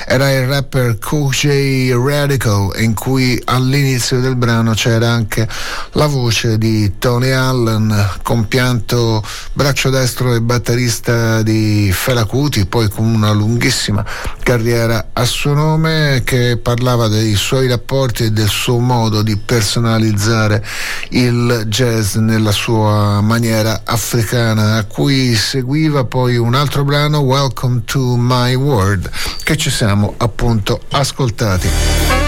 era 0.07 0.31
il 0.31 0.47
rapper 0.47 0.99
J 0.99 1.93
Radical 1.93 2.73
in 2.77 2.95
cui 2.95 3.41
all'inizio 3.45 4.21
del 4.21 4.37
brano 4.37 4.75
c'era 4.75 5.11
anche 5.11 5.49
la 5.93 6.07
voce 6.07 6.59
di 6.59 6.99
Tony 6.99 7.31
Allen, 7.31 8.11
compianto 8.23 9.25
braccio 9.53 9.91
destro 9.91 10.35
e 10.35 10.41
batterista 10.41 11.43
di 11.43 11.91
Fela 11.93 12.27
poi 12.69 12.89
con 12.89 13.07
una 13.07 13.33
lunghissima 13.33 14.05
carriera 14.43 15.09
a 15.13 15.25
suo 15.25 15.55
nome 15.55 16.23
che 16.25 16.59
parlava 16.63 17.09
dei 17.09 17.35
suoi 17.35 17.69
rapporti 17.69 18.25
e 18.25 18.31
del 18.31 18.49
suo 18.49 18.79
modo 18.79 19.23
di 19.23 19.32
personalizzare 19.37 20.65
il 21.11 21.65
jazz 21.67 22.17
nella 22.17 22.53
sua 22.53 23.21
maniera 23.21 23.83
africana, 23.85 24.77
a 24.77 24.85
cui 24.85 25.35
seguiva 25.35 26.05
poi 26.05 26.37
un 26.37 26.55
altro 26.55 26.85
brano, 26.85 27.21
Welcome 27.21 27.83
to 27.85 28.17
My 28.17 28.55
World, 28.55 29.11
che 29.43 29.57
ci 29.57 29.71
siamo 29.71 30.15
appunto 30.19 30.81
ascoltati. 30.91 32.22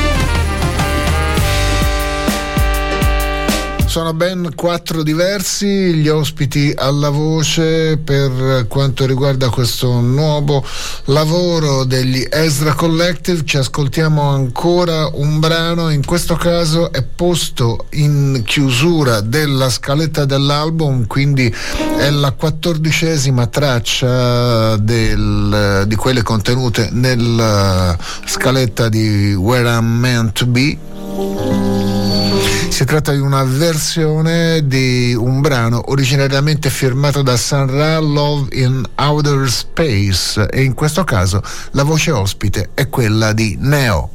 Sono 3.95 4.13
ben 4.13 4.51
quattro 4.57 5.05
diversi 5.05 5.95
gli 5.95 6.09
ospiti 6.09 6.75
alla 6.77 7.11
voce 7.11 7.97
per 7.97 8.67
quanto 8.67 9.07
riguarda 9.07 9.51
questo 9.51 10.01
nuovo 10.01 10.67
lavoro 11.05 11.85
degli 11.85 12.27
Ezra 12.29 12.75
Collective. 12.75 13.45
Ci 13.45 13.57
ascoltiamo 13.57 14.21
ancora 14.21 15.09
un 15.13 15.39
brano, 15.39 15.91
in 15.91 16.05
questo 16.05 16.35
caso 16.35 16.91
è 16.91 17.05
posto 17.05 17.87
in 17.91 18.43
chiusura 18.45 19.21
della 19.21 19.71
scaletta 19.71 20.25
dell'album, 20.25 21.07
quindi 21.07 21.55
è 21.97 22.11
la 22.11 22.33
quattordicesima 22.33 23.47
traccia 23.47 24.77
del, 24.77 25.85
di 25.87 25.95
quelle 25.95 26.23
contenute 26.23 26.89
nella 26.91 27.97
scaletta 28.27 28.89
di 28.89 29.35
Where 29.35 29.69
I'm 29.69 29.87
Meant 29.87 30.33
to 30.33 30.47
Be. 30.47 32.24
Si 32.75 32.85
tratta 32.85 33.13
di 33.13 33.21
una 33.21 33.45
versione 33.45 34.67
di 34.67 35.15
un 35.15 35.41
brano 35.41 35.93
originariamente 35.93 36.71
firmato 36.71 37.23
da 37.23 37.37
San 37.37 37.71
Ra 37.71 38.01
Love 38.01 38.49
in 38.57 38.85
Outer 38.97 39.49
Space 39.49 40.49
e 40.49 40.63
in 40.65 40.75
questo 40.75 41.05
caso 41.05 41.41
la 41.71 41.85
voce 41.85 42.11
ospite 42.11 42.71
è 42.75 42.89
quella 42.89 43.33
di 43.33 43.57
Neo. 43.61 44.11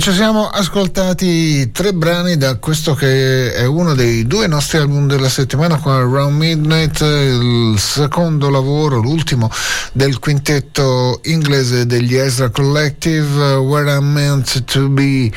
Ci 0.00 0.12
siamo 0.12 0.46
ascoltati 0.46 1.72
tre 1.72 1.92
brani 1.92 2.36
da 2.36 2.56
questo 2.56 2.94
che 2.94 3.52
è 3.52 3.64
uno 3.64 3.94
dei 3.94 4.26
due 4.26 4.46
nostri 4.46 4.78
album 4.78 5.08
della 5.08 5.28
settimana 5.28 5.76
con 5.78 5.92
Around 5.92 6.36
Midnight, 6.36 7.00
il 7.00 7.74
secondo 7.78 8.48
lavoro, 8.48 9.00
l'ultimo 9.00 9.50
del 9.92 10.18
quintetto 10.20 11.20
inglese 11.24 11.86
degli 11.86 12.14
Ezra 12.14 12.50
Collective, 12.50 13.54
Where 13.54 13.90
I'm 13.90 14.12
Meant 14.12 14.64
to 14.64 14.88
Be, 14.88 15.32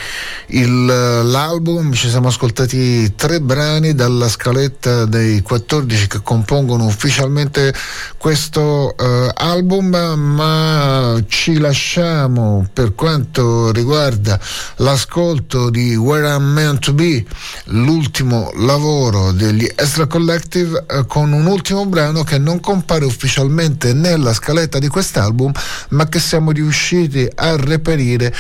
il, 0.47 0.85
l'album. 0.85 1.91
Ci 1.93 2.09
siamo 2.09 2.27
ascoltati 2.27 3.15
tre 3.15 3.41
brani 3.41 3.95
dalla 3.95 4.27
scaletta 4.27 5.05
dei 5.05 5.41
14 5.41 6.07
che 6.07 6.21
compongono 6.21 6.85
ufficialmente 6.85 7.73
questo 8.17 8.93
uh, 8.95 9.29
album, 9.33 9.95
ma 9.95 11.19
ci 11.27 11.57
lasciamo 11.57 12.67
per 12.71 12.93
quanto 12.93 13.71
riguarda 13.71 14.39
l'ascolto 14.77 15.69
di 15.69 15.95
Where 15.95 16.27
I'm 16.27 16.43
Meant 16.43 16.79
to 16.79 16.93
Be, 16.93 17.25
l'ultimo 17.65 18.51
lavoro 18.55 19.31
degli 19.31 19.65
Extra 19.65 20.07
Collective, 20.07 20.85
eh, 20.87 21.05
con 21.07 21.31
un 21.31 21.45
ultimo 21.45 21.85
brano 21.85 22.23
che 22.23 22.37
non 22.37 22.59
compare 22.59 23.05
ufficialmente 23.05 23.93
nella 23.93 24.33
scaletta 24.33 24.79
di 24.79 24.87
quest'album, 24.87 25.51
ma 25.89 26.07
che 26.07 26.19
siamo 26.19 26.51
riusciti 26.51 27.27
a 27.35 27.55
reperire 27.55 28.33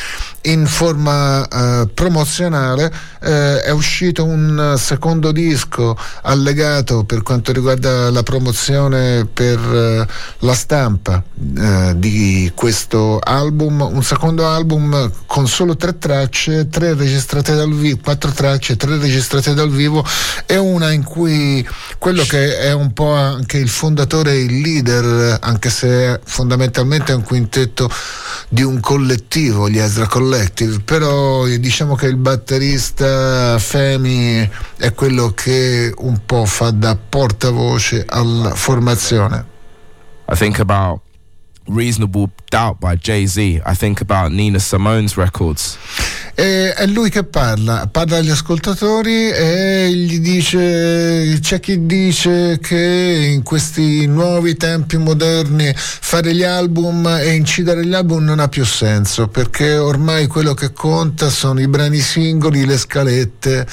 in 0.43 0.65
forma 0.65 1.47
eh, 1.47 1.87
promozionale. 1.93 2.91
Eh, 3.21 3.61
è 3.61 3.69
uscito 3.71 4.25
un 4.25 4.75
secondo 4.77 5.31
disco 5.31 5.95
allegato 6.23 7.03
per 7.03 7.21
quanto 7.21 7.51
riguarda 7.51 8.09
la 8.09 8.23
promozione 8.23 9.25
per 9.25 9.59
eh, 9.59 10.07
la 10.39 10.53
stampa 10.53 11.23
eh, 11.57 11.93
di 11.97 12.51
questo 12.55 13.19
album, 13.19 13.81
un 13.81 14.03
secondo 14.03 14.47
album 14.47 15.11
con 15.25 15.47
solo 15.47 15.75
tre 15.75 15.97
tracce, 16.01 16.67
tre 16.67 16.95
registrate 16.95 17.53
dal 17.53 17.71
vivo, 17.71 17.99
quattro 18.03 18.31
tracce, 18.31 18.75
tre 18.75 18.97
registrate 18.97 19.53
dal 19.53 19.69
vivo 19.69 20.03
e 20.47 20.57
una 20.57 20.91
in 20.91 21.03
cui 21.03 21.65
quello 21.99 22.23
che 22.23 22.57
è 22.57 22.73
un 22.73 22.91
po' 22.91 23.13
anche 23.13 23.59
il 23.59 23.69
fondatore, 23.69 24.35
il 24.35 24.59
leader, 24.59 25.37
anche 25.39 25.69
se 25.69 26.19
fondamentalmente 26.23 27.11
è 27.11 27.15
un 27.15 27.21
quintetto 27.21 27.87
di 28.49 28.63
un 28.63 28.79
collettivo, 28.79 29.69
gli 29.69 29.77
Ezra 29.77 30.07
Collective, 30.07 30.79
però 30.79 31.45
diciamo 31.45 31.93
che 31.93 32.07
il 32.07 32.17
batterista 32.17 33.59
Femi 33.59 34.49
è 34.77 34.93
quello 34.93 35.33
che 35.35 35.93
un 35.95 36.25
po' 36.25 36.45
fa 36.45 36.71
da 36.71 36.97
portavoce 36.97 38.03
alla 38.07 38.55
formazione. 38.55 39.45
I 40.27 40.35
think 40.35 40.59
about 40.59 41.01
Reasonable 41.71 42.29
Doubt 42.49 42.79
by 42.79 42.95
Jay-Z. 42.95 43.37
I 43.65 43.75
think 43.75 44.01
about 44.01 44.31
Nina 44.31 44.59
Simone's 44.59 45.15
records. 45.15 45.77
E 46.35 46.73
è 46.73 46.85
lui 46.85 47.09
che 47.09 47.23
parla, 47.23 47.87
parla 47.91 48.17
agli 48.17 48.29
ascoltatori 48.29 49.29
e 49.29 49.91
gli 49.93 50.19
dice, 50.19 51.37
c'è 51.41 51.59
chi 51.59 51.85
dice 51.85 52.57
che 52.61 53.31
in 53.33 53.43
questi 53.43 54.07
nuovi 54.07 54.55
tempi 54.55 54.97
moderni 54.97 55.73
fare 55.75 56.33
gli 56.33 56.43
album 56.43 57.05
e 57.05 57.33
incidere 57.33 57.85
gli 57.85 57.93
album 57.93 58.23
non 58.23 58.39
ha 58.39 58.47
più 58.47 58.65
senso 58.65 59.27
perché 59.27 59.77
ormai 59.77 60.27
quello 60.27 60.53
che 60.53 60.71
conta 60.71 61.29
sono 61.29 61.59
i 61.59 61.67
brani 61.67 61.99
singoli, 61.99 62.65
le 62.65 62.77
scalette 62.77 63.67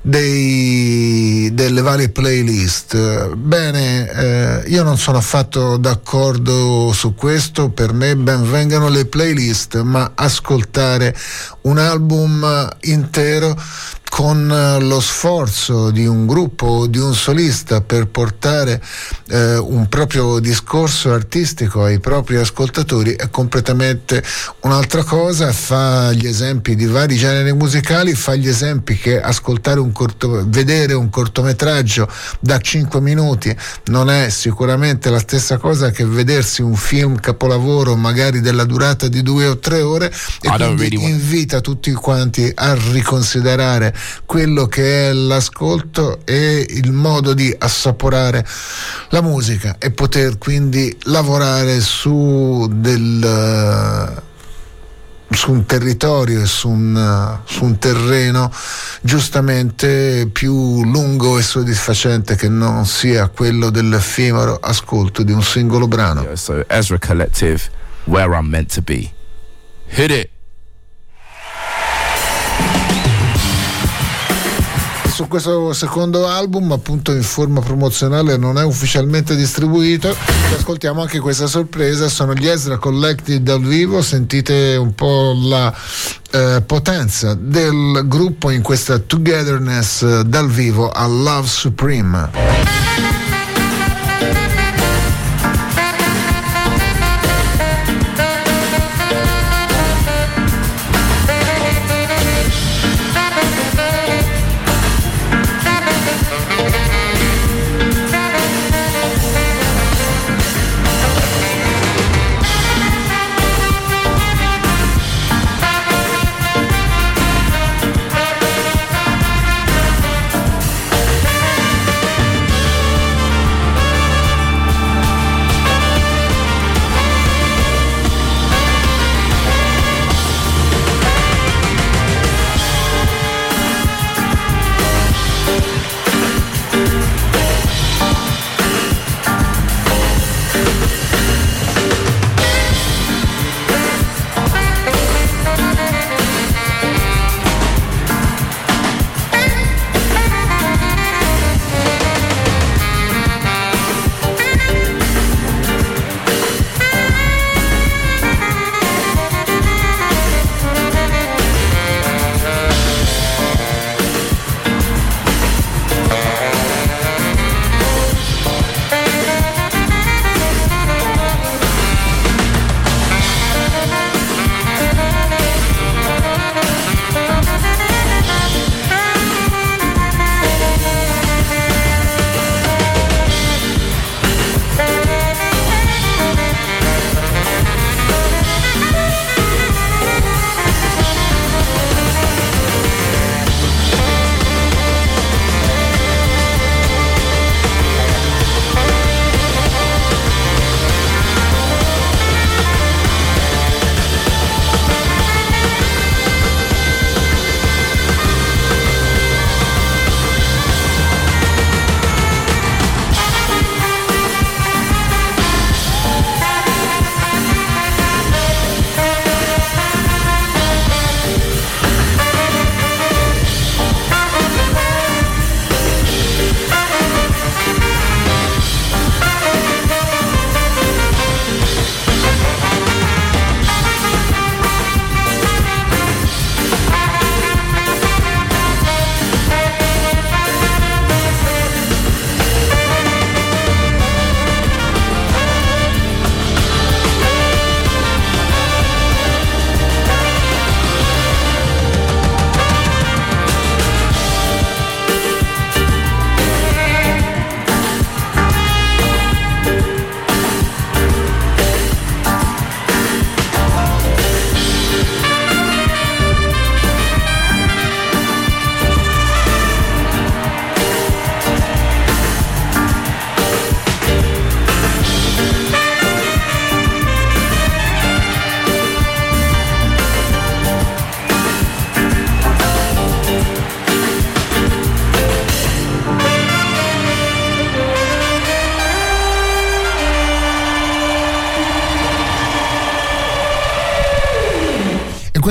dei, 0.00 1.50
delle 1.52 1.82
varie 1.82 2.08
playlist. 2.08 3.34
Bene, 3.34 4.10
eh, 4.10 4.62
io 4.68 4.82
non 4.82 4.96
sono 4.96 5.18
affatto 5.18 5.76
d'accordo 5.76 6.92
su 6.92 7.14
questo, 7.14 7.70
per 7.70 7.92
me 7.92 8.16
ben 8.16 8.50
vengano 8.50 8.88
le 8.88 9.06
playlist, 9.06 9.80
ma 9.80 10.12
ascoltare 10.14 11.14
un 11.62 11.78
album 11.78 12.68
intero 12.82 13.56
con 14.10 14.50
eh, 14.50 14.80
lo 14.82 15.00
sforzo 15.00 15.90
di 15.90 16.04
un 16.04 16.26
gruppo 16.26 16.66
o 16.66 16.86
di 16.88 16.98
un 16.98 17.14
solista 17.14 17.80
per 17.80 18.08
portare 18.08 18.82
eh, 19.28 19.56
un 19.56 19.88
proprio 19.88 20.40
discorso 20.40 21.12
artistico 21.12 21.84
ai 21.84 22.00
propri 22.00 22.36
ascoltatori 22.36 23.12
è 23.12 23.30
completamente 23.30 24.22
un'altra 24.62 25.04
cosa, 25.04 25.52
fa 25.52 26.12
gli 26.12 26.26
esempi 26.26 26.74
di 26.74 26.86
vari 26.86 27.14
generi 27.16 27.52
musicali, 27.52 28.12
fa 28.14 28.34
gli 28.34 28.48
esempi 28.48 28.96
che 28.96 29.20
ascoltare 29.20 29.78
un 29.78 29.92
corto, 29.92 30.44
vedere 30.48 30.92
un 30.92 31.08
cortometraggio 31.08 32.08
da 32.40 32.58
5 32.58 33.00
minuti 33.00 33.56
non 33.86 34.10
è 34.10 34.28
sicuramente 34.28 35.08
la 35.08 35.20
stessa 35.20 35.56
cosa 35.56 35.90
che 35.90 36.04
vedersi 36.04 36.62
un 36.62 36.74
film 36.74 37.18
capolavoro 37.18 37.94
magari 37.94 38.40
della 38.40 38.64
durata 38.64 39.06
di 39.06 39.22
due 39.22 39.46
o 39.46 39.58
tre 39.58 39.82
ore 39.82 40.12
e 40.40 40.48
quindi 40.48 40.88
really 40.88 41.10
invita 41.10 41.60
tutti 41.60 41.92
quanti 41.92 42.50
a 42.52 42.74
riconsiderare 42.74 43.94
quello 44.26 44.66
che 44.66 45.08
è 45.08 45.12
l'ascolto 45.12 46.20
e 46.24 46.66
il 46.68 46.92
modo 46.92 47.34
di 47.34 47.54
assaporare 47.58 48.46
la 49.10 49.20
musica 49.20 49.76
e 49.78 49.90
poter 49.90 50.38
quindi 50.38 50.96
lavorare 51.04 51.80
su 51.80 52.68
del 52.72 54.28
su 55.30 55.52
un 55.52 55.64
territorio 55.64 56.42
e 56.42 56.46
su 56.46 56.68
un, 56.68 57.38
su 57.44 57.64
un, 57.64 57.78
terreno 57.78 58.52
giustamente 59.00 60.28
più 60.32 60.84
lungo 60.84 61.38
e 61.38 61.42
soddisfacente 61.42 62.34
che 62.34 62.48
non 62.48 62.84
sia 62.84 63.28
quello 63.28 63.70
dell'effimero 63.70 64.58
ascolto 64.60 65.22
di 65.22 65.32
un 65.32 65.42
singolo 65.42 65.86
brano. 65.86 66.26
So 66.34 66.64
Ezra 66.68 66.98
Collective, 66.98 67.62
Where 68.04 68.34
I'm 68.34 68.48
Meant 68.48 68.74
to 68.74 68.82
Be. 68.82 69.12
Hit 69.86 70.10
it! 70.10 70.39
Su 75.20 75.28
questo 75.28 75.74
secondo 75.74 76.26
album, 76.26 76.72
appunto 76.72 77.12
in 77.12 77.22
forma 77.22 77.60
promozionale, 77.60 78.38
non 78.38 78.56
è 78.56 78.64
ufficialmente 78.64 79.36
distribuito. 79.36 80.16
Ascoltiamo 80.56 81.02
anche 81.02 81.18
questa 81.18 81.46
sorpresa, 81.46 82.08
sono 82.08 82.32
gli 82.32 82.48
Ezra 82.48 82.78
Collected 82.78 83.42
dal 83.42 83.60
vivo, 83.60 84.00
sentite 84.00 84.76
un 84.76 84.94
po' 84.94 85.34
la 85.36 85.74
eh, 86.30 86.62
potenza 86.64 87.34
del 87.34 88.04
gruppo 88.06 88.48
in 88.48 88.62
questa 88.62 88.98
togetherness 88.98 90.02
eh, 90.02 90.24
dal 90.24 90.48
vivo 90.48 90.90
a 90.90 91.06
Love 91.06 91.46
Supreme. 91.46 93.29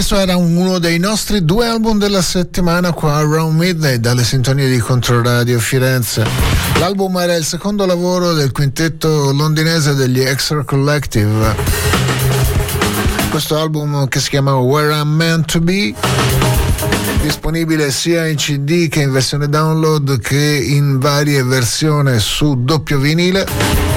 Questo 0.09 0.27
era 0.27 0.37
uno 0.37 0.79
dei 0.79 0.97
nostri 0.97 1.45
due 1.45 1.67
album 1.67 1.99
della 1.99 2.23
settimana 2.23 2.93
qua 2.93 3.17
a 3.17 3.21
Round 3.21 3.55
Midnight 3.59 3.99
dalle 3.99 4.23
sintonie 4.23 4.67
di 4.67 4.79
Controradio 4.79 5.59
Firenze. 5.59 6.25
L'album 6.79 7.15
era 7.17 7.35
il 7.35 7.45
secondo 7.45 7.85
lavoro 7.85 8.33
del 8.33 8.51
quintetto 8.51 9.31
londinese 9.31 9.93
degli 9.93 10.19
Extra 10.19 10.63
Collective. 10.63 11.55
Questo 13.29 13.59
album 13.59 14.07
che 14.07 14.19
si 14.19 14.29
chiama 14.29 14.55
Where 14.55 14.91
I'm 14.91 15.09
Meant 15.09 15.45
to 15.51 15.59
Be 15.59 15.93
disponibile 17.21 17.91
sia 17.91 18.25
in 18.25 18.37
CD 18.37 18.87
che 18.87 19.03
in 19.03 19.11
versione 19.11 19.47
download 19.47 20.19
che 20.19 20.65
in 20.69 20.97
varie 20.97 21.43
versioni 21.43 22.17
su 22.17 22.63
doppio 22.63 22.97
vinile. 22.97 23.88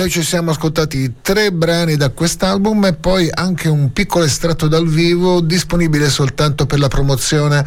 Noi 0.00 0.08
ci 0.08 0.22
siamo 0.22 0.52
ascoltati 0.52 1.16
tre 1.20 1.52
brani 1.52 1.94
da 1.96 2.08
quest'album 2.08 2.86
e 2.86 2.94
poi 2.94 3.28
anche 3.30 3.68
un 3.68 3.92
piccolo 3.92 4.24
estratto 4.24 4.66
dal 4.66 4.88
vivo 4.88 5.42
disponibile 5.42 6.08
soltanto 6.08 6.64
per 6.64 6.78
la 6.78 6.88
promozione 6.88 7.66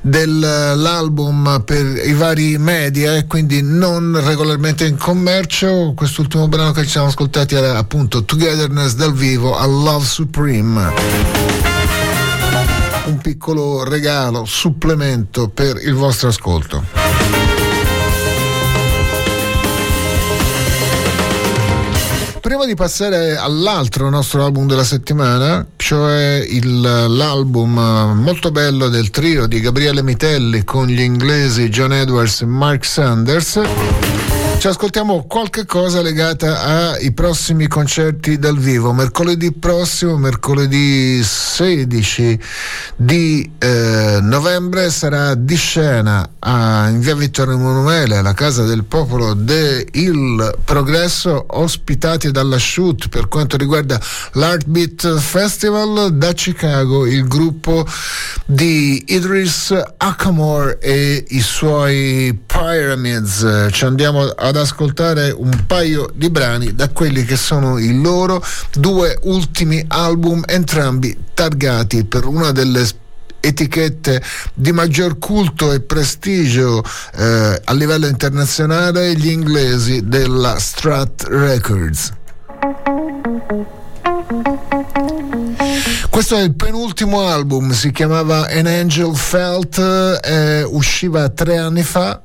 dell'album 0.00 1.62
per 1.62 1.84
i 2.06 2.14
vari 2.14 2.56
media 2.56 3.16
e 3.16 3.26
quindi 3.26 3.60
non 3.60 4.18
regolarmente 4.24 4.86
in 4.86 4.96
commercio. 4.96 5.92
Quest'ultimo 5.94 6.48
brano 6.48 6.72
che 6.72 6.84
ci 6.84 6.88
siamo 6.88 7.08
ascoltati 7.08 7.54
era 7.54 7.76
appunto 7.76 8.24
Togetherness 8.24 8.94
dal 8.94 9.12
vivo 9.12 9.54
a 9.54 9.66
Love 9.66 10.06
Supreme 10.06 10.92
un 13.04 13.18
piccolo 13.18 13.84
regalo, 13.84 14.46
supplemento 14.46 15.50
per 15.50 15.76
il 15.82 15.92
vostro 15.92 16.28
ascolto. 16.28 17.53
Prima 22.56 22.68
di 22.68 22.76
passare 22.76 23.36
all'altro 23.36 24.08
nostro 24.10 24.44
album 24.44 24.68
della 24.68 24.84
settimana, 24.84 25.66
cioè 25.74 26.40
il, 26.48 26.80
l'album 26.80 28.12
molto 28.14 28.52
bello 28.52 28.88
del 28.88 29.10
trio 29.10 29.48
di 29.48 29.58
Gabriele 29.58 30.04
Mitelli 30.04 30.62
con 30.62 30.86
gli 30.86 31.00
inglesi 31.00 31.68
John 31.68 31.92
Edwards 31.92 32.42
e 32.42 32.46
Mark 32.46 32.84
Sanders, 32.84 33.60
ci 34.64 34.70
ascoltiamo 34.70 35.26
qualche 35.28 35.66
cosa 35.66 36.00
legata 36.00 36.94
ai 36.94 37.12
prossimi 37.12 37.66
concerti 37.66 38.38
dal 38.38 38.56
vivo. 38.56 38.94
Mercoledì 38.94 39.52
prossimo, 39.52 40.16
mercoledì 40.16 41.22
16 41.22 42.40
di 42.96 43.52
eh, 43.58 44.20
novembre, 44.22 44.88
sarà 44.88 45.34
di 45.34 45.54
scena 45.54 46.26
a, 46.38 46.88
in 46.88 47.00
via 47.00 47.14
Vittorio 47.14 47.56
Emanuele, 47.56 48.16
alla 48.16 48.32
Casa 48.32 48.64
del 48.64 48.84
Popolo 48.84 49.34
de 49.34 49.86
Il 49.92 50.56
Progresso, 50.64 51.44
ospitati 51.46 52.30
dalla 52.30 52.56
Shoot 52.56 53.08
per 53.10 53.28
quanto 53.28 53.58
riguarda 53.58 54.00
l'Artbeat 54.32 55.18
Festival 55.18 56.16
da 56.16 56.32
Chicago, 56.32 57.04
il 57.04 57.28
gruppo 57.28 57.86
di 58.46 59.04
Idris 59.08 59.78
Akamor 59.98 60.78
e 60.80 61.22
i 61.28 61.40
suoi 61.42 62.38
Pyramids. 62.46 63.66
Ci 63.70 63.84
andiamo 63.84 64.22
ad 64.54 64.66
ascoltare 64.66 65.30
un 65.30 65.64
paio 65.66 66.10
di 66.14 66.30
brani 66.30 66.74
da 66.74 66.88
quelli 66.90 67.24
che 67.24 67.36
sono 67.36 67.78
i 67.78 68.00
loro 68.00 68.44
due 68.72 69.18
ultimi 69.22 69.84
album, 69.88 70.42
entrambi 70.46 71.16
targati 71.34 72.04
per 72.04 72.24
una 72.26 72.52
delle 72.52 72.86
etichette 73.40 74.22
di 74.54 74.72
maggior 74.72 75.18
culto 75.18 75.72
e 75.72 75.80
prestigio 75.80 76.82
eh, 77.16 77.60
a 77.64 77.72
livello 77.72 78.06
internazionale, 78.06 79.14
gli 79.16 79.28
inglesi 79.28 80.06
della 80.06 80.58
Strat 80.58 81.26
Records. 81.28 82.12
Questo 86.08 86.36
è 86.36 86.42
il 86.42 86.54
penultimo 86.54 87.26
album, 87.26 87.72
si 87.72 87.90
chiamava 87.90 88.48
An 88.48 88.66
Angel 88.66 89.16
Felt, 89.16 89.78
eh, 90.22 90.62
usciva 90.62 91.28
tre 91.28 91.58
anni 91.58 91.82
fa 91.82 92.22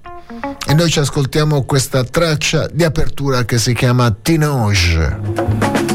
e 0.69 0.75
noi 0.75 0.87
ci 0.91 0.99
ascoltiamo 0.99 1.63
questa 1.63 2.03
traccia 2.03 2.67
di 2.71 2.83
apertura 2.83 3.43
che 3.43 3.57
si 3.57 3.73
chiama 3.73 4.11
Tinoge. 4.11 5.88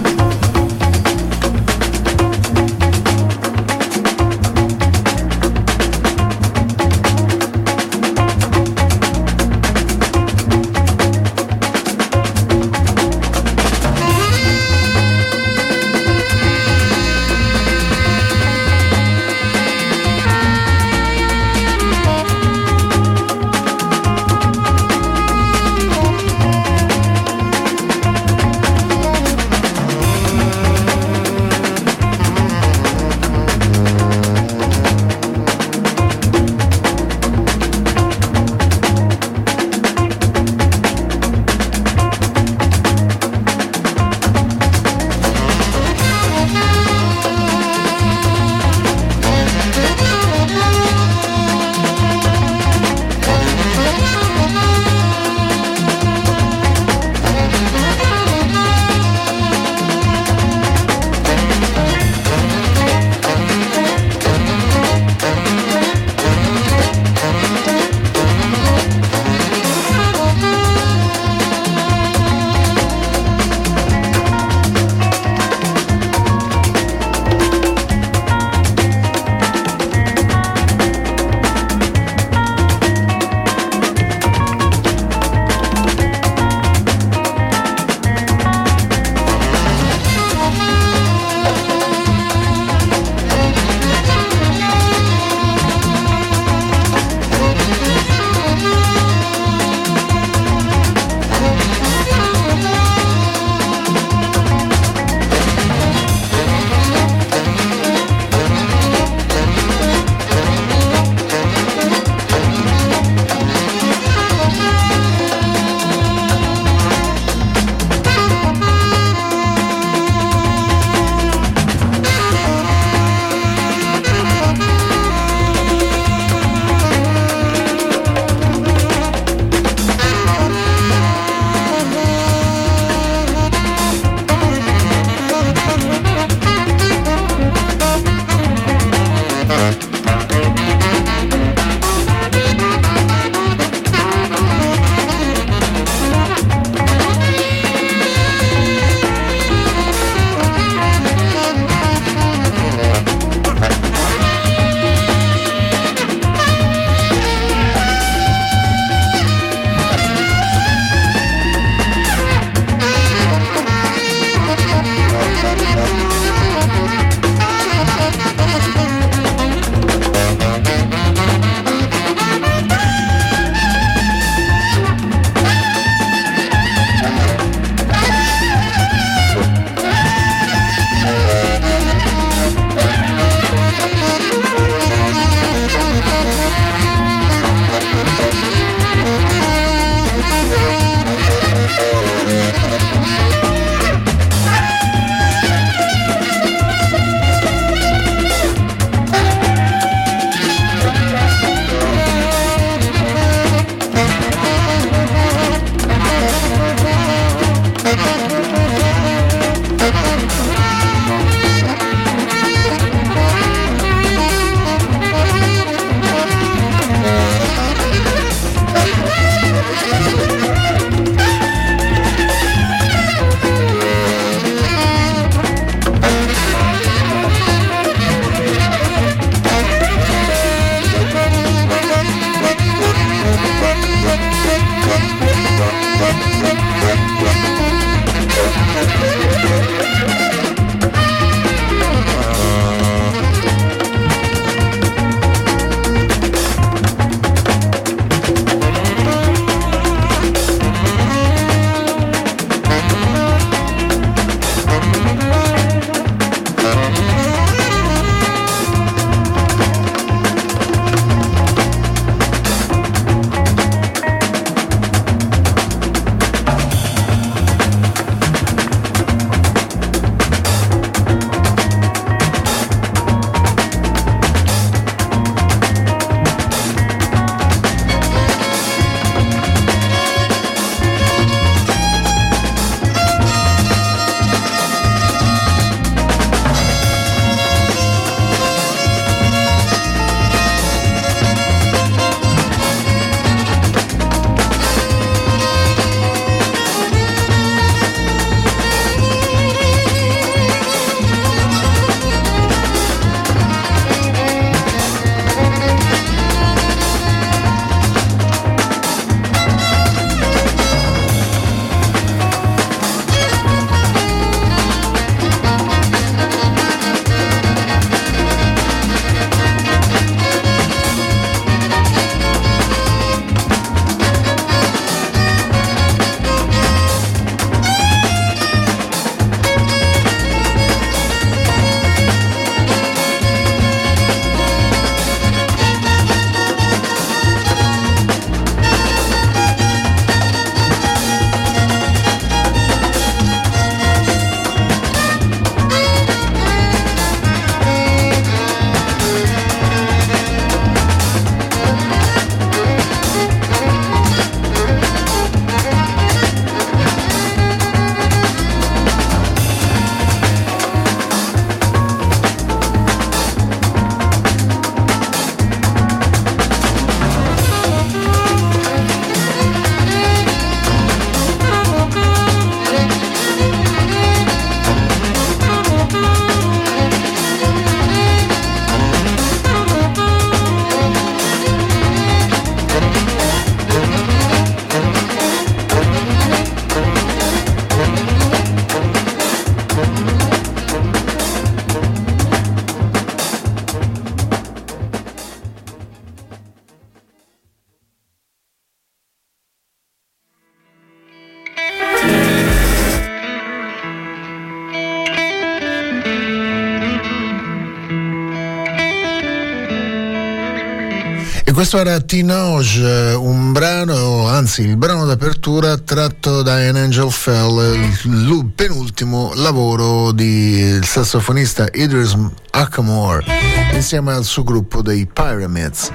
Questo 411.75 411.91
era 411.91 412.01
Tinoge, 412.01 413.17
un 413.19 413.51
brano, 413.51 414.29
anzi 414.29 414.63
il 414.63 414.77
brano 414.77 415.07
d'apertura 415.07 415.77
tratto 415.77 416.43
da 416.43 416.55
An 416.55 416.77
Angel 416.77 417.11
Fell, 417.11 417.75
il 418.05 418.53
penultimo 418.55 419.33
lavoro 419.35 420.13
del 420.13 420.85
sassofonista 420.85 421.67
Idris 421.73 422.17
Akamore 422.51 423.25
insieme 423.73 424.13
al 424.13 424.23
suo 424.23 424.45
gruppo 424.45 424.83
dei 424.83 425.05
Pyramids. 425.13 425.91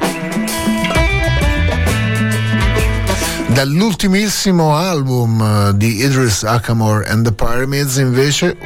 Dall'ultimissimo 3.47 4.75
album 4.75 5.71
di 5.71 6.03
Idris 6.03 6.43
Akamore 6.43 7.07
and 7.07 7.23
the 7.23 7.31
Pyramids 7.31 7.95
invece, 7.95 8.57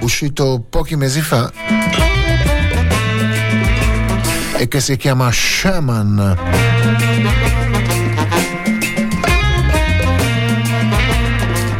uscito 0.00 0.64
pochi 0.68 0.96
mesi 0.96 1.20
fa, 1.20 1.52
che 4.74 4.80
si 4.80 4.96
chiama 4.96 5.30
Shaman. 5.30 6.36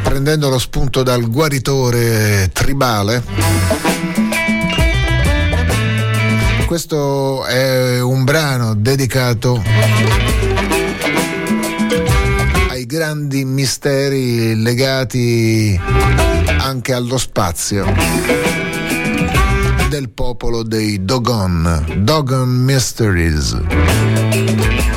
Prendendo 0.05 0.49
lo 0.49 0.61
spunto 0.61 1.03
dal 1.03 1.29
guaritore 1.29 2.51
tribale. 2.53 3.25
Questo 6.67 7.45
è 7.47 8.01
un 8.01 8.23
brano 8.23 8.77
dedicato 8.77 9.61
ai 12.69 12.87
grandi 12.87 13.45
misteri 13.45 14.55
legati 14.63 15.77
anche 16.59 16.93
allo 16.93 17.19
spazio 17.19 18.74
del 19.95 20.11
popolo 20.11 20.65
dei 20.65 21.05
Dogon, 21.05 21.85
Dogon 21.99 22.49
Mysteries. 22.49 24.94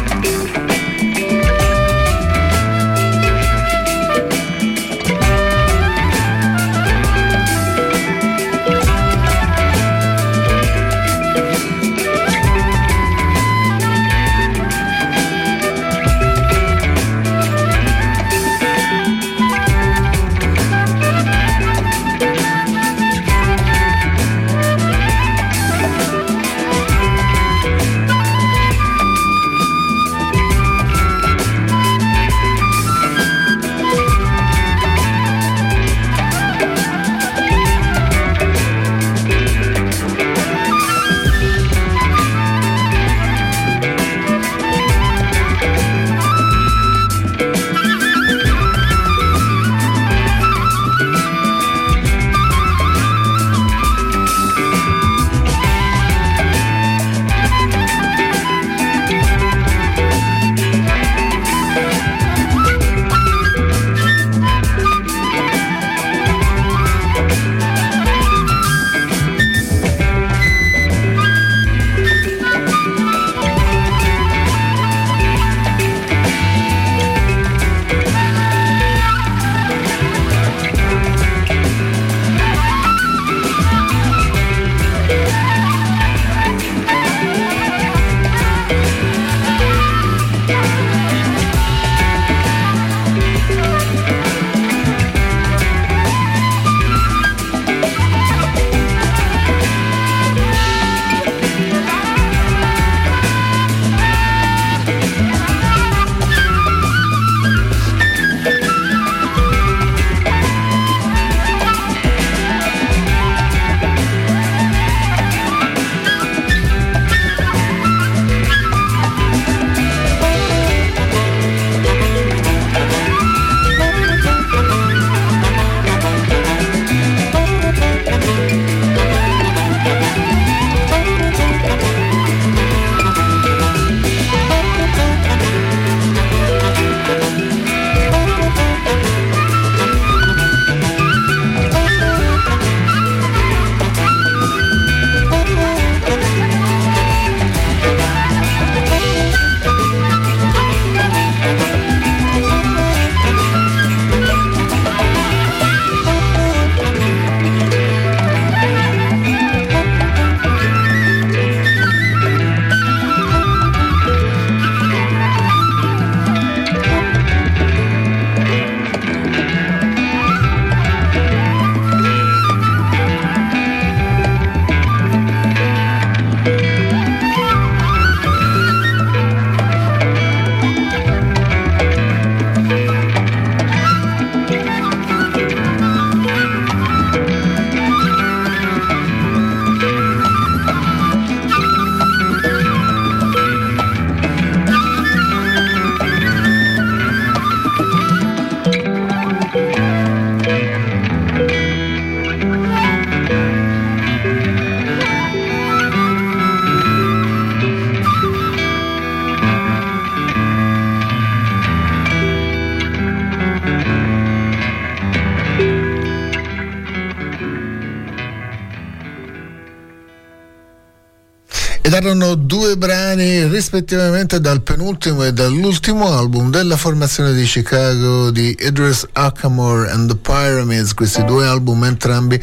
Rispettivamente 223.78 224.40
dal 224.40 224.64
penultimo 224.64 225.24
e 225.24 225.32
dall'ultimo 225.32 226.12
album 226.12 226.50
della 226.50 226.78
formazione 226.78 227.34
di 227.34 227.44
Chicago 227.44 228.32
di 228.32 228.56
Idris 228.60 229.06
Akamore 229.12 229.92
and 229.92 230.10
the 230.10 230.16
Pyramids, 230.16 230.96
questi 230.96 231.24
due 231.26 231.46
album 231.46 231.84
entrambi 231.84 232.42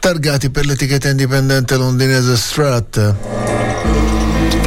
targati 0.00 0.50
per 0.50 0.66
l'etichetta 0.66 1.08
indipendente 1.08 1.76
londinese 1.76 2.36
Strat. 2.36 3.14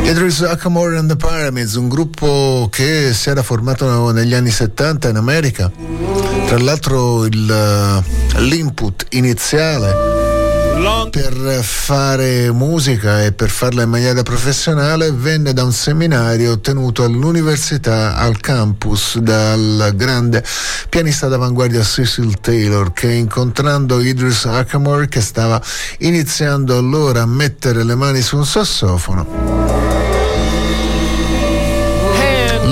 Idris 0.04 0.42
Akamore 0.42 0.98
and 0.98 1.10
the 1.10 1.18
Pyramids, 1.18 1.74
un 1.74 1.90
gruppo 1.90 2.70
che 2.72 3.14
si 3.14 3.30
era 3.30 3.44
formato 3.44 4.12
negli 4.12 4.34
anni 4.34 4.52
70 4.52 5.10
in 5.10 5.18
America. 5.18 5.70
Tra 6.48 6.58
l'altro 6.60 7.26
il, 7.26 7.52
eh, 7.52 8.40
l'input 8.40 9.06
iniziale 9.10 10.09
per 11.10 11.62
fare 11.62 12.52
musica 12.52 13.24
e 13.24 13.34
per 13.34 13.50
farla 13.50 13.84
in 13.84 13.90
maniera 13.90 14.24
professionale 14.24 15.12
venne 15.12 15.52
da 15.52 15.64
un 15.64 15.74
seminario 15.74 16.60
tenuto 16.60 17.04
all'università 17.04 18.16
al 18.16 18.40
campus 18.40 19.18
dal 19.18 19.92
grande 19.96 20.42
pianista 20.88 21.28
d'avanguardia 21.28 21.84
Cecil 21.84 22.40
Taylor 22.40 22.94
che 22.94 23.12
incontrando 23.12 24.00
Idris 24.00 24.46
Akamore 24.46 25.10
che 25.10 25.20
stava 25.20 25.62
iniziando 26.00 26.78
allora 26.78 27.24
a 27.24 27.28
mettere 27.28 27.84
le 27.84 27.96
mani 27.96 28.22
su 28.22 28.38
un 28.38 28.46
sassofono 28.46 29.28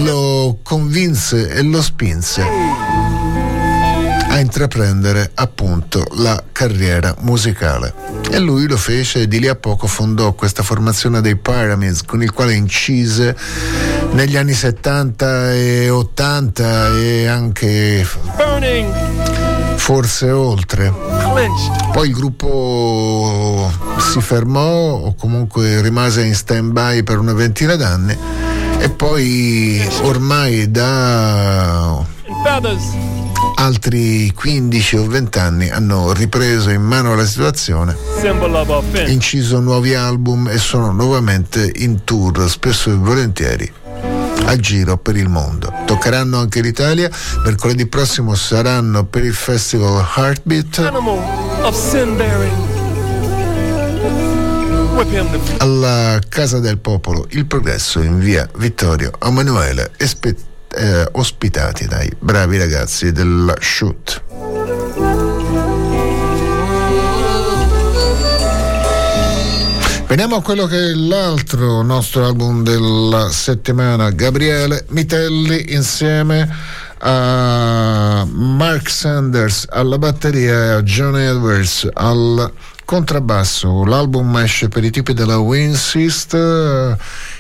lo 0.04 0.60
convinse 0.64 1.50
e 1.50 1.62
lo 1.62 1.82
spinse 1.82 3.07
a 4.38 4.40
intraprendere 4.40 5.32
appunto 5.34 6.06
la 6.18 6.42
carriera 6.52 7.16
musicale. 7.22 7.94
E 8.30 8.38
lui 8.40 8.68
lo 8.68 8.78
fece 8.78 9.22
e 9.22 9.28
di 9.28 9.40
lì 9.40 9.48
a 9.48 9.56
poco 9.56 9.88
fondò 9.88 10.34
questa 10.34 10.62
formazione 10.62 11.22
dei 11.22 11.36
Pyramids 11.36 12.04
con 12.04 12.22
il 12.22 12.32
quale 12.32 12.54
incise 12.54 13.36
negli 14.12 14.38
anni 14.38 14.54
70 14.54 15.54
e 15.54 15.90
80 15.90 16.98
e 16.98 17.28
anche 17.28 18.08
forse 19.76 20.30
oltre. 20.30 20.94
Poi 21.92 22.08
il 22.08 22.14
gruppo 22.14 23.72
si 23.98 24.22
fermò 24.22 24.94
o 24.94 25.16
comunque 25.16 25.82
rimase 25.82 26.24
in 26.24 26.36
stand 26.36 26.72
by 26.74 27.02
per 27.04 27.18
una 27.18 27.34
ventina 27.34 27.76
d'anni 27.76 28.16
e 28.80 28.90
poi 28.90 29.84
ormai 30.04 30.70
da 30.70 32.06
altri 33.60 34.32
15 34.34 34.98
o 34.98 35.08
20 35.08 35.40
anni 35.40 35.70
hanno 35.70 36.14
ripreso 36.14 36.70
in 36.70 36.82
mano 36.82 37.16
la 37.16 37.26
situazione, 37.26 37.96
inciso 39.12 39.60
nuovi 39.60 39.94
album 39.96 40.48
e 40.48 40.58
sono 40.58 40.92
nuovamente 40.92 41.72
in 41.78 42.04
tour, 42.04 42.50
spesso 42.50 42.92
e 42.92 42.96
volentieri 42.96 43.72
a 44.46 44.56
giro 44.56 44.98
per 44.98 45.18
il 45.18 45.28
mondo. 45.28 45.74
Toccheranno 45.86 46.40
anche 46.40 46.62
l'Italia, 46.62 47.10
mercoledì 47.44 47.86
prossimo 47.88 48.34
saranno 48.36 49.04
per 49.06 49.26
il 49.26 49.34
festival 49.34 50.06
Heartbeat. 50.16 50.80
Alla 55.58 56.20
Casa 56.28 56.60
del 56.60 56.78
Popolo 56.80 57.28
Il 57.32 57.46
Progresso 57.46 58.02
in 58.02 58.20
via 58.20 58.48
Vittorio 58.56 59.12
Emanuele, 59.22 59.92
espe- 59.98 60.36
eh, 60.78 61.08
ospitati 61.14 61.86
dai 61.88 62.12
bravi 62.20 62.58
ragazzi 62.58 63.12
della 63.12 63.56
Shoot. 63.60 64.22
Veniamo 70.08 70.38
a 70.38 70.42
quello 70.42 70.68
che 70.68 70.78
è 70.78 70.94
l'altro 70.94 71.82
nostro 71.82 72.26
album 72.26 72.64
della 72.64 73.30
settimana, 73.30 74.10
Gabriele 74.12 74.86
Mitelli 74.90 75.74
insieme 75.74 76.50
a 77.00 78.26
Mark 78.26 78.90
Sanders 78.90 79.66
alla 79.70 79.98
batteria 79.98 80.54
e 80.54 80.70
a 80.70 80.82
John 80.82 81.18
Edwards 81.18 81.90
al 81.92 82.52
contrabbasso. 82.86 83.84
L'album 83.84 84.38
esce 84.38 84.70
per 84.70 84.86
i 84.86 84.92
tipi 84.92 85.14
della 85.14 85.40
Winsist, 85.40 86.38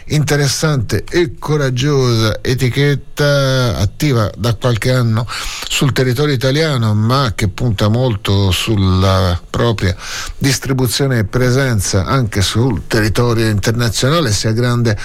interessante 0.07 1.03
e 1.09 1.35
coraggiosa 1.37 2.39
etichetta 2.41 3.77
attiva 3.77 4.29
da 4.37 4.53
qualche 4.55 4.91
anno 4.91 5.27
sul 5.67 5.91
territorio 5.91 6.33
italiano, 6.33 6.93
ma 6.93 7.33
che 7.35 7.47
punta 7.47 7.87
molto 7.87 8.51
sulla 8.51 9.39
propria 9.49 9.95
distribuzione 10.37 11.19
e 11.19 11.23
presenza 11.25 12.05
anche 12.05 12.41
sul 12.41 12.83
territorio 12.87 13.47
internazionale, 13.47 14.31
sia 14.31 14.51
grande 14.51 14.97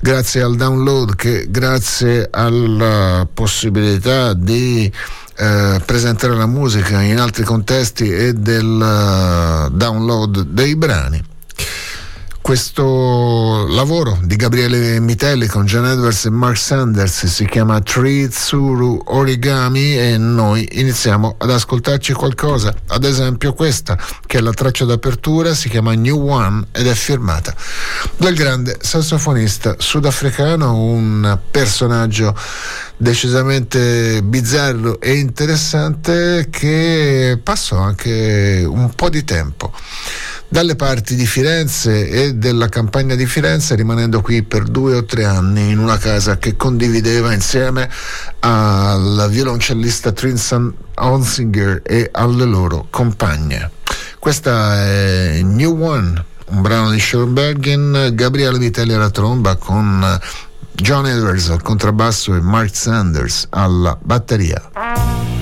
grazie 0.00 0.42
al 0.42 0.56
download 0.56 1.16
che 1.16 1.46
grazie 1.50 2.28
alla 2.30 3.26
possibilità 3.32 4.32
di 4.32 4.90
eh, 5.38 5.82
presentare 5.84 6.34
la 6.34 6.46
musica 6.46 7.02
in 7.02 7.18
altri 7.18 7.44
contesti 7.44 8.10
e 8.10 8.32
del 8.32 8.64
uh, 8.64 9.70
download 9.70 10.44
dei 10.44 10.76
brani. 10.76 11.22
Questo 12.46 13.66
lavoro 13.70 14.20
di 14.22 14.36
Gabriele 14.36 15.00
Mitelli 15.00 15.48
con 15.48 15.64
John 15.64 15.84
Edwards 15.84 16.26
e 16.26 16.30
Mark 16.30 16.56
Sanders 16.56 17.26
si 17.26 17.44
chiama 17.44 17.80
Tritsuru 17.80 19.02
Origami 19.06 19.98
e 19.98 20.16
noi 20.16 20.68
iniziamo 20.78 21.34
ad 21.38 21.50
ascoltarci 21.50 22.12
qualcosa, 22.12 22.72
ad 22.86 23.02
esempio 23.02 23.52
questa 23.52 23.98
che 24.24 24.38
è 24.38 24.40
la 24.40 24.52
traccia 24.52 24.84
d'apertura, 24.84 25.54
si 25.54 25.68
chiama 25.68 25.94
New 25.94 26.24
One 26.24 26.68
ed 26.70 26.86
è 26.86 26.94
firmata 26.94 27.52
dal 28.16 28.34
grande 28.34 28.78
sassofonista 28.80 29.74
sudafricano, 29.76 30.72
un 30.72 31.36
personaggio 31.50 32.32
decisamente 32.96 34.22
bizzarro 34.22 35.00
e 35.00 35.14
interessante 35.14 36.48
che 36.50 37.38
passò 37.42 37.78
anche 37.78 38.64
un 38.66 38.90
po' 38.94 39.10
di 39.10 39.24
tempo 39.24 39.72
dalle 40.48 40.76
parti 40.76 41.16
di 41.16 41.26
Firenze 41.26 42.08
e 42.08 42.34
della 42.34 42.68
campagna 42.68 43.14
di 43.14 43.26
Firenze, 43.26 43.74
rimanendo 43.74 44.20
qui 44.20 44.42
per 44.42 44.62
due 44.62 44.94
o 44.94 45.04
tre 45.04 45.24
anni 45.24 45.70
in 45.70 45.78
una 45.78 45.98
casa 45.98 46.38
che 46.38 46.56
condivideva 46.56 47.32
insieme 47.32 47.90
al 48.40 49.26
violoncellista 49.28 50.12
Trinson 50.12 50.72
Onsinger 50.94 51.82
e 51.84 52.08
alle 52.12 52.44
loro 52.44 52.86
compagne. 52.90 53.70
Questa 54.18 54.84
è 54.84 55.40
New 55.42 55.82
One, 55.82 56.24
un 56.46 56.62
brano 56.62 56.90
di 56.90 57.00
Schoenbergen, 57.00 58.10
Gabriele 58.14 58.58
Vitelli 58.58 58.92
alla 58.92 59.10
tromba 59.10 59.56
con 59.56 60.18
John 60.76 61.06
Edwards 61.06 61.48
al 61.50 61.62
contrabbasso 61.62 62.34
e 62.34 62.40
Mark 62.40 62.74
Sanders 62.74 63.46
alla 63.50 63.98
batteria. 64.00 65.35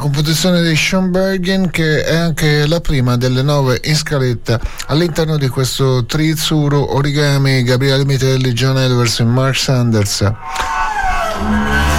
Composizione 0.00 0.62
di 0.62 0.74
Sean 0.74 1.10
Bergen 1.10 1.70
che 1.70 2.02
è 2.02 2.16
anche 2.16 2.66
la 2.66 2.80
prima 2.80 3.16
delle 3.16 3.42
nove 3.42 3.78
in 3.84 3.94
scaletta 3.94 4.58
all'interno 4.86 5.36
di 5.36 5.46
questo 5.48 6.06
Trizuro 6.06 6.94
Origami 6.96 7.62
Gabriele 7.62 8.06
Mitelli, 8.06 8.52
John 8.52 8.78
Edwards 8.78 9.20
e 9.20 9.24
Mark 9.24 9.56
Sanders. 9.56 10.20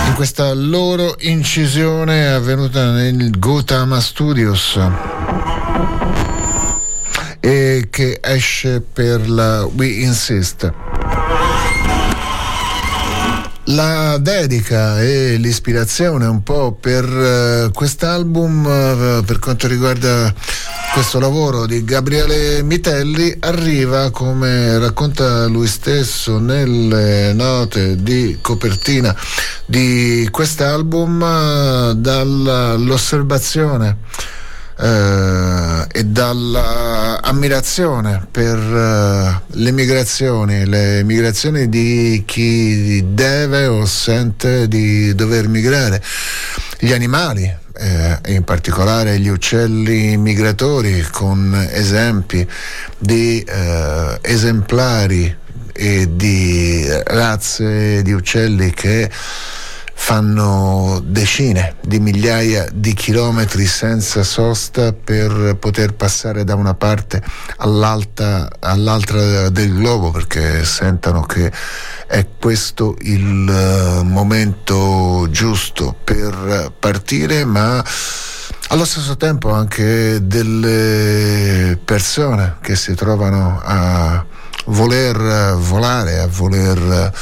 In 0.07 0.13
questa 0.15 0.51
loro 0.53 1.15
incisione 1.19 2.27
avvenuta 2.27 2.91
nel 2.91 3.37
Gotama 3.37 4.01
Studios 4.01 4.79
e 7.39 7.87
che 7.89 8.19
esce 8.21 8.81
per 8.81 9.29
la 9.29 9.63
We 9.65 9.87
Insist. 9.87 10.90
La 13.65 14.17
dedica 14.17 14.99
e 15.01 15.35
l'ispirazione 15.37 16.25
un 16.25 16.41
po' 16.41 16.71
per 16.71 17.05
uh, 17.05 17.69
quest'album, 17.71 18.65
uh, 18.65 19.23
per 19.23 19.37
quanto 19.37 19.67
riguarda 19.67 20.33
questo 20.93 21.19
lavoro 21.19 21.67
di 21.67 21.83
Gabriele 21.83 22.63
Mitelli, 22.63 23.37
arriva, 23.39 24.09
come 24.09 24.79
racconta 24.79 25.45
lui 25.45 25.67
stesso 25.67 26.39
nelle 26.39 27.33
note 27.33 28.01
di 28.01 28.39
copertina 28.41 29.15
di 29.65 30.27
quest'album, 30.31 31.21
uh, 31.21 31.93
dall'osservazione 31.93 33.97
eh, 34.81 35.87
e 35.91 36.05
dall'ammirazione 37.31 38.27
per 38.29 38.57
eh, 38.57 39.41
le 39.47 39.71
migrazioni, 39.71 40.65
le 40.65 41.01
migrazioni 41.03 41.69
di 41.69 42.23
chi 42.25 43.03
deve 43.13 43.67
o 43.67 43.85
sente 43.85 44.67
di 44.67 45.15
dover 45.15 45.47
migrare, 45.47 46.03
gli 46.77 46.91
animali, 46.91 47.43
eh, 47.43 48.19
in 48.27 48.43
particolare 48.43 49.17
gli 49.19 49.29
uccelli 49.29 50.17
migratori 50.17 51.01
con 51.09 51.55
esempi 51.71 52.45
di 52.97 53.41
eh, 53.41 54.19
esemplari 54.21 55.33
e 55.71 56.09
di 56.11 56.85
razze 57.05 58.01
di 58.01 58.11
uccelli 58.11 58.71
che 58.71 59.09
fanno 60.03 60.99
decine 61.05 61.75
di 61.79 61.99
migliaia 61.99 62.67
di 62.73 62.91
chilometri 62.93 63.67
senza 63.67 64.23
sosta 64.23 64.93
per 64.93 65.55
poter 65.59 65.93
passare 65.93 66.43
da 66.43 66.55
una 66.55 66.73
parte 66.73 67.21
all'altra, 67.57 68.49
del 68.59 69.73
globo 69.75 70.09
perché 70.09 70.65
sentono 70.65 71.21
che 71.21 71.51
è 72.07 72.27
questo 72.39 72.95
il 73.01 73.47
eh, 73.47 74.03
momento 74.03 75.27
giusto 75.29 75.95
per 76.03 76.73
partire 76.77 77.45
ma 77.45 77.81
allo 78.69 78.85
stesso 78.85 79.15
tempo 79.17 79.53
anche 79.53 80.25
delle 80.25 81.77
persone 81.85 82.57
che 82.61 82.75
si 82.75 82.95
trovano 82.95 83.61
a 83.63 84.25
voler 84.65 85.55
volare, 85.57 86.19
a 86.19 86.27
voler 86.27 87.13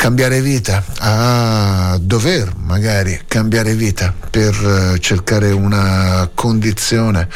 cambiare 0.00 0.40
vita, 0.40 0.82
a 1.00 1.98
dover 2.00 2.54
magari 2.56 3.20
cambiare 3.28 3.74
vita 3.74 4.14
per 4.30 4.54
eh, 4.94 4.98
cercare 4.98 5.50
una 5.50 6.26
condizione 6.32 7.28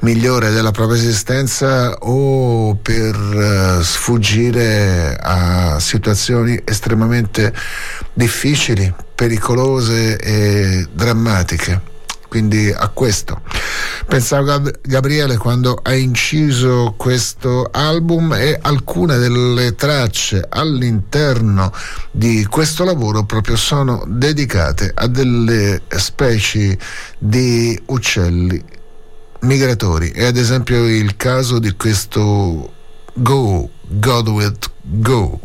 migliore 0.00 0.50
della 0.50 0.72
propria 0.72 0.98
esistenza 0.98 1.94
o 2.00 2.74
per 2.82 3.14
eh, 3.14 3.84
sfuggire 3.84 5.16
a 5.20 5.78
situazioni 5.78 6.60
estremamente 6.64 7.54
difficili, 8.12 8.92
pericolose 9.14 10.18
e 10.18 10.88
drammatiche 10.92 11.80
quindi 12.30 12.70
a 12.70 12.88
questo. 12.88 13.42
Pensavo 14.06 14.70
Gabriele 14.82 15.36
quando 15.36 15.78
ha 15.82 15.92
inciso 15.94 16.94
questo 16.96 17.68
album 17.72 18.32
e 18.34 18.56
alcune 18.62 19.18
delle 19.18 19.74
tracce 19.74 20.46
all'interno 20.48 21.72
di 22.12 22.46
questo 22.48 22.84
lavoro 22.84 23.24
proprio 23.24 23.56
sono 23.56 24.04
dedicate 24.06 24.92
a 24.94 25.08
delle 25.08 25.82
specie 25.88 26.78
di 27.18 27.80
uccelli 27.86 28.62
migratori 29.40 30.10
e 30.10 30.26
ad 30.26 30.36
esempio 30.36 30.86
il 30.86 31.16
caso 31.16 31.58
di 31.58 31.72
questo 31.72 32.72
Go, 33.14 33.68
God 33.88 34.28
with 34.28 34.70
Go. 34.82 35.40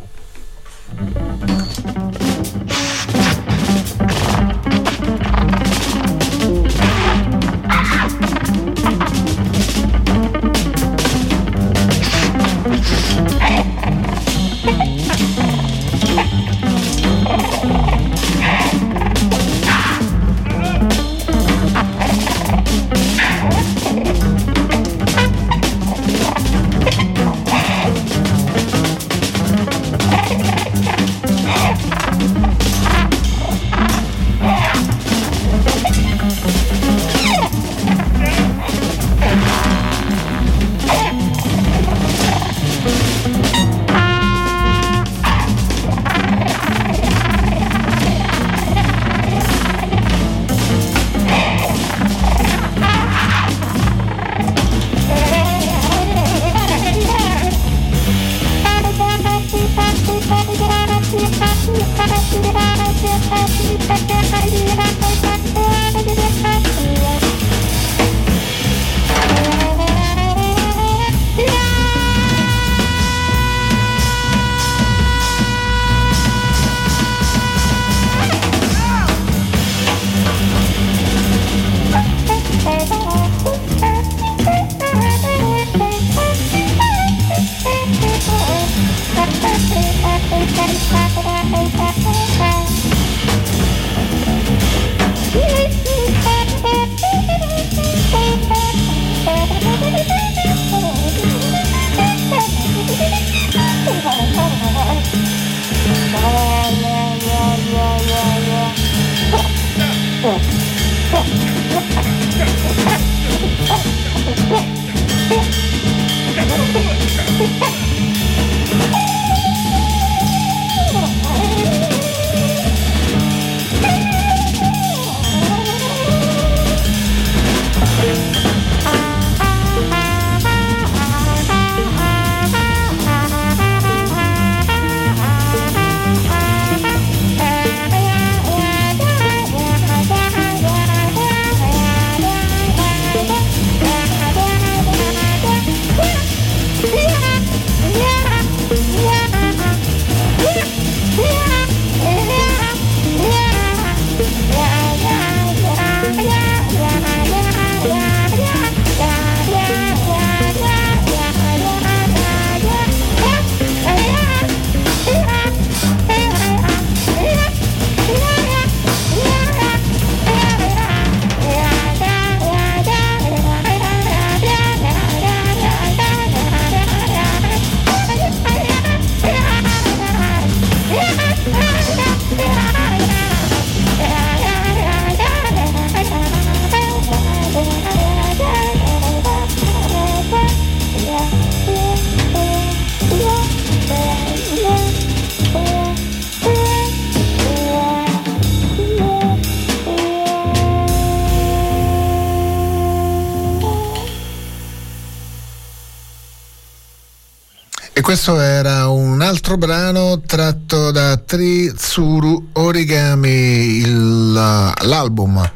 Altro 209.55 209.57
brano 209.57 210.21
tratto 210.25 210.91
da 210.91 211.17
Tritsuru 211.17 212.49
Origami, 212.53 213.77
il, 213.77 214.31
l'album 214.33 215.51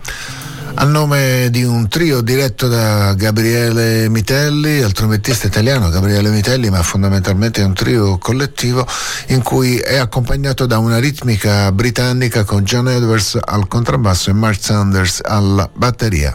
a 0.75 0.83
nome 0.85 1.49
di 1.49 1.63
un 1.63 1.89
trio 1.89 2.21
diretto 2.21 2.69
da 2.69 3.13
Gabriele 3.15 4.07
Mitelli, 4.07 4.77
il 4.77 4.93
trombettista 4.93 5.47
italiano 5.47 5.89
Gabriele 5.89 6.29
Mitelli, 6.29 6.69
ma 6.69 6.81
fondamentalmente 6.81 7.61
è 7.61 7.65
un 7.65 7.73
trio 7.73 8.17
collettivo 8.17 8.87
in 9.27 9.41
cui 9.41 9.77
è 9.77 9.97
accompagnato 9.97 10.65
da 10.65 10.77
una 10.77 10.99
ritmica 10.99 11.69
britannica 11.73 12.45
con 12.45 12.63
John 12.63 12.87
Edwards 12.87 13.37
al 13.41 13.67
contrabbasso 13.67 14.29
e 14.29 14.33
Mark 14.33 14.61
Sanders 14.61 15.19
alla 15.23 15.69
batteria. 15.73 16.33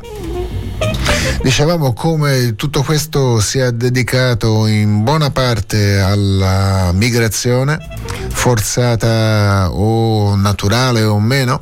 Dicevamo 1.44 1.92
come 1.92 2.54
tutto 2.56 2.82
questo 2.82 3.38
sia 3.38 3.70
dedicato 3.70 4.66
in 4.66 5.04
buona 5.04 5.30
parte 5.30 6.00
alla 6.00 6.90
migrazione, 6.94 7.76
forzata 8.28 9.68
o 9.70 10.36
naturale 10.36 11.02
o 11.02 11.20
meno, 11.20 11.60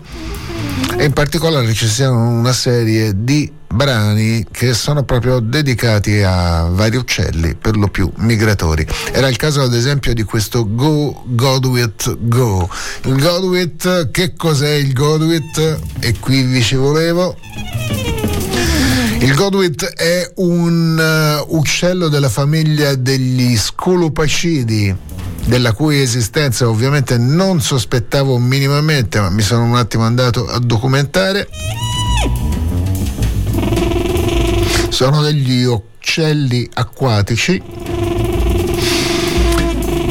e 0.97 1.05
in 1.05 1.13
particolare 1.13 1.73
ci 1.73 1.89
siano 1.89 2.29
una 2.29 2.53
serie 2.53 3.25
di 3.25 3.53
brani 3.67 4.47
che 4.53 4.73
sono 4.73 5.03
proprio 5.03 5.41
dedicati 5.41 6.23
a 6.23 6.69
vari 6.71 6.97
uccelli, 6.97 7.57
per 7.57 7.77
lo 7.77 7.89
più 7.89 8.09
migratori. 8.19 8.87
Era 9.11 9.29
il 9.29 9.37
caso 9.37 9.63
ad 9.63 9.75
esempio 9.75 10.15
di 10.15 10.23
questo 10.23 10.65
Go 10.77 11.25
Godwit 11.27 12.19
Go. 12.21 12.69
Il 13.07 13.21
Godwit, 13.21 14.13
che 14.13 14.35
cos'è 14.37 14.75
il 14.75 14.93
Godwit? 14.93 15.81
E 15.99 16.19
qui 16.21 16.43
vi 16.43 16.63
ci 16.63 16.77
volevo. 16.77 17.37
Godwit 19.43 19.85
è 19.95 20.31
un 20.37 20.97
uh, 20.97 21.57
uccello 21.57 22.07
della 22.07 22.29
famiglia 22.29 22.95
degli 22.95 23.57
Sculupacidi 23.57 24.95
della 25.47 25.73
cui 25.73 26.01
esistenza 26.01 26.69
ovviamente 26.69 27.19
non 27.19 27.61
sospettavo 27.61 28.39
minimamente, 28.39 29.19
ma 29.19 29.31
mi 29.31 29.43
sono 29.43 29.65
un 29.65 29.75
attimo 29.75 30.05
andato 30.05 30.47
a 30.47 30.61
documentare. 30.61 31.49
Sono 34.91 35.23
degli 35.23 35.65
uccelli 35.65 36.71
acquatici 36.75 37.61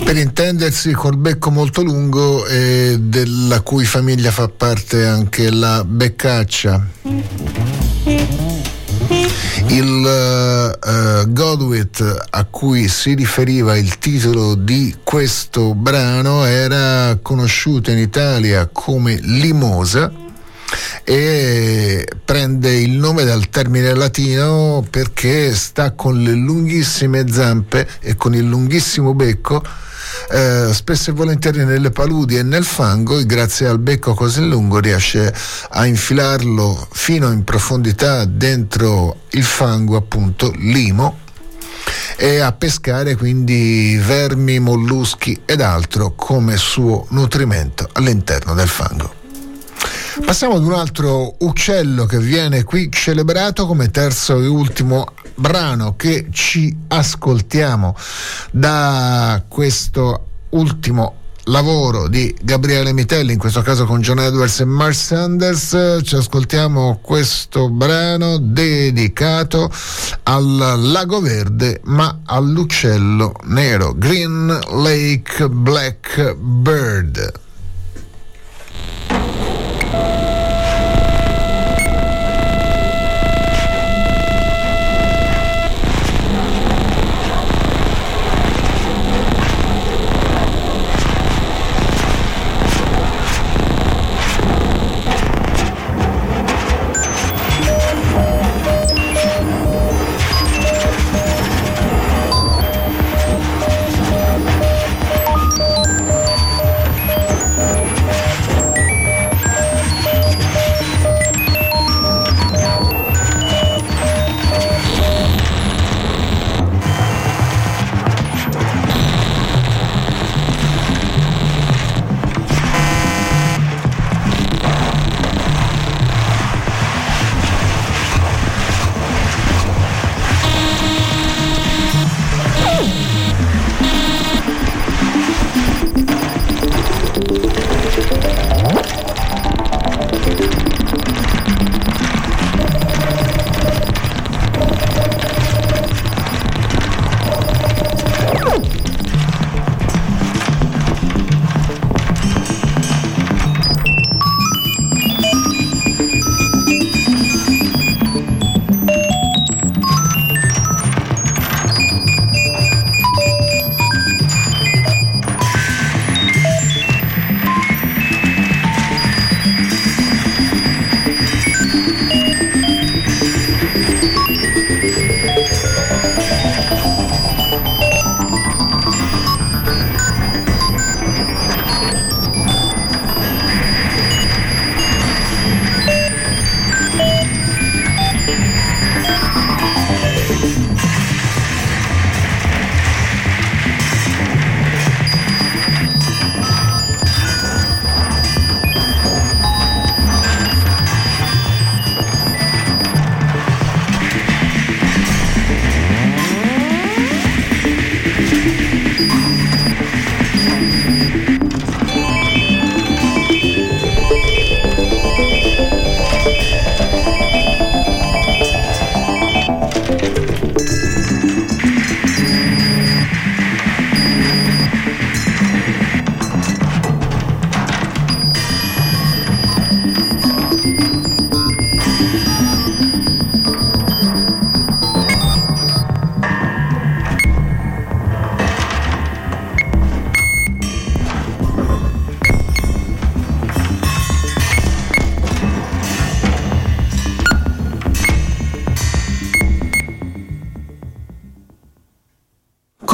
per 0.03 0.17
intendersi 0.17 0.91
col 0.91 1.15
becco 1.15 1.51
molto 1.51 1.83
lungo 1.83 2.45
e 2.47 2.97
della 2.99 3.61
cui 3.61 3.85
famiglia 3.85 4.31
fa 4.31 4.49
parte 4.49 5.05
anche 5.05 5.49
la 5.49 5.85
beccaccia. 5.85 7.60
Il 9.72 9.88
uh, 10.83 11.32
Godwit 11.32 12.25
a 12.30 12.43
cui 12.43 12.90
si 12.90 13.14
riferiva 13.14 13.77
il 13.77 14.00
titolo 14.00 14.56
di 14.56 14.98
questo 15.01 15.74
brano 15.75 16.43
era 16.43 17.17
conosciuto 17.22 17.90
in 17.90 17.98
Italia 17.98 18.67
come 18.69 19.17
limosa 19.22 20.11
e 21.06 22.06
prende 22.25 22.75
il 22.82 22.98
nome 22.98 23.24
dal 23.24 23.48
termine 23.48 23.93
latino 23.93 24.85
perché 24.90 25.56
sta 25.56 25.91
con 25.91 26.22
le 26.22 26.33
lunghissime 26.33 27.30
zampe 27.30 27.88
e 28.01 28.17
con 28.17 28.35
il 28.35 28.43
lunghissimo 28.43 29.14
becco 29.14 29.64
eh, 30.31 30.69
spesso 30.73 31.09
e 31.09 31.14
volentieri 31.14 31.65
nelle 31.65 31.91
paludi 31.91 32.38
e 32.38 32.43
nel 32.43 32.64
fango 32.64 33.19
e 33.19 33.25
grazie 33.25 33.67
al 33.67 33.80
becco 33.80 34.14
così 34.14 34.45
lungo 34.48 34.80
riesce 34.80 35.33
a 35.69 35.85
infilarlo 35.85 36.88
fino 36.91 37.31
in 37.31 37.43
profondità 37.43 38.25
dentro 38.25 39.22
il 39.31 39.43
fango 39.43 39.95
appunto 39.95 40.51
limo 40.57 41.19
e 42.17 42.40
a 42.40 42.51
pescare 42.51 43.15
quindi 43.15 43.99
vermi, 43.99 44.59
molluschi 44.59 45.41
ed 45.45 45.61
altro 45.61 46.14
come 46.15 46.57
suo 46.57 47.06
nutrimento 47.09 47.90
all'interno 47.93 48.53
del 48.53 48.67
fango. 48.67 49.20
Passiamo 50.19 50.56
ad 50.56 50.64
un 50.65 50.73
altro 50.73 51.35
uccello 51.40 52.06
che 52.06 52.19
viene 52.19 52.64
qui 52.64 52.91
celebrato 52.91 53.65
come 53.65 53.91
terzo 53.91 54.41
e 54.41 54.45
ultimo 54.45 55.14
brano 55.35 55.95
che 55.95 56.27
ci 56.31 56.75
ascoltiamo 56.90 57.95
da 58.51 59.41
questo 59.48 60.25
ultimo 60.49 61.15
lavoro 61.45 62.09
di 62.09 62.35
Gabriele 62.41 62.91
Mitelli, 62.91 63.31
in 63.31 63.40
questo 63.40 63.61
caso 63.61 63.85
con 63.85 64.01
John 64.01 64.19
Edwards 64.19 64.59
e 64.59 64.65
Mark 64.65 64.95
Sanders. 64.95 65.99
Ci 66.03 66.15
ascoltiamo 66.15 66.99
questo 67.01 67.69
brano 67.69 68.38
dedicato 68.38 69.72
al 70.23 70.75
lago 70.91 71.22
verde, 71.22 71.80
ma 71.85 72.19
all'uccello 72.25 73.33
nero, 73.45 73.93
Green 73.95 74.59
Lake 74.72 75.48
Blackbird. 75.48 77.31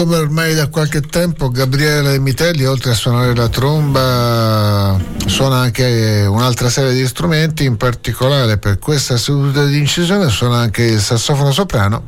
Come 0.08 0.20
ormai 0.20 0.56
da 0.56 0.68
qualche 0.68 1.02
tempo 1.02 1.50
Gabriele 1.50 2.18
Mitelli, 2.18 2.64
oltre 2.64 2.92
a 2.92 2.94
suonare 2.94 3.36
la 3.36 3.50
tromba, 3.50 4.98
suona 5.26 5.58
anche 5.58 6.26
un'altra 6.26 6.70
serie 6.70 6.94
di 6.94 7.06
strumenti, 7.06 7.66
in 7.66 7.76
particolare 7.76 8.58
per 8.58 8.80
questa 8.80 9.18
seduta 9.18 9.66
di 9.66 9.78
incisione 9.78 10.30
suona 10.30 10.60
anche 10.60 10.84
il 10.84 11.02
sassofono 11.02 11.52
soprano. 11.52 12.06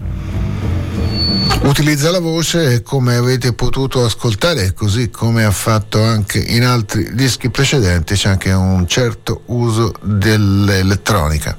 Utilizza 1.64 2.10
la 2.10 2.22
voce 2.22 2.72
e 2.72 2.82
come 2.84 3.16
avete 3.16 3.52
potuto 3.52 4.06
ascoltare, 4.06 4.74
così 4.74 5.10
come 5.10 5.44
ha 5.44 5.52
fatto 5.52 6.02
anche 6.02 6.40
in 6.40 6.64
altri 6.64 7.14
dischi 7.14 7.50
precedenti, 7.50 8.14
c'è 8.14 8.30
anche 8.30 8.54
un 8.54 8.88
certo 8.88 9.42
uso 9.48 9.92
dell'elettronica. 10.02 11.59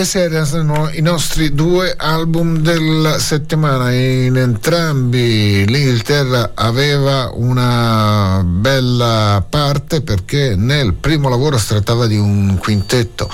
Questi 0.00 0.16
erano 0.16 0.88
i 0.92 1.02
nostri 1.02 1.52
due 1.52 1.94
album 1.94 2.60
della 2.60 3.18
settimana. 3.18 3.92
In 3.92 4.34
entrambi 4.34 5.66
l'Inghilterra 5.66 6.52
aveva 6.54 7.30
una 7.34 8.42
bella 8.42 9.44
parte 9.46 10.00
perché 10.00 10.54
nel 10.56 10.94
primo 10.94 11.28
lavoro 11.28 11.58
si 11.58 11.66
trattava 11.66 12.06
di 12.06 12.16
un 12.16 12.56
quintetto 12.58 13.30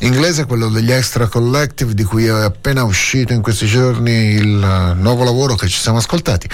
inglese, 0.00 0.46
quello 0.46 0.68
degli 0.68 0.90
Extra 0.90 1.28
Collective, 1.28 1.94
di 1.94 2.02
cui 2.02 2.24
è 2.24 2.30
appena 2.30 2.82
uscito 2.82 3.32
in 3.32 3.40
questi 3.40 3.66
giorni 3.66 4.10
il 4.10 4.96
nuovo 4.96 5.22
lavoro 5.22 5.54
che 5.54 5.68
ci 5.68 5.78
siamo 5.78 5.98
ascoltati 5.98 6.48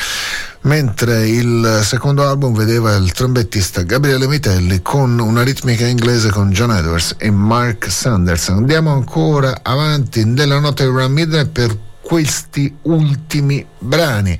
mentre 0.64 1.28
il 1.28 1.80
secondo 1.82 2.26
album 2.26 2.54
vedeva 2.54 2.94
il 2.96 3.12
trombettista 3.12 3.82
Gabriele 3.82 4.26
Mitelli 4.26 4.80
con 4.82 5.18
una 5.18 5.42
ritmica 5.42 5.86
inglese 5.86 6.30
con 6.30 6.50
John 6.50 6.72
Edwards 6.72 7.16
e 7.18 7.30
Mark 7.30 7.90
Sanderson. 7.90 8.58
Andiamo 8.58 8.92
ancora 8.92 9.60
avanti 9.62 10.24
nella 10.24 10.58
notte 10.58 10.84
Run 10.84 11.12
Midnight 11.12 11.48
per 11.48 11.78
questi 12.00 12.72
ultimi 12.82 13.64
brani. 13.78 14.38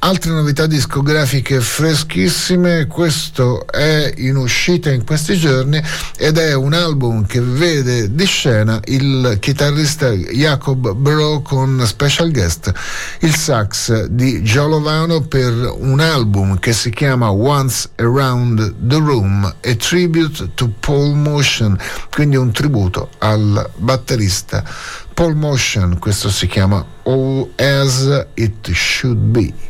Altre 0.00 0.30
novità 0.30 0.66
discografiche 0.66 1.60
freschissime, 1.60 2.86
questo 2.86 3.66
è 3.66 4.12
in 4.16 4.36
uscita 4.36 4.90
in 4.90 5.04
questi 5.04 5.36
giorni 5.36 5.82
ed 6.22 6.36
è 6.36 6.52
un 6.54 6.74
album 6.74 7.24
che 7.24 7.40
vede 7.40 8.14
di 8.14 8.26
scena 8.26 8.78
il 8.84 9.38
chitarrista 9.40 10.10
Jacob 10.10 10.92
Bro 10.92 11.40
con 11.40 11.82
special 11.86 12.30
guest 12.30 12.70
il 13.20 13.34
sax 13.34 14.04
di 14.04 14.42
Giolovano 14.42 15.22
per 15.22 15.52
un 15.78 15.98
album 15.98 16.58
che 16.58 16.74
si 16.74 16.90
chiama 16.90 17.32
Once 17.32 17.88
Around 17.96 18.74
the 18.86 18.96
Room, 18.96 19.44
a 19.44 19.74
tribute 19.76 20.50
to 20.56 20.70
Paul 20.80 21.16
Motion, 21.16 21.78
quindi 22.10 22.36
un 22.36 22.52
tributo 22.52 23.08
al 23.20 23.70
batterista 23.76 24.62
Paul 25.14 25.36
Motion, 25.36 25.98
questo 25.98 26.28
si 26.28 26.46
chiama 26.46 26.84
All 27.04 27.48
As 27.56 28.26
It 28.34 28.70
Should 28.70 29.16
Be. 29.16 29.69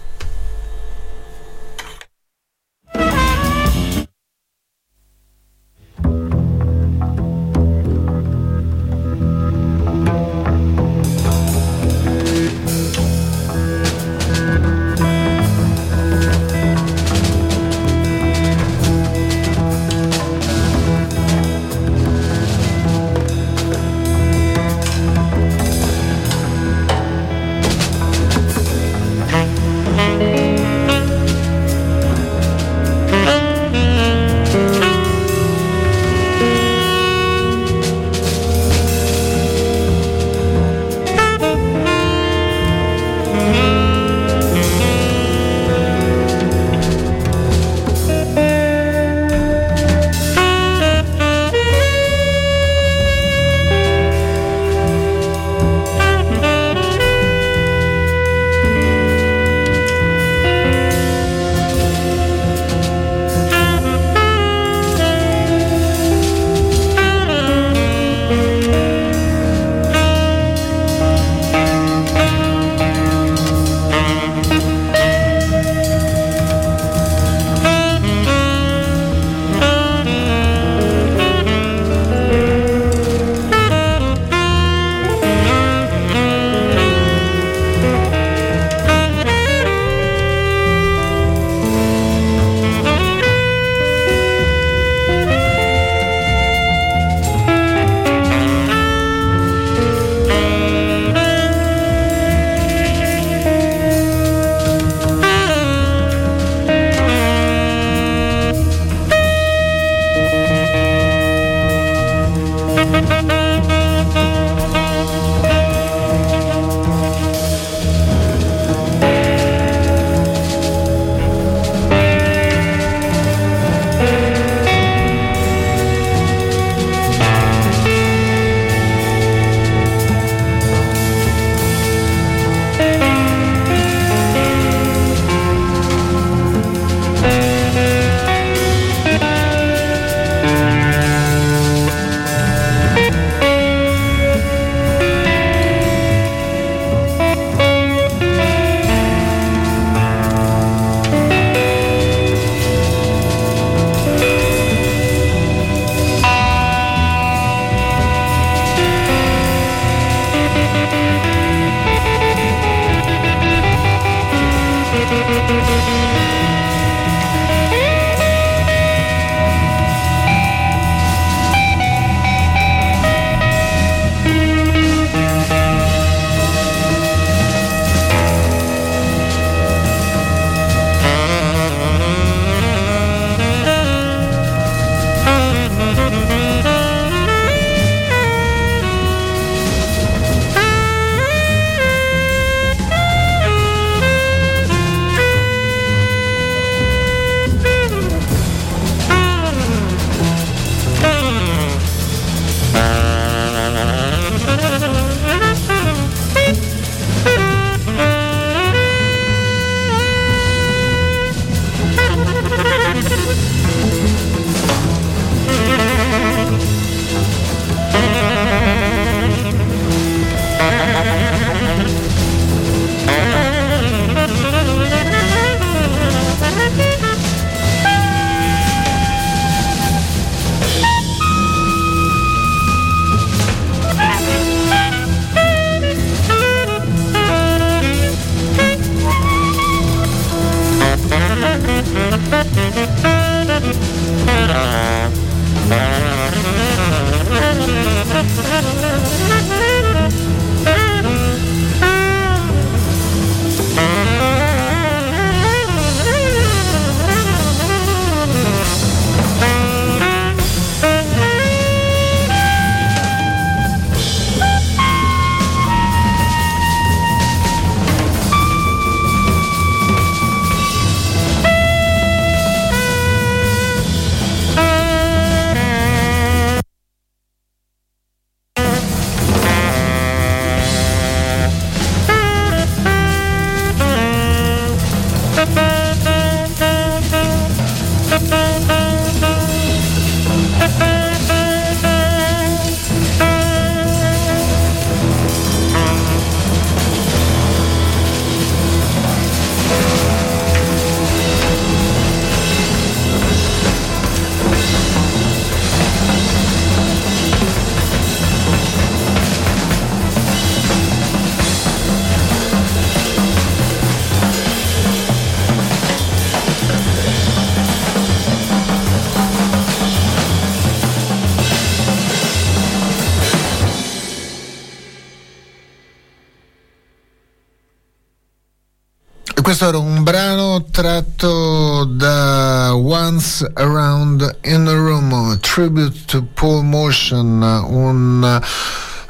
Era 329.67 329.79
un 329.79 330.03
brano 330.03 330.65
tratto 330.71 331.85
da 331.85 332.75
Once 332.75 333.51
Around 333.55 334.39
in 334.45 334.65
the 334.65 334.75
Room, 334.75 335.39
Tribute 335.41 336.05
to 336.07 336.25
Paul 336.35 336.65
Motion, 336.65 337.43
un 337.43 338.41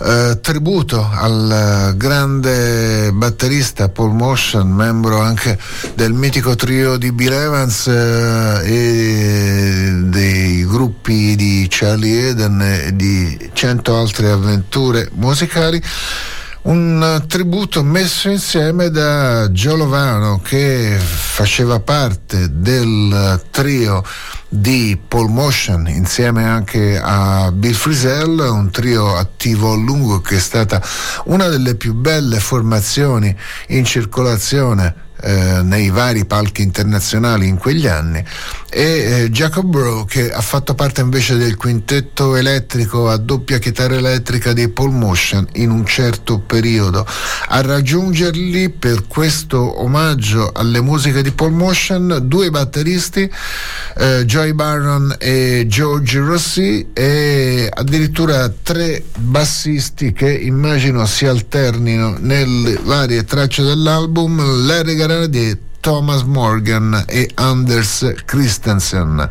Uh, 0.03 0.41
tributo 0.41 1.11
al 1.13 1.93
grande 1.95 3.11
batterista 3.13 3.91
Paul 3.91 4.15
Motion, 4.15 4.71
membro 4.71 5.21
anche 5.21 5.59
del 5.95 6.15
mitico 6.15 6.55
trio 6.55 6.97
di 6.97 7.13
Bill 7.13 7.33
Evans 7.33 7.85
uh, 7.85 8.63
e 8.65 9.93
dei 10.05 10.65
gruppi 10.65 11.37
di 11.37 11.67
Charlie 11.69 12.31
Eden 12.31 12.63
e 12.63 12.97
di 12.97 13.51
cento 13.53 13.95
altre 13.95 14.31
avventure 14.31 15.11
musicali 15.17 15.83
un 16.71 17.25
tributo 17.27 17.83
messo 17.83 18.29
insieme 18.29 18.91
da 18.91 19.51
Gio 19.51 19.75
Lovano 19.75 20.41
che 20.41 20.97
faceva 21.01 21.81
parte 21.81 22.49
del 22.61 23.43
trio 23.51 24.05
di 24.49 24.97
Paul 25.09 25.31
Motion 25.31 25.89
insieme 25.89 26.45
anche 26.45 26.97
a 27.03 27.51
Bill 27.51 27.73
Frisell, 27.73 28.39
un 28.39 28.71
trio 28.71 29.17
attivo 29.17 29.73
a 29.73 29.77
lungo 29.77 30.21
che 30.21 30.37
è 30.37 30.41
stata 30.41 30.81
una 31.25 31.49
delle 31.49 31.75
più 31.75 31.93
belle 31.93 32.39
formazioni 32.39 33.37
in 33.69 33.85
circolazione 33.85 35.09
eh, 35.23 35.61
nei 35.63 35.91
vari 35.91 36.25
palchi 36.25 36.63
internazionali 36.63 37.47
in 37.47 37.57
quegli 37.59 37.87
anni 37.87 38.25
e 38.71 38.83
eh, 38.83 39.31
Jacob 39.31 39.67
Bro 39.67 40.05
che 40.05 40.31
ha 40.31 40.41
fatto 40.41 40.75
parte 40.75 41.01
invece 41.01 41.37
del 41.37 41.57
quintetto 41.57 42.37
elettrico 42.37 43.09
a 43.09 43.17
doppia 43.17 43.59
chitarra 43.59 43.97
elettrica 43.97 44.53
di 44.53 44.69
Paul 44.69 44.93
Motion 44.93 45.47
in 45.55 45.71
un 45.71 45.85
certo 45.85 46.39
periodo. 46.39 47.05
A 47.49 47.61
raggiungerli 47.61 48.71
per 48.71 49.07
questo 49.09 49.83
omaggio 49.83 50.53
alle 50.55 50.81
musiche 50.81 51.23
di 51.23 51.33
Paul 51.33 51.53
Motion 51.53 52.21
due 52.23 52.51
batteristi 52.51 53.29
eh, 53.97 54.25
Joy 54.25 54.53
Barron 54.53 55.17
e 55.19 55.65
George 55.67 56.21
Rossi 56.21 56.89
e 56.93 57.69
addirittura 57.73 58.51
tre 58.63 59.03
bassisti 59.19 60.13
che 60.13 60.33
immagino 60.33 61.05
si 61.07 61.27
alternino 61.27 62.17
nelle 62.19 62.79
varie 62.85 63.25
tracce 63.25 63.63
dell'album 63.63 64.67
Larry 64.67 64.95
Gar- 65.11 65.27
di 65.27 65.59
Thomas 65.81 66.23
Morgan 66.23 67.05
e 67.09 67.29
Anders 67.35 68.15
Christensen. 68.25 69.29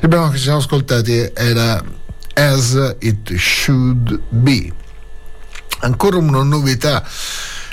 Il 0.00 0.08
brano 0.08 0.30
che 0.30 0.36
ci 0.36 0.44
siamo 0.44 0.58
ascoltati 0.58 1.30
era 1.34 1.82
As 2.34 2.94
It 3.00 3.34
Should 3.34 4.20
Be. 4.28 4.72
Ancora 5.80 6.18
una 6.18 6.42
novità 6.44 7.04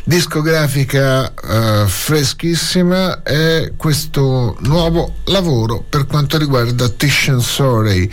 discografica 0.03 1.31
uh, 1.31 1.87
freschissima 1.87 3.21
è 3.21 3.73
questo 3.77 4.57
nuovo 4.61 5.17
lavoro 5.25 5.85
per 5.87 6.07
quanto 6.07 6.37
riguarda 6.37 6.89
Titian 6.89 7.39
Sorey 7.39 8.09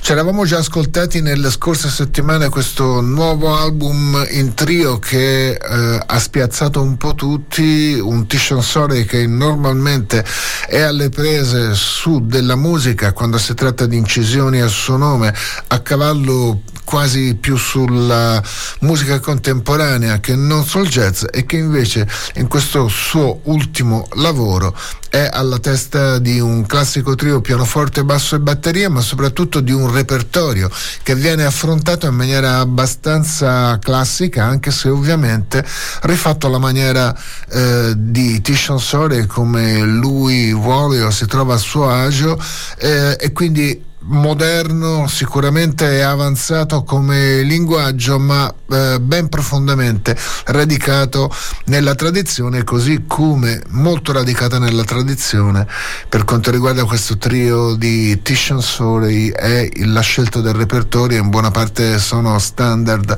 ci 0.00 0.12
eravamo 0.12 0.44
già 0.44 0.58
ascoltati 0.58 1.20
nelle 1.20 1.50
scorse 1.50 1.88
settimane 1.88 2.48
questo 2.48 3.00
nuovo 3.00 3.56
album 3.56 4.26
in 4.30 4.54
trio 4.54 4.98
che 4.98 5.50
eh, 5.50 6.02
ha 6.06 6.18
spiazzato 6.18 6.80
un 6.80 6.96
po' 6.96 7.14
tutti, 7.14 7.98
un 8.00 8.26
Tishon 8.26 8.62
Sorey 8.62 9.04
che 9.04 9.26
normalmente 9.26 10.24
è 10.66 10.80
alle 10.80 11.10
prese 11.10 11.74
su 11.74 12.24
della 12.26 12.56
musica 12.56 13.12
quando 13.12 13.36
si 13.38 13.52
tratta 13.54 13.86
di 13.86 13.96
incisioni 13.96 14.60
a 14.60 14.68
suo 14.68 14.96
nome, 14.96 15.34
a 15.66 15.78
cavallo 15.80 16.62
quasi 16.88 17.34
più 17.34 17.58
sulla 17.58 18.42
musica 18.80 19.20
contemporanea 19.20 20.20
che 20.20 20.34
non 20.34 20.64
sul 20.64 20.88
jazz 20.88 21.22
e 21.30 21.44
che 21.44 21.58
invece 21.58 22.08
in 22.36 22.48
questo 22.48 22.88
suo 22.88 23.40
ultimo 23.42 24.08
lavoro 24.14 24.74
è 25.10 25.28
alla 25.30 25.58
testa 25.58 26.18
di 26.18 26.40
un 26.40 26.64
classico 26.64 27.14
trio 27.14 27.42
pianoforte, 27.42 28.04
basso 28.04 28.36
e 28.36 28.40
batteria, 28.40 28.88
ma 28.88 29.02
soprattutto 29.02 29.60
di 29.60 29.72
un 29.72 29.92
repertorio 29.92 30.70
che 31.02 31.14
viene 31.14 31.44
affrontato 31.44 32.06
in 32.06 32.14
maniera 32.14 32.58
abbastanza 32.60 33.78
classica, 33.78 34.44
anche 34.44 34.70
se 34.70 34.88
ovviamente 34.88 35.62
rifatto 36.02 36.46
alla 36.46 36.58
maniera 36.58 37.14
eh, 37.50 37.92
di 37.96 38.40
Tishon 38.40 38.80
Sore 38.80 39.26
come 39.26 39.80
lui 39.80 40.54
vuole 40.54 41.02
o 41.02 41.10
si 41.10 41.26
trova 41.26 41.52
a 41.54 41.58
suo 41.58 41.90
agio 41.90 42.42
eh, 42.78 43.14
e 43.20 43.32
quindi 43.32 43.84
moderno, 44.00 45.06
sicuramente 45.08 46.02
avanzato 46.02 46.82
come 46.84 47.42
linguaggio, 47.42 48.18
ma 48.18 48.52
eh, 48.70 48.98
ben 49.00 49.28
profondamente 49.28 50.16
radicato 50.46 51.34
nella 51.66 51.94
tradizione, 51.94 52.64
così 52.64 53.04
come 53.06 53.62
molto 53.70 54.12
radicata 54.12 54.58
nella 54.58 54.84
tradizione 54.84 55.66
per 56.08 56.24
quanto 56.24 56.50
riguarda 56.50 56.84
questo 56.84 57.18
trio 57.18 57.74
di 57.74 58.20
Titian 58.22 58.62
Sorey 58.62 59.30
è 59.30 59.68
la 59.84 60.00
scelta 60.00 60.40
del 60.40 60.54
repertorio, 60.54 61.20
in 61.20 61.30
buona 61.30 61.50
parte 61.50 61.98
sono 61.98 62.38
standard 62.38 63.16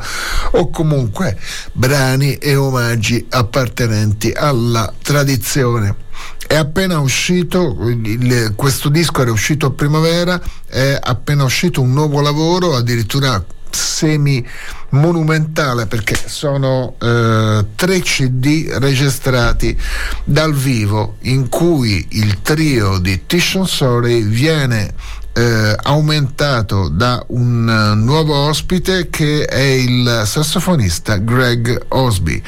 o 0.52 0.70
comunque 0.70 1.38
brani 1.72 2.34
e 2.34 2.56
omaggi 2.56 3.26
appartenenti 3.28 4.32
alla 4.32 4.92
tradizione 5.02 6.08
è 6.50 6.56
appena 6.56 6.98
uscito, 6.98 7.76
il, 7.86 8.54
questo 8.56 8.88
disco 8.88 9.22
era 9.22 9.30
uscito 9.30 9.66
a 9.66 9.70
primavera, 9.70 10.42
è 10.66 10.98
appena 11.00 11.44
uscito 11.44 11.80
un 11.80 11.92
nuovo 11.92 12.20
lavoro, 12.20 12.74
addirittura 12.74 13.40
semi 13.70 14.44
monumentale 14.88 15.86
perché 15.86 16.16
sono 16.26 16.96
eh, 17.00 17.64
tre 17.76 18.00
CD 18.00 18.68
registrati 18.68 19.78
dal 20.24 20.52
vivo 20.52 21.18
in 21.20 21.48
cui 21.48 22.04
il 22.10 22.42
trio 22.42 22.98
di 22.98 23.26
Tishon 23.26 23.68
Sorey 23.68 24.24
viene 24.24 24.92
eh, 25.32 25.76
aumentato 25.82 26.88
da 26.88 27.22
un 27.28 27.68
uh, 27.68 27.94
nuovo 27.94 28.34
ospite 28.34 29.08
che 29.10 29.44
è 29.44 29.60
il 29.60 30.22
sassofonista 30.24 31.16
Greg 31.16 31.86
Osby. 31.88 32.42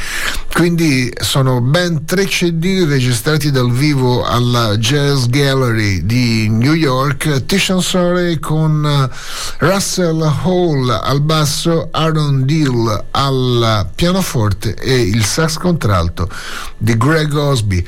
Quindi 0.53 1.13
sono 1.21 1.61
ben 1.61 2.05
tre 2.05 2.27
CD 2.27 2.85
registrati 2.87 3.51
dal 3.51 3.71
vivo 3.71 4.25
alla 4.25 4.77
Jazz 4.77 5.27
Gallery 5.27 6.05
di 6.05 6.49
New 6.49 6.75
York, 6.75 7.47
Tishon 7.47 7.81
Sorey 7.81 8.39
con 8.39 8.83
uh, 8.85 9.65
Russell 9.65 10.21
Hall 10.21 10.91
al 10.91 11.21
basso, 11.21 11.89
Aaron 11.93 12.45
Deal 12.45 13.05
al 13.13 13.89
pianoforte 13.95 14.75
e 14.75 15.03
il 15.03 15.25
sax 15.25 15.57
contralto 15.57 16.29
di 16.77 16.97
Greg 16.97 17.33
Osby. 17.35 17.85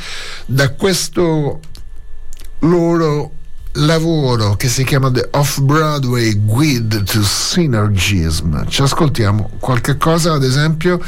Da 0.47 0.71
questo 0.71 1.61
loro 2.61 3.33
lavoro 3.75 4.55
che 4.55 4.69
si 4.69 4.85
chiama 4.85 5.11
The 5.11 5.29
Off-Broadway 5.33 6.45
Guide 6.45 7.03
to 7.03 7.23
Synergism. 7.23 8.67
Ci 8.69 8.83
ascoltiamo 8.83 9.51
qualche 9.59 9.97
cosa, 9.97 10.35
ad 10.35 10.45
esempio, 10.45 11.01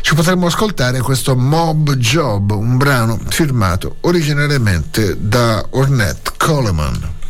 ci 0.00 0.14
potremmo 0.14 0.46
ascoltare 0.46 1.00
questo 1.00 1.36
Mob 1.36 1.94
Job, 1.94 2.50
un 2.52 2.76
brano 2.76 3.18
firmato 3.28 3.96
originariamente 4.00 5.16
da 5.18 5.64
Ornette 5.70 6.32
Coleman. 6.36 7.20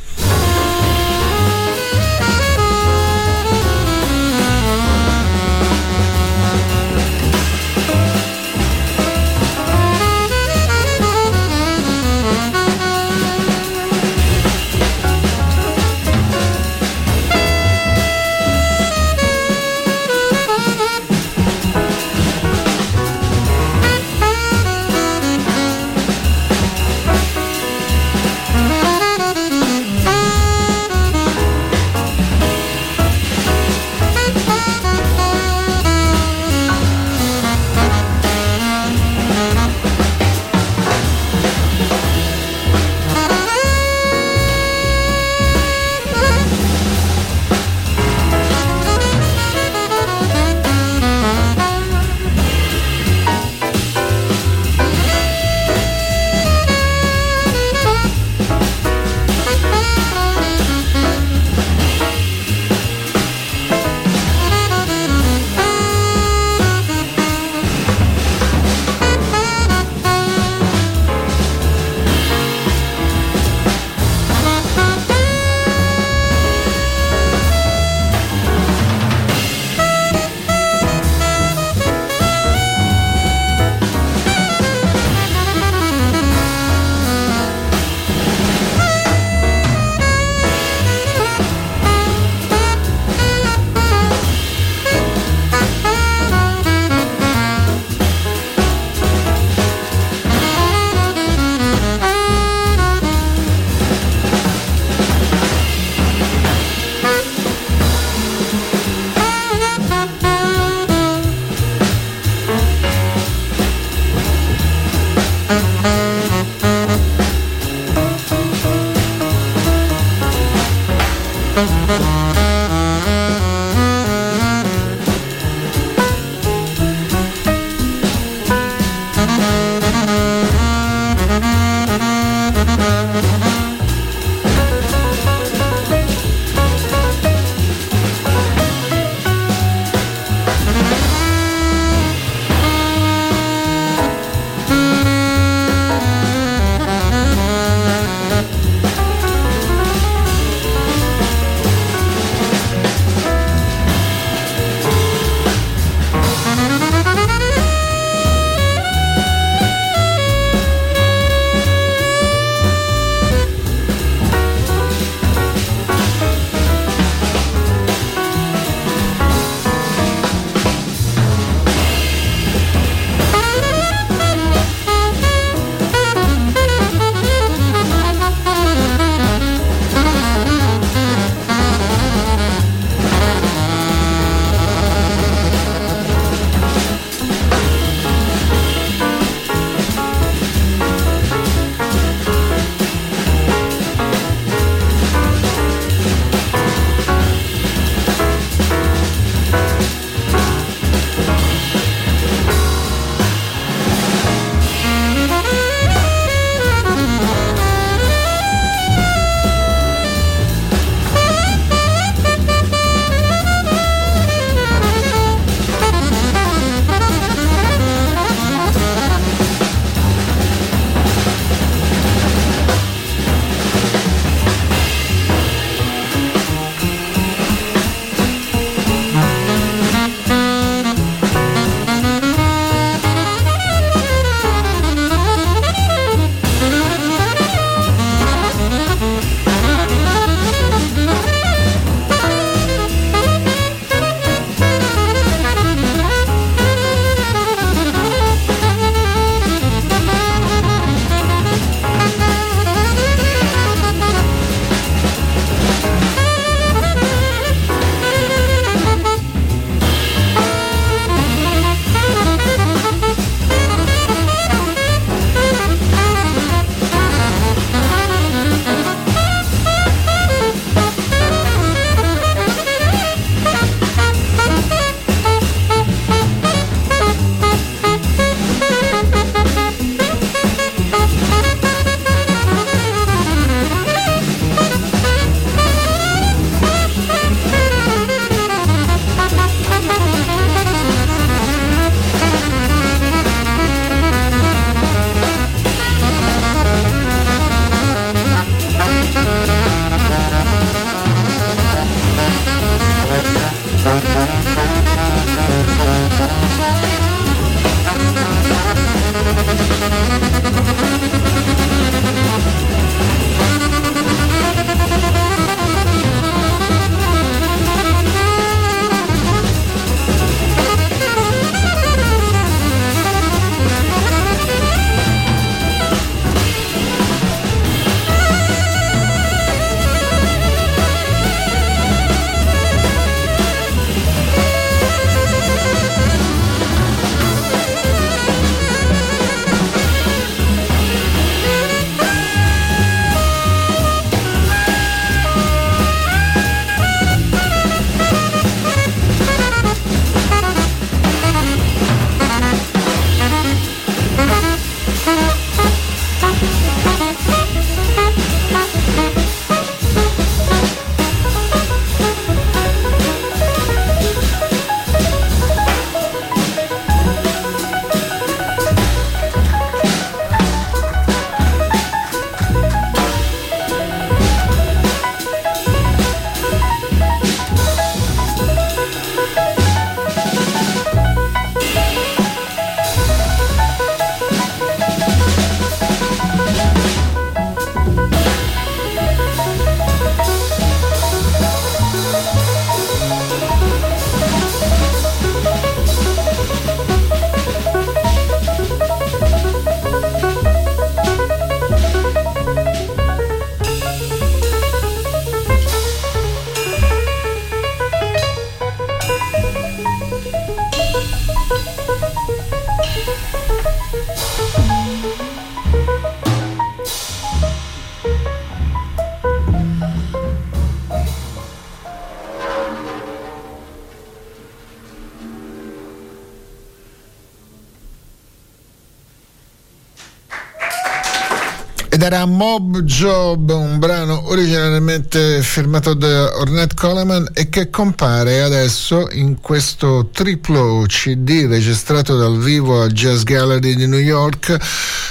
Era 432.04 432.24
Mob 432.26 432.80
Job, 432.80 433.50
un 433.50 433.78
brano 433.78 434.28
originariamente 434.28 435.40
firmato 435.42 435.94
da 435.94 436.36
Ornette 436.36 436.74
Coleman 436.74 437.28
e 437.32 437.48
che 437.48 437.70
compare 437.70 438.42
adesso 438.42 439.08
in 439.12 439.40
questo 439.40 440.08
triplo 440.12 440.84
CD 440.88 441.46
registrato 441.46 442.16
dal 442.16 442.38
vivo 442.38 442.82
al 442.82 442.90
Jazz 442.90 443.22
Gallery 443.22 443.76
di 443.76 443.86
New 443.86 444.00
York 444.00 444.58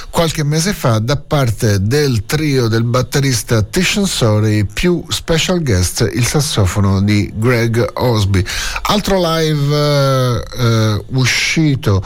qualche 0.10 0.44
mese 0.44 0.74
fa 0.74 1.00
da 1.00 1.16
parte 1.16 1.82
del 1.82 2.26
trio 2.26 2.68
del 2.68 2.84
batterista 2.84 3.61
Tishon 3.61 4.06
Sori 4.06 4.66
più 4.66 5.03
special 5.08 5.64
guest 5.64 6.08
il 6.14 6.28
sassofono 6.28 7.02
di 7.02 7.32
Greg 7.34 7.90
Osby. 7.94 8.44
Altro 8.84 9.20
live 9.20 10.44
eh, 10.58 11.03
uscito 11.08 12.06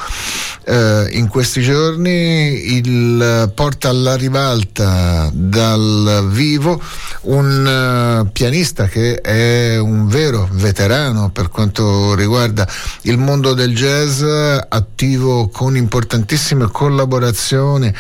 eh, 0.66 1.08
in 1.12 1.28
questi 1.28 1.62
giorni 1.62 2.76
il 2.76 3.52
porta 3.54 3.90
alla 3.90 4.16
ribalta 4.16 5.30
dal 5.32 6.28
vivo 6.30 6.82
un 7.22 8.24
uh, 8.26 8.32
pianista 8.32 8.88
che 8.88 9.22
è 9.22 9.78
un 9.78 10.08
vero 10.08 10.48
veterano 10.52 11.30
per 11.30 11.50
quanto 11.50 12.16
riguarda 12.16 12.68
il 13.02 13.18
mondo 13.18 13.54
del 13.54 13.76
jazz, 13.76 14.24
attivo 14.68 15.50
con 15.50 15.78
importantissime 15.78 16.68
collaborazioni 16.72 17.94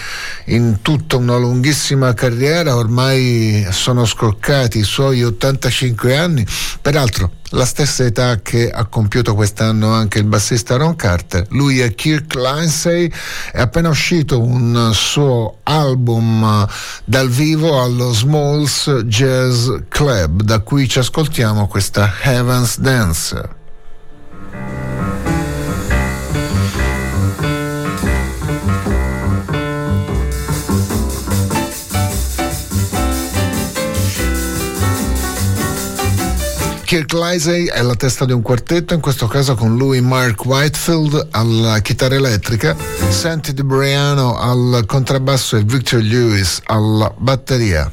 in 0.46 0.80
tutta 0.82 1.18
una 1.18 1.38
lunghissima 1.38 2.14
carriera, 2.14 2.76
ormai 2.76 3.68
sono 3.72 4.06
scoccati 4.06 4.80
i 4.80 4.84
suoi 4.84 5.24
85 5.24 6.18
anni, 6.18 6.46
peraltro 6.82 7.35
la 7.56 7.66
stessa 7.66 8.04
età 8.04 8.42
che 8.42 8.70
ha 8.70 8.86
compiuto 8.86 9.34
quest'anno 9.34 9.92
anche 9.92 10.20
il 10.20 10.26
bassista 10.26 10.76
Ron 10.76 10.96
Carter. 10.96 11.48
Lui 11.52 11.80
è 11.80 11.96
Kirk 11.96 12.36
Lindsay, 12.36 13.10
è 13.52 13.62
appena 13.62 13.90
uscito 13.90 14.42
un 14.42 14.92
suo 14.94 15.60
album 15.64 16.68
dal 17.06 17.30
vivo 17.30 17.82
allo 17.82 18.12
Smalls 18.12 18.90
Jazz 19.06 19.70
Club, 19.88 20.42
da 20.42 20.60
cui 20.60 20.88
ci 20.88 21.00
ascoltiamo 21.00 21.68
questa 21.68 22.12
Heaven's 22.24 22.78
Dance. 22.80 23.55
Kirk 36.86 37.14
Lisey 37.14 37.66
è 37.66 37.82
la 37.82 37.96
testa 37.96 38.26
di 38.26 38.32
un 38.32 38.44
quartetto, 38.44 38.94
in 38.94 39.00
questo 39.00 39.26
caso 39.26 39.56
con 39.56 39.76
lui 39.76 40.02
Mark 40.02 40.46
Whitefield 40.46 41.30
alla 41.32 41.80
chitarra 41.80 42.14
elettrica, 42.14 42.78
Santi 43.10 43.56
Di 43.56 43.64
Briano 43.64 44.38
al 44.38 44.84
contrabbasso 44.86 45.58
e 45.58 45.64
Victor 45.64 46.02
Lewis 46.02 46.62
alla 46.66 47.12
batteria. 47.18 47.92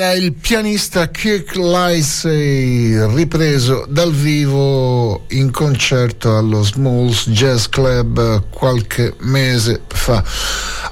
Era 0.00 0.12
il 0.14 0.32
pianista 0.32 1.10
Kirk 1.10 1.56
Lisey 1.56 3.14
ripreso 3.14 3.84
dal 3.86 4.10
vivo 4.14 5.26
in 5.28 5.50
concerto 5.50 6.38
allo 6.38 6.62
Smalls 6.62 7.28
Jazz 7.28 7.66
Club 7.66 8.44
qualche 8.48 9.12
mese 9.18 9.82
fa. 9.88 10.24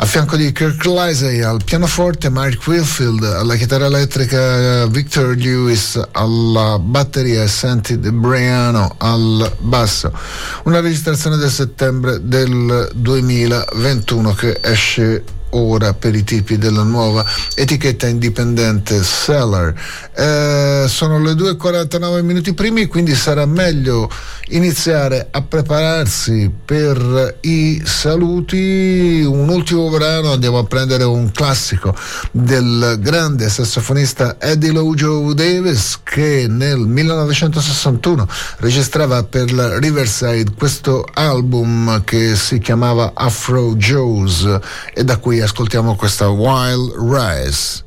A 0.00 0.04
fianco 0.04 0.36
di 0.36 0.52
Kirk 0.52 0.84
Lisey 0.84 1.40
al 1.40 1.64
pianoforte, 1.64 2.28
Mark 2.28 2.66
Wilfield 2.66 3.22
alla 3.22 3.54
chitarra 3.54 3.86
elettrica, 3.86 4.84
Victor 4.88 5.34
Lewis 5.34 5.98
alla 6.12 6.78
batteria 6.78 7.44
e 7.44 7.48
Santi 7.48 7.98
De 7.98 8.12
Briano 8.12 8.94
al 8.98 9.50
basso. 9.60 10.12
Una 10.64 10.80
registrazione 10.80 11.38
del 11.38 11.50
settembre 11.50 12.18
del 12.20 12.90
2021 12.94 14.34
che 14.34 14.58
esce 14.60 15.36
ora 15.50 15.94
per 15.94 16.14
i 16.14 16.24
tipi 16.24 16.58
della 16.58 16.82
nuova 16.82 17.24
etichetta 17.54 18.06
indipendente 18.06 19.02
Seller. 19.02 19.74
Eh, 20.14 20.84
sono 20.88 21.18
le 21.20 21.32
2.49 21.32 22.22
minuti 22.22 22.52
primi, 22.54 22.86
quindi 22.86 23.14
sarà 23.14 23.46
meglio 23.46 24.10
iniziare 24.50 25.28
a 25.30 25.42
prepararsi 25.42 26.50
per 26.64 27.38
i 27.42 27.82
saluti. 27.84 29.24
Un 29.26 29.48
ultimo 29.48 29.90
brano, 29.90 30.32
andiamo 30.32 30.58
a 30.58 30.64
prendere 30.64 31.04
un 31.04 31.30
classico 31.32 31.94
del 32.30 32.98
grande 33.00 33.48
sassofonista 33.48 34.36
Eddie 34.38 34.72
Lojo 34.72 35.32
Davis 35.34 36.00
che 36.02 36.46
nel 36.48 36.78
1961 36.78 38.26
registrava 38.58 39.22
per 39.24 39.52
la 39.52 39.78
Riverside 39.78 40.52
questo 40.56 41.06
album 41.12 42.04
che 42.04 42.36
si 42.36 42.58
chiamava 42.58 43.12
Afro 43.14 43.74
Joe's 43.74 44.58
e 44.94 45.04
da 45.04 45.16
cui 45.18 45.40
ascoltiamo 45.40 45.96
questa 45.96 46.28
Wild 46.28 46.94
Rise. 46.96 47.86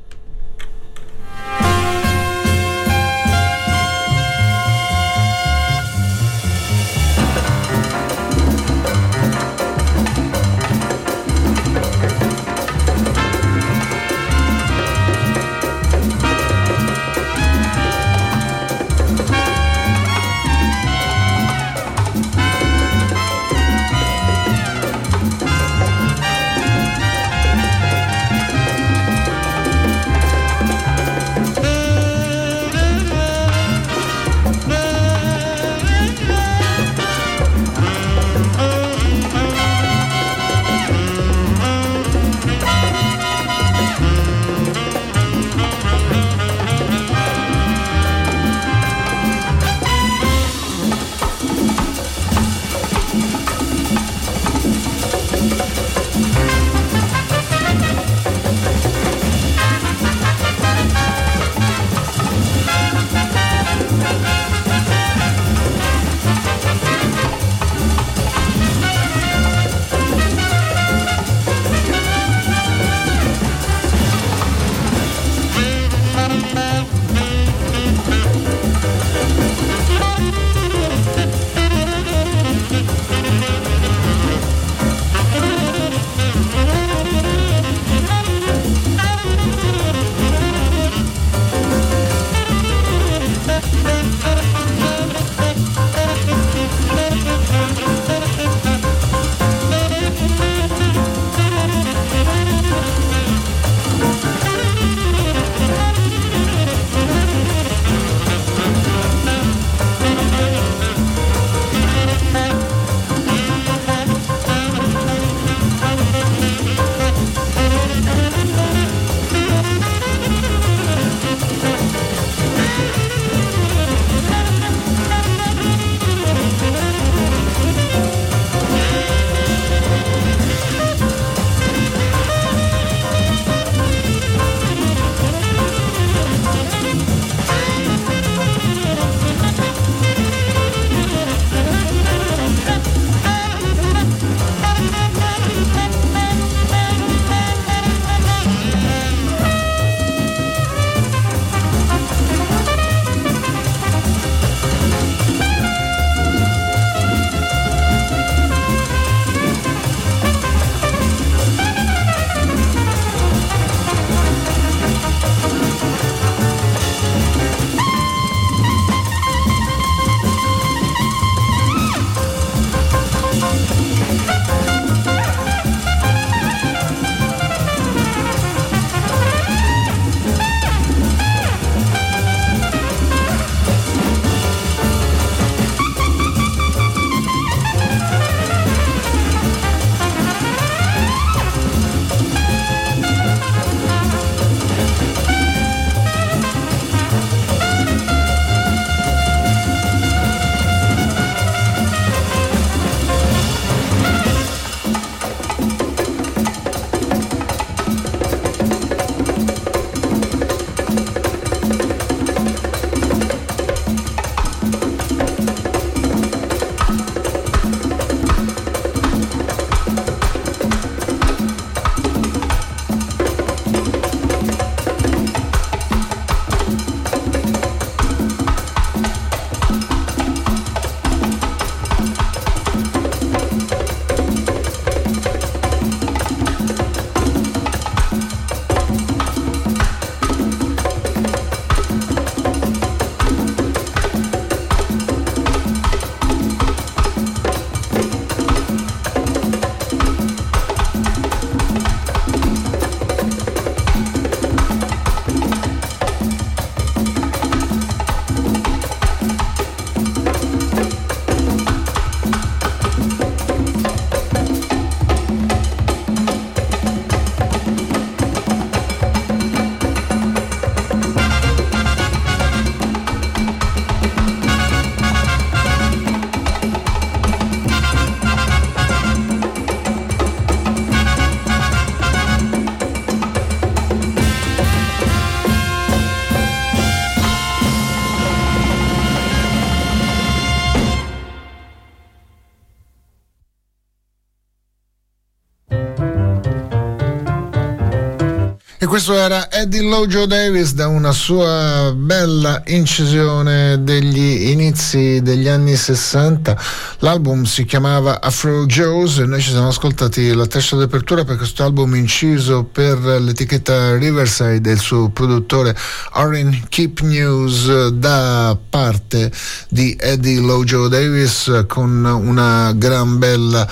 Questo 298.91 299.15
era 299.15 299.49
Eddie 299.49 299.83
Lojo 299.83 300.25
Davis 300.25 300.73
da 300.73 300.89
una 300.89 301.13
sua 301.13 301.93
bella 301.95 302.61
incisione 302.65 303.81
degli 303.81 304.49
inizi 304.49 305.21
degli 305.21 305.47
anni 305.47 305.77
60. 305.77 306.61
L'album 306.99 307.43
si 307.43 307.63
chiamava 307.63 308.19
Afro 308.19 308.65
Joe's 308.65 309.19
e 309.19 309.25
noi 309.25 309.39
ci 309.39 309.51
siamo 309.51 309.69
ascoltati 309.69 310.33
la 310.33 310.45
testa 310.45 310.75
d'apertura 310.75 311.23
per 311.23 311.37
questo 311.37 311.63
album 311.63 311.95
inciso 311.95 312.65
per 312.65 312.99
l'etichetta 312.99 313.95
Riverside 313.95 314.59
del 314.59 314.79
suo 314.79 315.07
produttore 315.07 315.73
Orin 316.15 316.65
Keep 316.67 316.99
News 316.99 317.87
da 317.91 318.57
parte 318.69 319.31
di 319.69 319.95
Eddie 319.97 320.41
Lojo 320.41 320.89
Davis 320.89 321.63
con 321.65 322.03
una 322.03 322.73
gran 322.73 323.17
bella 323.19 323.65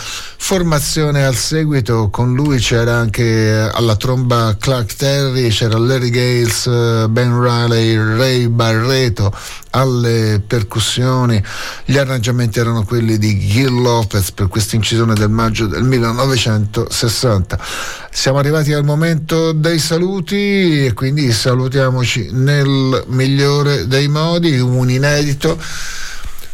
formazione 0.50 1.26
al 1.26 1.36
seguito. 1.36 2.10
Con 2.10 2.34
lui 2.34 2.58
c'era 2.58 2.96
anche 2.96 3.70
alla 3.72 3.96
tromba 3.96 4.58
Clark 4.60 4.96
Terry, 4.96 5.50
c'era 5.50 5.78
Larry 5.78 6.10
Gales, 6.10 7.08
Ben 7.10 7.40
Riley, 7.40 7.96
Ray 8.18 8.48
Barreto 8.48 9.32
alle 9.70 10.42
percussioni. 10.46 11.40
Gli 11.86 12.00
arrangiamenti 12.00 12.58
erano 12.58 12.84
quelli 12.84 13.20
di 13.20 13.38
Gil 13.38 13.80
Lopez 13.80 14.32
per 14.32 14.48
questa 14.48 14.76
incisione 14.76 15.14
del 15.14 15.30
maggio 15.30 15.68
del 15.68 15.84
1960. 15.84 17.60
Siamo 18.10 18.40
arrivati 18.40 18.74
al 18.74 18.84
momento 18.84 19.52
dei 19.52 19.78
saluti 19.78 20.84
e 20.86 20.94
quindi 20.96 21.32
salutiamoci 21.32 22.30
nel 22.32 23.04
migliore 23.06 23.86
dei 23.86 24.08
modi, 24.08 24.58
un 24.58 24.90
inedito 24.90 25.60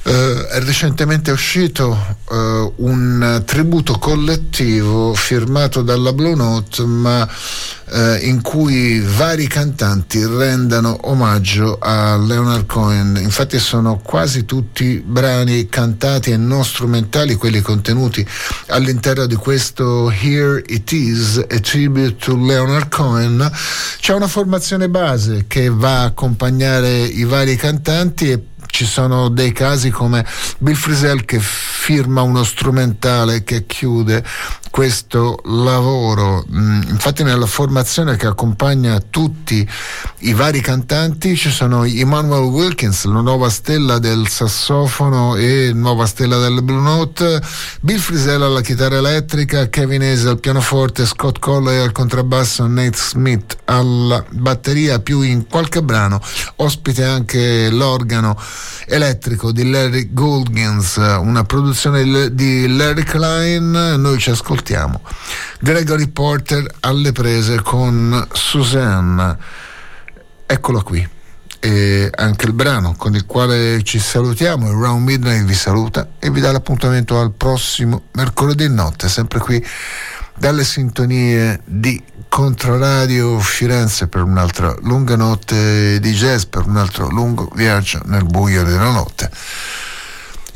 Uh, 0.06 0.46
è 0.52 0.60
recentemente 0.60 1.32
uscito 1.32 1.98
uh, 2.30 2.74
un 2.76 3.42
tributo 3.44 3.98
collettivo 3.98 5.16
firmato 5.16 5.82
dalla 5.82 6.14
Blue 6.14 6.36
Note, 6.36 6.84
ma 6.84 7.24
uh, 7.24 8.00
in 8.22 8.44
cui 8.44 9.00
vari 9.00 9.48
cantanti 9.48 10.24
rendano 10.24 10.96
omaggio 11.10 11.80
a 11.80 12.18
Leonard 12.18 12.68
Cohen. 12.68 13.18
Infatti 13.20 13.58
sono 13.58 13.98
quasi 13.98 14.46
tutti 14.46 15.04
brani 15.04 15.68
cantati 15.70 16.30
e 16.30 16.38
non 16.38 16.64
strumentali, 16.64 17.34
quelli 17.34 17.62
contenuti 17.62 18.24
all'interno 18.68 19.26
di 19.26 19.36
questo 19.36 20.12
Here 20.12 20.62
It 20.68 20.92
Is, 20.92 21.38
a 21.50 21.60
tribute 21.62 22.18
to 22.18 22.38
Leonard 22.38 22.90
Cohen. 22.90 23.52
C'è 24.00 24.14
una 24.14 24.28
formazione 24.28 24.88
base 24.88 25.46
che 25.48 25.68
va 25.70 26.02
a 26.02 26.04
accompagnare 26.04 26.96
i 27.06 27.24
vari 27.24 27.56
cantanti 27.56 28.30
e 28.30 28.40
ci 28.76 28.86
sono 28.86 29.30
dei 29.30 29.54
casi 29.54 29.90
come 29.90 30.26
Bill 30.58 30.76
Frisell 30.76 31.24
che 31.24 31.40
firma 31.40 32.24
uno 32.24 32.44
strumentale 32.44 33.46
che 33.46 33.66
chiude 33.66 34.22
questo 34.76 35.40
lavoro. 35.46 36.44
Mm, 36.52 36.82
infatti 36.90 37.24
nella 37.24 37.46
formazione 37.46 38.18
che 38.18 38.26
accompagna 38.26 39.00
tutti 39.00 39.66
i 40.20 40.34
vari 40.34 40.60
cantanti 40.60 41.38
ci 41.38 41.50
sono 41.50 41.86
Emmanuel 41.86 42.44
Wilkins, 42.44 43.06
la 43.06 43.22
nuova 43.22 43.50
stella 43.50 44.00
del 44.00 44.28
sassofono 44.28 45.38
e 45.38 45.72
nuova 45.74 46.06
stella 46.06 46.40
del 46.40 46.62
Blue 46.62 46.82
Note, 46.82 47.42
Bill 47.80 48.00
Frisell 48.00 48.42
alla 48.42 48.60
chitarra 48.60 48.98
elettrica, 48.98 49.70
Kevin 49.70 50.02
Hayes 50.02 50.26
al 50.26 50.42
pianoforte, 50.42 51.06
Scott 51.06 51.40
Colley 51.40 51.80
al 51.80 51.94
contrabbasso, 51.94 52.68
Nate 52.68 52.98
Smith 52.98 53.56
alla 53.64 54.26
batteria, 54.30 55.00
più 55.00 55.22
in 55.22 55.48
qualche 55.48 55.84
brano 55.84 56.20
ospite 56.58 57.06
anche 57.06 57.70
l'organo 57.70 58.38
elettrico 58.88 59.54
di 59.54 59.70
Larry 59.70 60.10
Goldgins, 60.12 60.98
una 60.98 61.46
produzione 61.46 62.36
di 62.36 62.68
Larry 62.68 63.04
Klein, 63.04 63.72
noi 63.72 64.20
ci 64.20 64.32
ascoltiamo 64.32 64.64
ascoltiamo 64.66 65.02
Gregory 65.60 66.08
Porter 66.08 66.66
alle 66.80 67.12
prese 67.12 67.62
con 67.62 68.28
Suzanne. 68.32 69.38
Eccolo 70.48 70.82
qui. 70.82 71.08
E 71.60 72.10
anche 72.14 72.46
il 72.46 72.54
brano 72.54 72.96
con 72.96 73.16
il 73.16 73.26
quale 73.26 73.84
ci 73.84 74.00
salutiamo, 74.00 74.70
il 74.70 74.76
Round 74.76 75.04
Midnight 75.06 75.46
vi 75.46 75.54
saluta 75.54 76.10
e 76.20 76.30
vi 76.30 76.40
dà 76.40 76.52
l'appuntamento 76.52 77.20
al 77.20 77.32
prossimo 77.32 78.04
mercoledì 78.14 78.70
notte, 78.70 79.08
sempre 79.08 79.40
qui 79.40 79.66
dalle 80.38 80.64
sintonie 80.64 81.62
di 81.64 82.02
Controradio 82.28 83.40
Firenze 83.40 84.08
per 84.08 84.22
un'altra 84.22 84.76
lunga 84.82 85.16
notte 85.16 86.00
di 86.00 86.12
jazz, 86.12 86.44
per 86.44 86.66
un 86.68 86.78
altro 86.78 87.10
lungo 87.10 87.50
viaggio 87.56 88.02
nel 88.06 88.26
buio 88.26 88.64
della 88.64 88.92
notte 88.92 89.32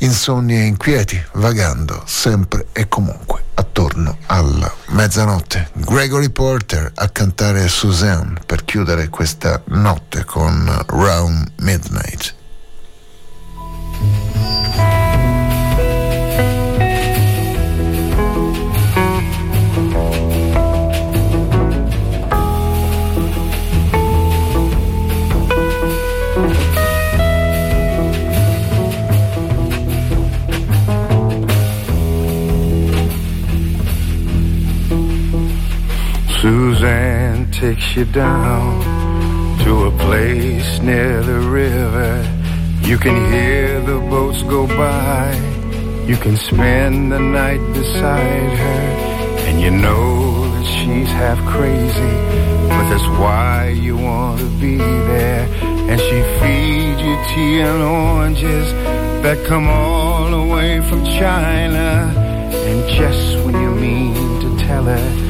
insonni 0.00 0.54
e 0.54 0.64
inquieti, 0.66 1.22
vagando 1.34 2.02
sempre 2.06 2.66
e 2.72 2.88
comunque 2.88 3.44
attorno 3.54 4.18
alla 4.26 4.72
mezzanotte. 4.88 5.70
Gregory 5.74 6.30
Porter 6.30 6.90
a 6.94 7.08
cantare 7.08 7.68
Suzanne 7.68 8.40
per 8.44 8.64
chiudere 8.64 9.08
questa 9.08 9.62
notte 9.66 10.24
con 10.24 10.84
Round 10.88 11.52
Midnight. 11.56 12.34
Suzanne 36.40 37.50
takes 37.50 37.94
you 37.94 38.06
down 38.06 38.80
to 39.58 39.88
a 39.88 39.90
place 39.98 40.80
near 40.80 41.22
the 41.22 41.38
river. 41.38 42.16
You 42.80 42.96
can 42.96 43.30
hear 43.30 43.78
the 43.82 43.98
boats 44.08 44.42
go 44.44 44.66
by. 44.66 45.34
You 46.06 46.16
can 46.16 46.38
spend 46.38 47.12
the 47.12 47.18
night 47.18 47.60
beside 47.74 48.52
her. 48.56 48.82
And 49.48 49.60
you 49.60 49.70
know 49.70 50.50
that 50.54 50.64
she's 50.64 51.08
half 51.08 51.38
crazy. 51.44 52.14
But 52.70 52.88
that's 52.88 53.08
why 53.20 53.76
you 53.78 53.98
want 53.98 54.40
to 54.40 54.48
be 54.58 54.78
there. 54.78 55.46
And 55.90 56.00
she 56.00 56.22
feeds 56.40 57.02
you 57.02 57.16
tea 57.34 57.60
and 57.60 57.82
oranges 57.82 58.72
that 59.22 59.46
come 59.46 59.68
all 59.68 60.30
the 60.30 60.54
way 60.54 60.80
from 60.88 61.04
China. 61.04 62.14
And 62.50 62.88
just 62.88 63.44
when 63.44 63.60
you 63.60 63.74
mean 63.74 64.40
to 64.40 64.64
tell 64.64 64.84
her 64.84 65.29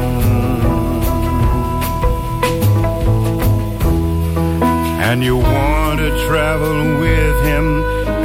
And 5.11 5.21
you 5.21 5.35
want 5.35 5.99
to 5.99 6.25
travel 6.25 6.99
with 6.99 7.43
him, 7.43 7.83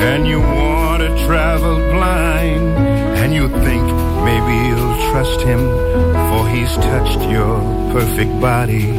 and 0.08 0.24
you 0.24 0.39
want 0.39 1.02
to 1.02 1.08
travel 1.26 1.78
blind. 1.78 2.78
And 3.18 3.34
you 3.34 3.48
think 3.48 3.82
maybe 4.23 4.55
you'll 4.68 5.10
trust 5.10 5.40
him, 5.40 5.58
for 6.31 6.48
he's 6.48 6.73
touched 6.76 7.23
your 7.28 7.58
perfect 7.90 8.40
body 8.40 8.92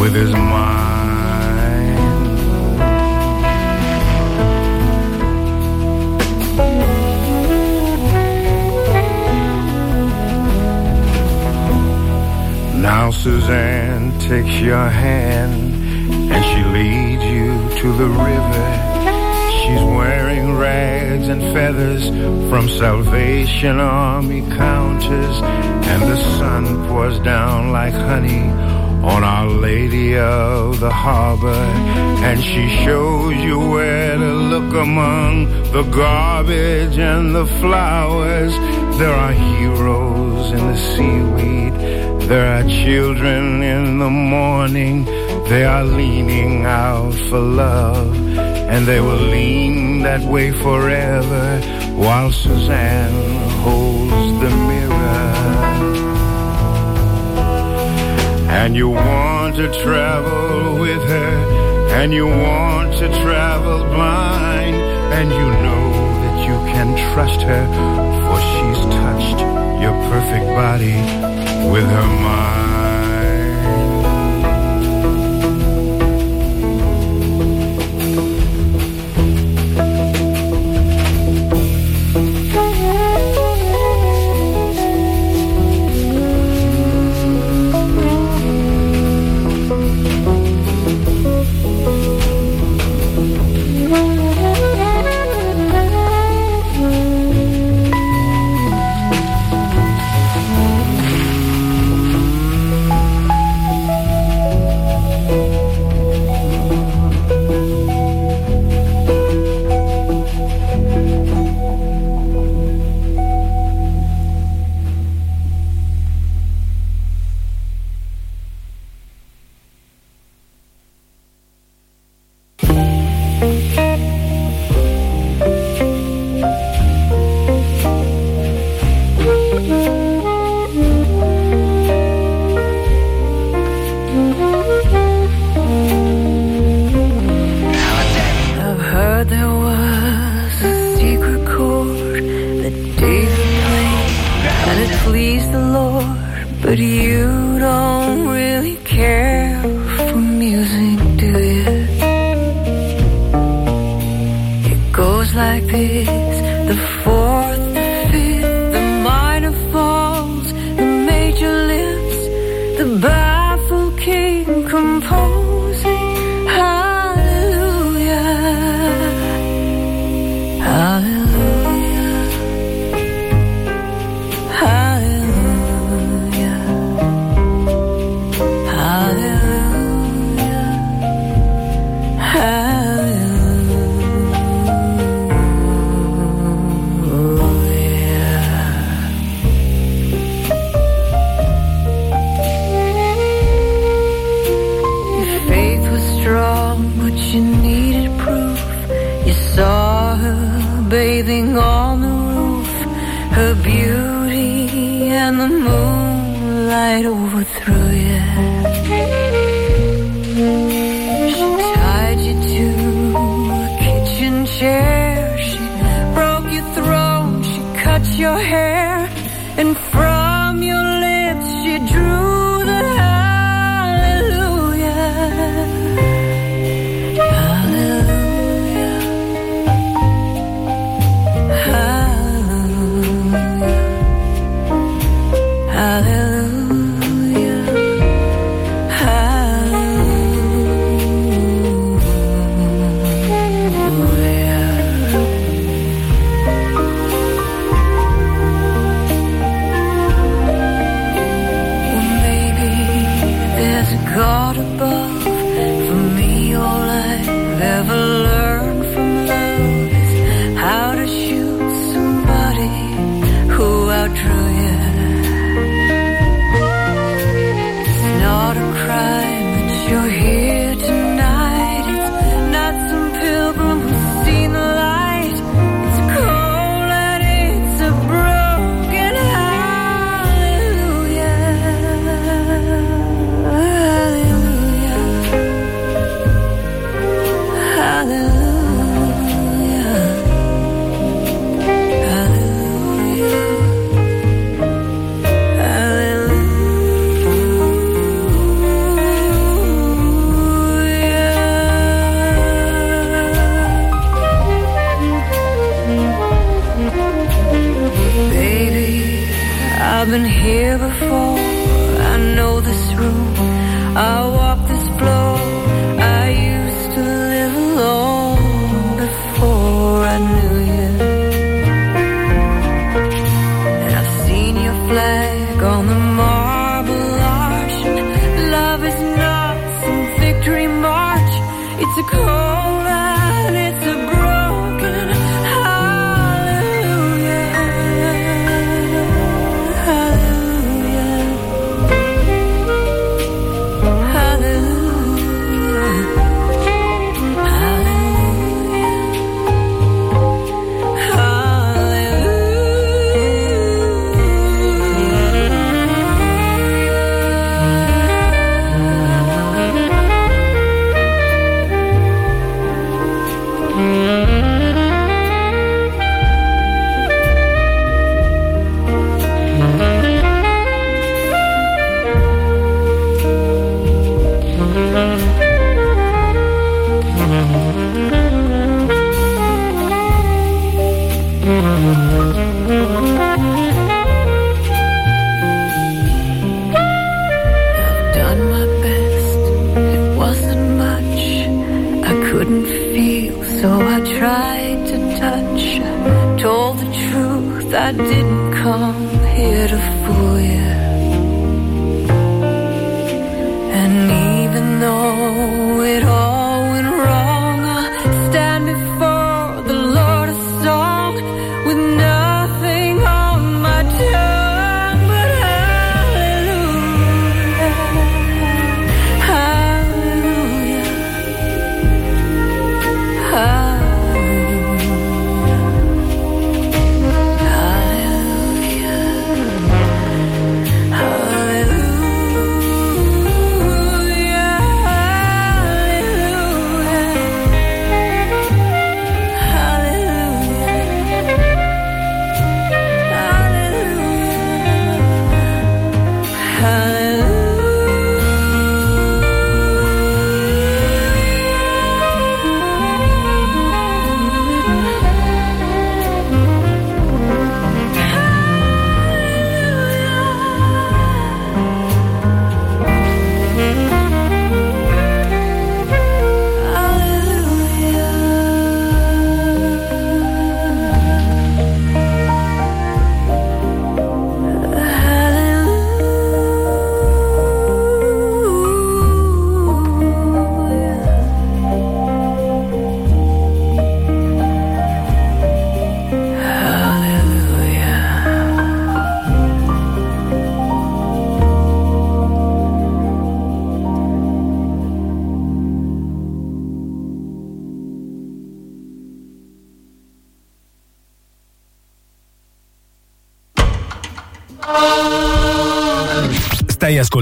with 0.00 0.14
his 0.14 0.32
mind. 0.32 0.80
Now 12.80 13.10
Suzanne 13.10 14.18
takes 14.20 14.58
your 14.62 14.88
hand 14.88 15.69
and 16.30 16.44
she 16.44 16.62
leads 16.78 17.24
you 17.24 17.80
to 17.80 17.92
the 17.92 18.08
river. 18.08 18.66
She's 19.60 19.82
wearing 19.82 20.56
rags 20.56 21.28
and 21.28 21.42
feathers 21.54 22.08
from 22.50 22.68
Salvation 22.68 23.78
Army 23.78 24.42
counters, 24.56 25.36
and 25.92 26.02
the 26.02 26.16
sun 26.38 26.64
pours 26.88 27.18
down 27.20 27.72
like 27.72 27.94
honey 27.94 28.48
on 29.02 29.24
Our 29.24 29.46
Lady 29.48 30.16
of 30.18 30.80
the 30.80 30.90
Harbor, 30.90 31.64
and 32.28 32.42
she 32.42 32.68
shows 32.84 33.34
you 33.36 33.58
where 33.58 34.16
to 34.16 34.32
look 34.52 34.74
among 34.74 35.46
the 35.72 35.82
garbage 35.84 36.98
and 36.98 37.34
the 37.34 37.46
flowers. 37.46 38.52
There 38.98 39.14
are 39.14 39.32
heroes 39.32 40.50
in 40.52 40.58
the 40.58 40.76
seaweed. 40.76 42.28
There 42.28 42.46
are 42.46 42.68
children 42.68 43.62
in 43.62 43.98
the 43.98 44.10
morning. 44.10 45.06
They 45.50 45.64
are 45.64 45.82
leaning 45.82 46.64
out 46.64 47.12
for 47.28 47.40
love, 47.40 48.14
and 48.38 48.86
they 48.86 49.00
will 49.00 49.24
lean 49.36 50.02
that 50.02 50.22
way 50.22 50.52
forever 50.52 51.60
while 51.96 52.30
Suzanne 52.30 53.50
holds 53.64 54.40
the 54.42 54.50
mirror. 54.68 55.34
And 58.60 58.76
you 58.76 58.90
want 58.90 59.56
to 59.56 59.66
travel 59.82 60.78
with 60.78 61.02
her, 61.02 61.34
and 61.98 62.12
you 62.12 62.26
want 62.28 62.92
to 62.98 63.08
travel 63.20 63.82
blind, 63.86 64.76
and 65.18 65.30
you 65.32 65.48
know 65.66 65.84
that 66.22 66.38
you 66.46 66.56
can 66.72 66.88
trust 67.12 67.42
her, 67.42 67.66
for 68.22 68.38
she's 68.50 68.82
touched 69.02 69.40
your 69.82 69.96
perfect 70.12 70.46
body 70.54 70.94
with 71.72 71.86
her 71.90 72.06
mind. 72.22 72.69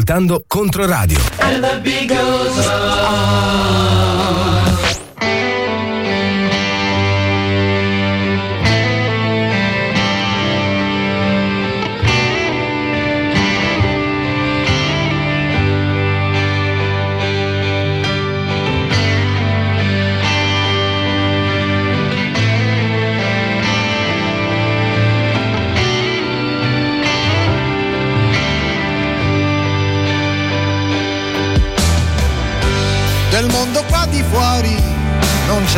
Ascoltando 0.09 0.43
Controradio. 0.49 1.19
And 1.39 1.69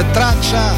c'è 0.00 0.10
traccia. 0.12 0.72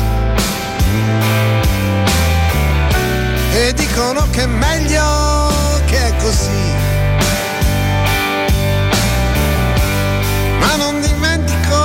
E 3.53 3.73
dicono 3.75 4.27
che 4.31 4.43
è 4.43 4.47
meglio 4.47 5.51
che 5.87 6.07
è 6.09 6.17
così. 6.17 6.71
Ma 10.59 10.77
non 10.77 11.01
dimentico 11.01 11.77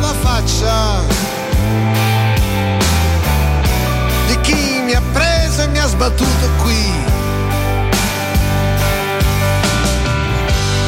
la 0.00 0.14
faccia 0.22 1.02
di 4.28 4.40
chi 4.40 4.80
mi 4.84 4.92
ha 4.92 5.02
preso 5.12 5.62
e 5.62 5.66
mi 5.68 5.78
ha 5.78 5.86
sbattuto 5.86 6.48
qui. 6.62 6.92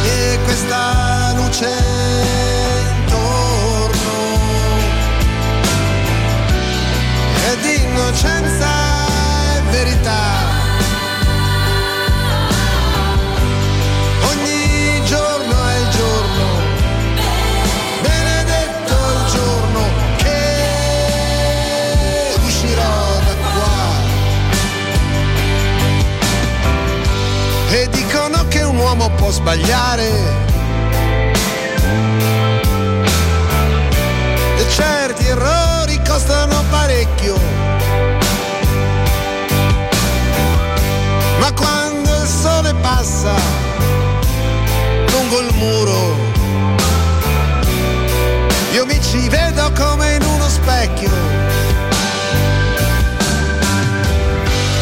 E 0.04 0.38
questa 0.44 1.32
luce 1.34 2.35
innocenza 8.06 8.68
e 9.56 9.60
verità. 9.70 10.22
Ogni 14.30 15.04
giorno 15.04 15.66
è 15.66 15.76
il 15.80 15.88
giorno, 15.88 16.44
benedetto 18.02 18.94
il 18.94 19.24
giorno 19.32 19.88
che 20.18 20.38
uscirò 22.44 23.18
da 23.26 23.34
qua. 23.34 23.78
E 27.70 27.88
dicono 27.90 28.46
che 28.48 28.62
un 28.62 28.76
uomo 28.76 29.10
può 29.16 29.30
sbagliare. 29.30 30.44
Certi 34.68 35.24
errori 35.26 35.98
costano 36.06 36.62
parecchio. 36.68 37.45
sole 42.46 42.74
passa 42.74 43.34
lungo 45.10 45.40
il 45.40 45.52
muro. 45.54 46.14
Io 48.72 48.86
mi 48.86 49.00
ci 49.02 49.28
vedo 49.28 49.72
come 49.72 50.14
in 50.14 50.22
uno 50.22 50.48
specchio. 50.48 51.10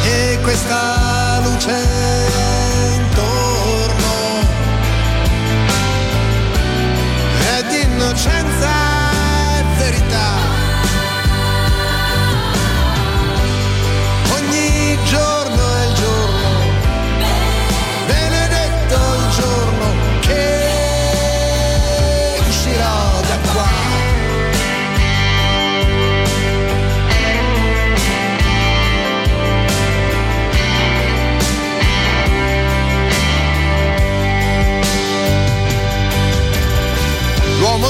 E 0.05 0.39
questa 0.43 1.41
luce 1.45 1.77
intorno 2.99 4.15
è 7.57 7.63
di 7.71 7.81
innocenza. 7.81 8.74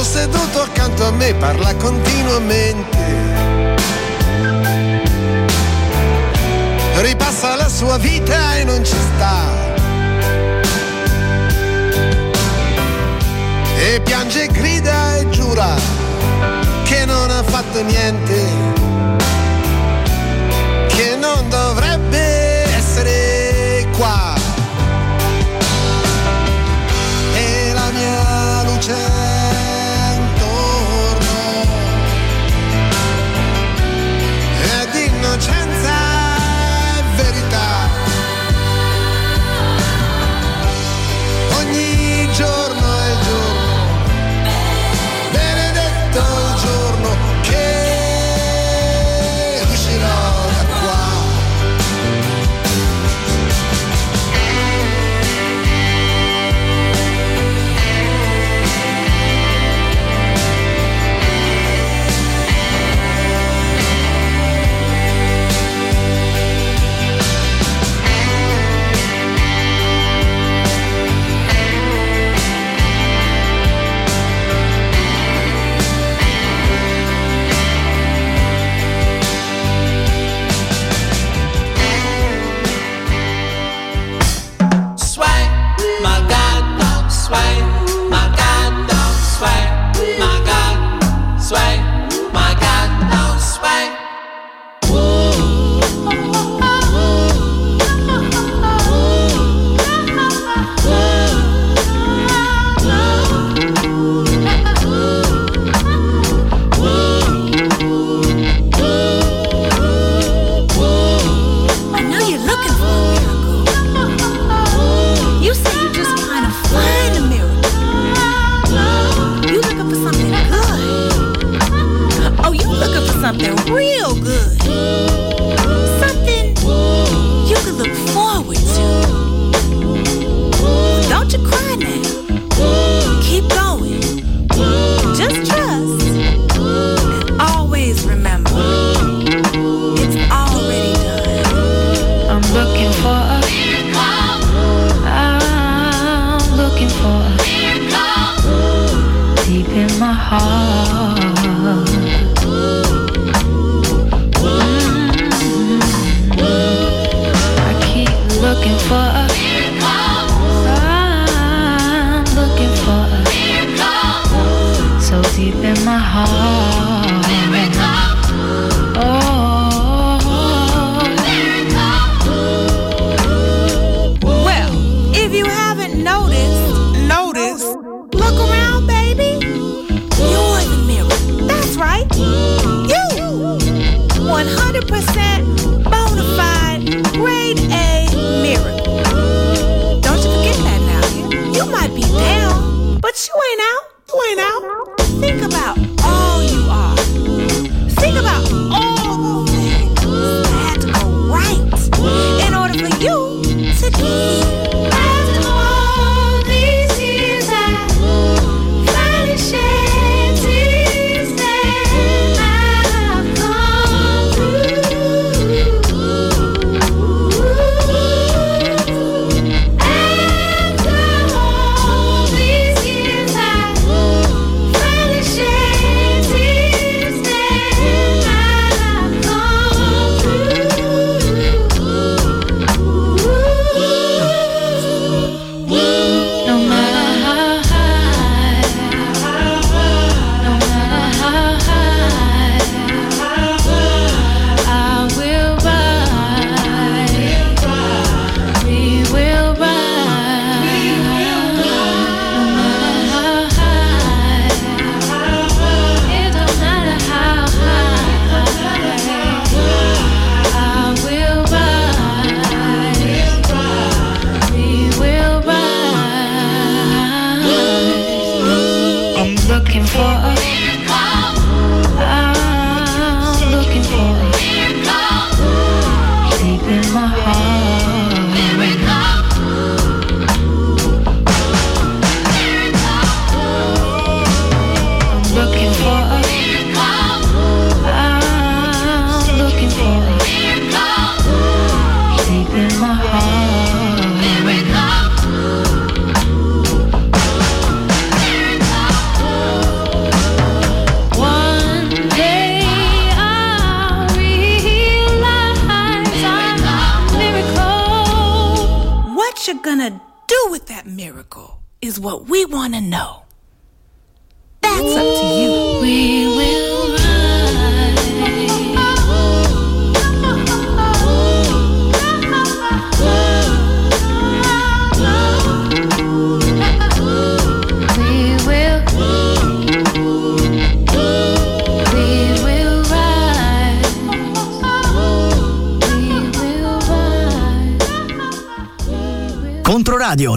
seduto 0.05 0.61
accanto 0.61 1.07
a 1.07 1.11
me 1.11 1.35
parla 1.35 1.75
continuamente. 1.77 2.99
Ripassa 7.01 7.57
la 7.57 7.69
sua 7.69 7.97
vita 7.97 8.57
e 8.57 8.65
non 8.65 8.85
ci 8.85 8.95
sta. 8.95 9.63
E 13.79 14.01
piange, 14.03 14.47
grida 14.49 15.17
e 15.17 15.29
giura 15.31 15.75
che 16.85 17.05
non 17.07 17.31
ha 17.31 17.43
fatto 17.43 17.83
niente 17.83 18.84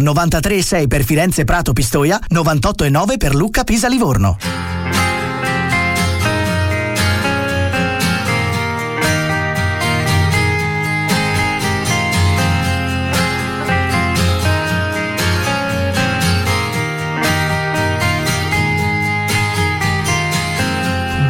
93,6 0.07 0.87
per 0.87 1.03
Firenze 1.03 1.43
Prato 1.43 1.73
Pistoia, 1.73 2.17
98,9 2.31 3.17
per 3.17 3.35
Lucca 3.35 3.65
Pisa 3.65 3.89
Livorno. 3.89 4.37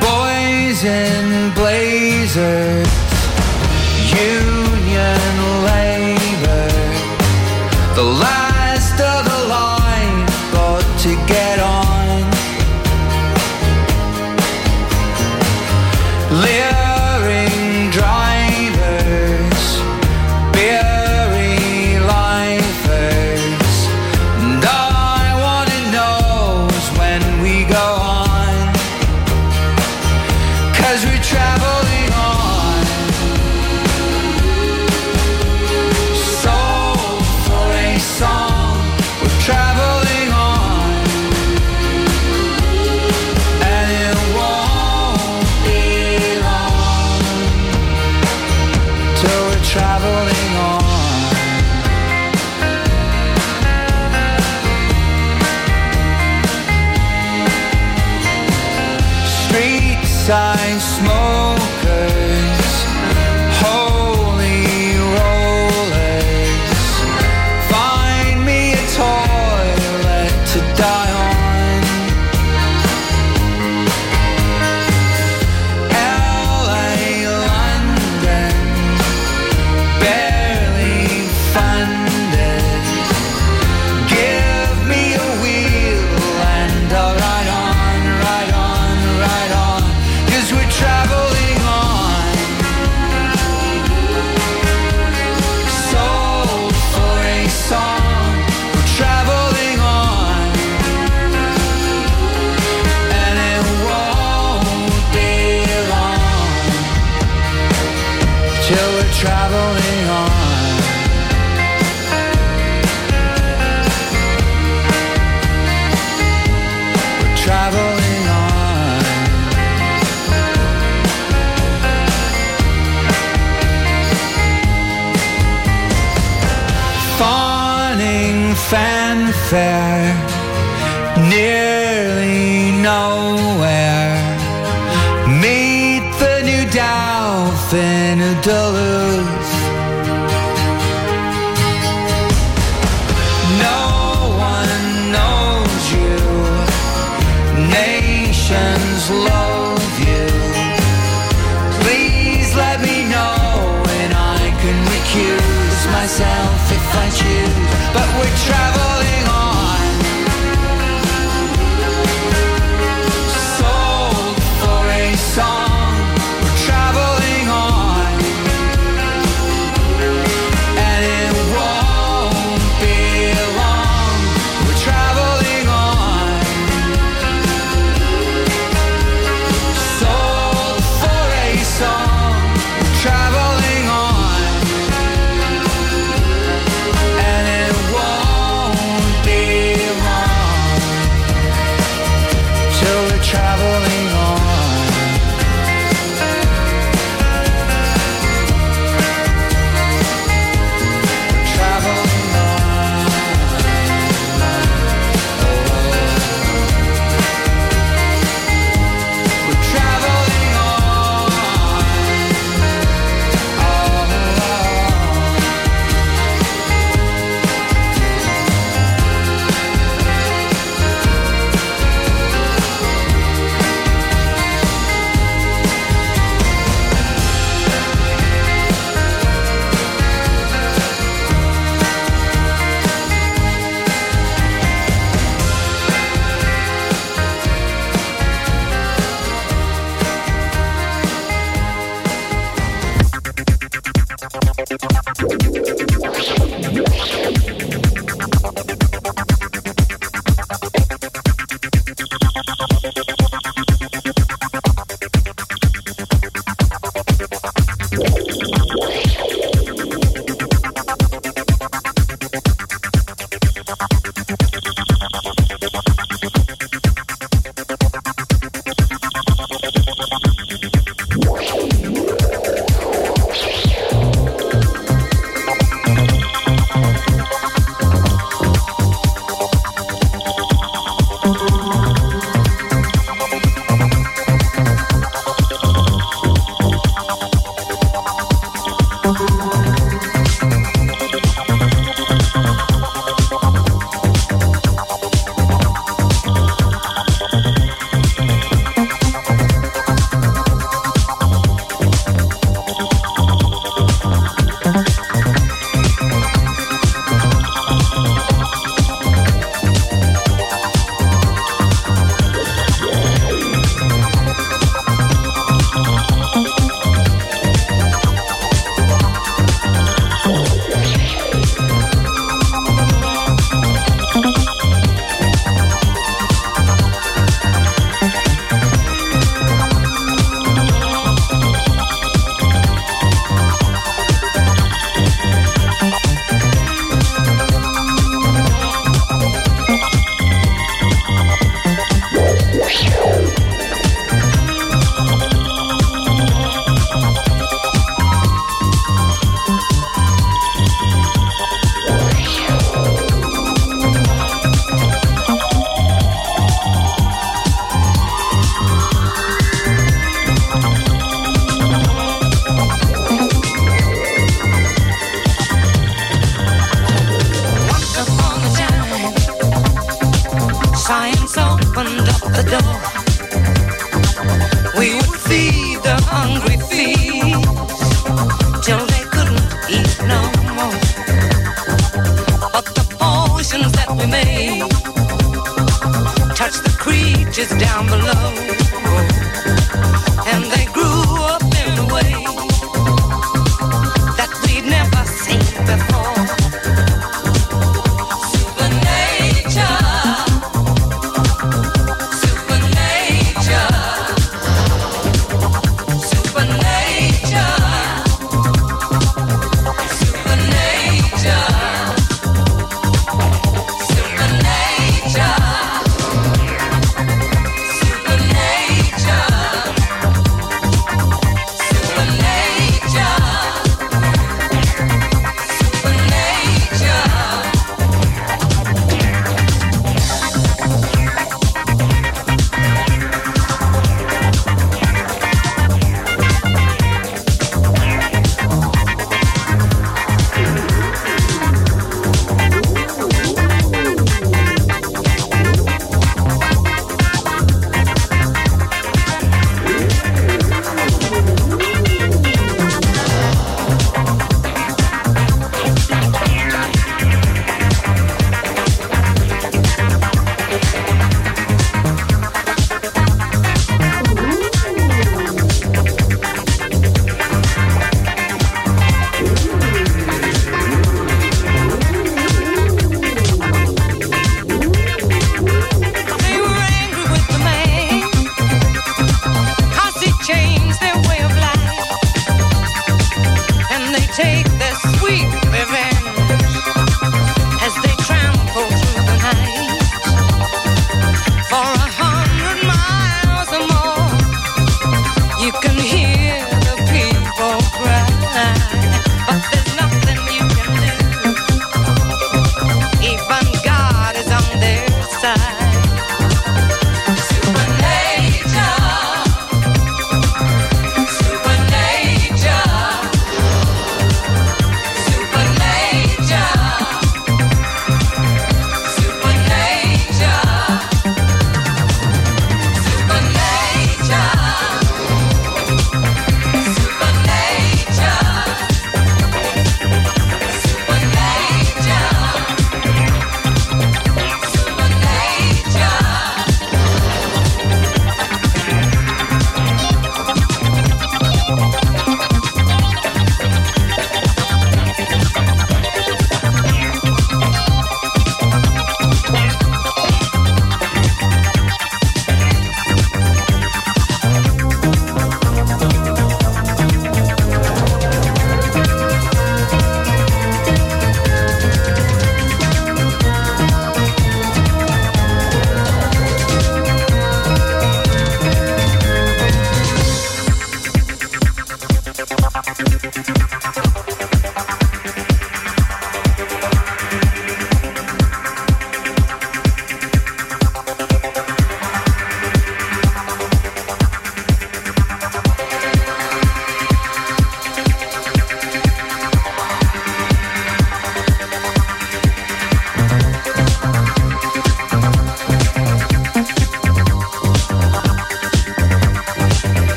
Boys 0.00 0.82
in 0.82 1.52
blazers, 1.54 2.88
you 4.10 4.55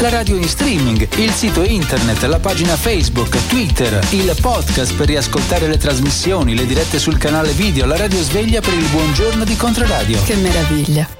la 0.00 0.08
radio 0.08 0.36
in 0.36 0.48
streaming, 0.48 1.06
il 1.18 1.30
sito 1.30 1.62
internet, 1.62 2.22
la 2.22 2.38
pagina 2.38 2.76
Facebook, 2.76 3.36
Twitter, 3.48 3.98
il 4.10 4.34
podcast 4.40 4.94
per 4.94 5.08
riascoltare 5.08 5.66
le 5.66 5.76
trasmissioni, 5.76 6.56
le 6.56 6.64
dirette 6.64 6.98
sul 6.98 7.18
canale 7.18 7.52
video, 7.52 7.86
la 7.86 7.96
radio 7.96 8.20
sveglia 8.22 8.60
per 8.60 8.74
il 8.74 8.86
buongiorno 8.88 9.44
di 9.44 9.56
Contraradio. 9.56 10.22
Che 10.22 10.36
meraviglia! 10.36 11.19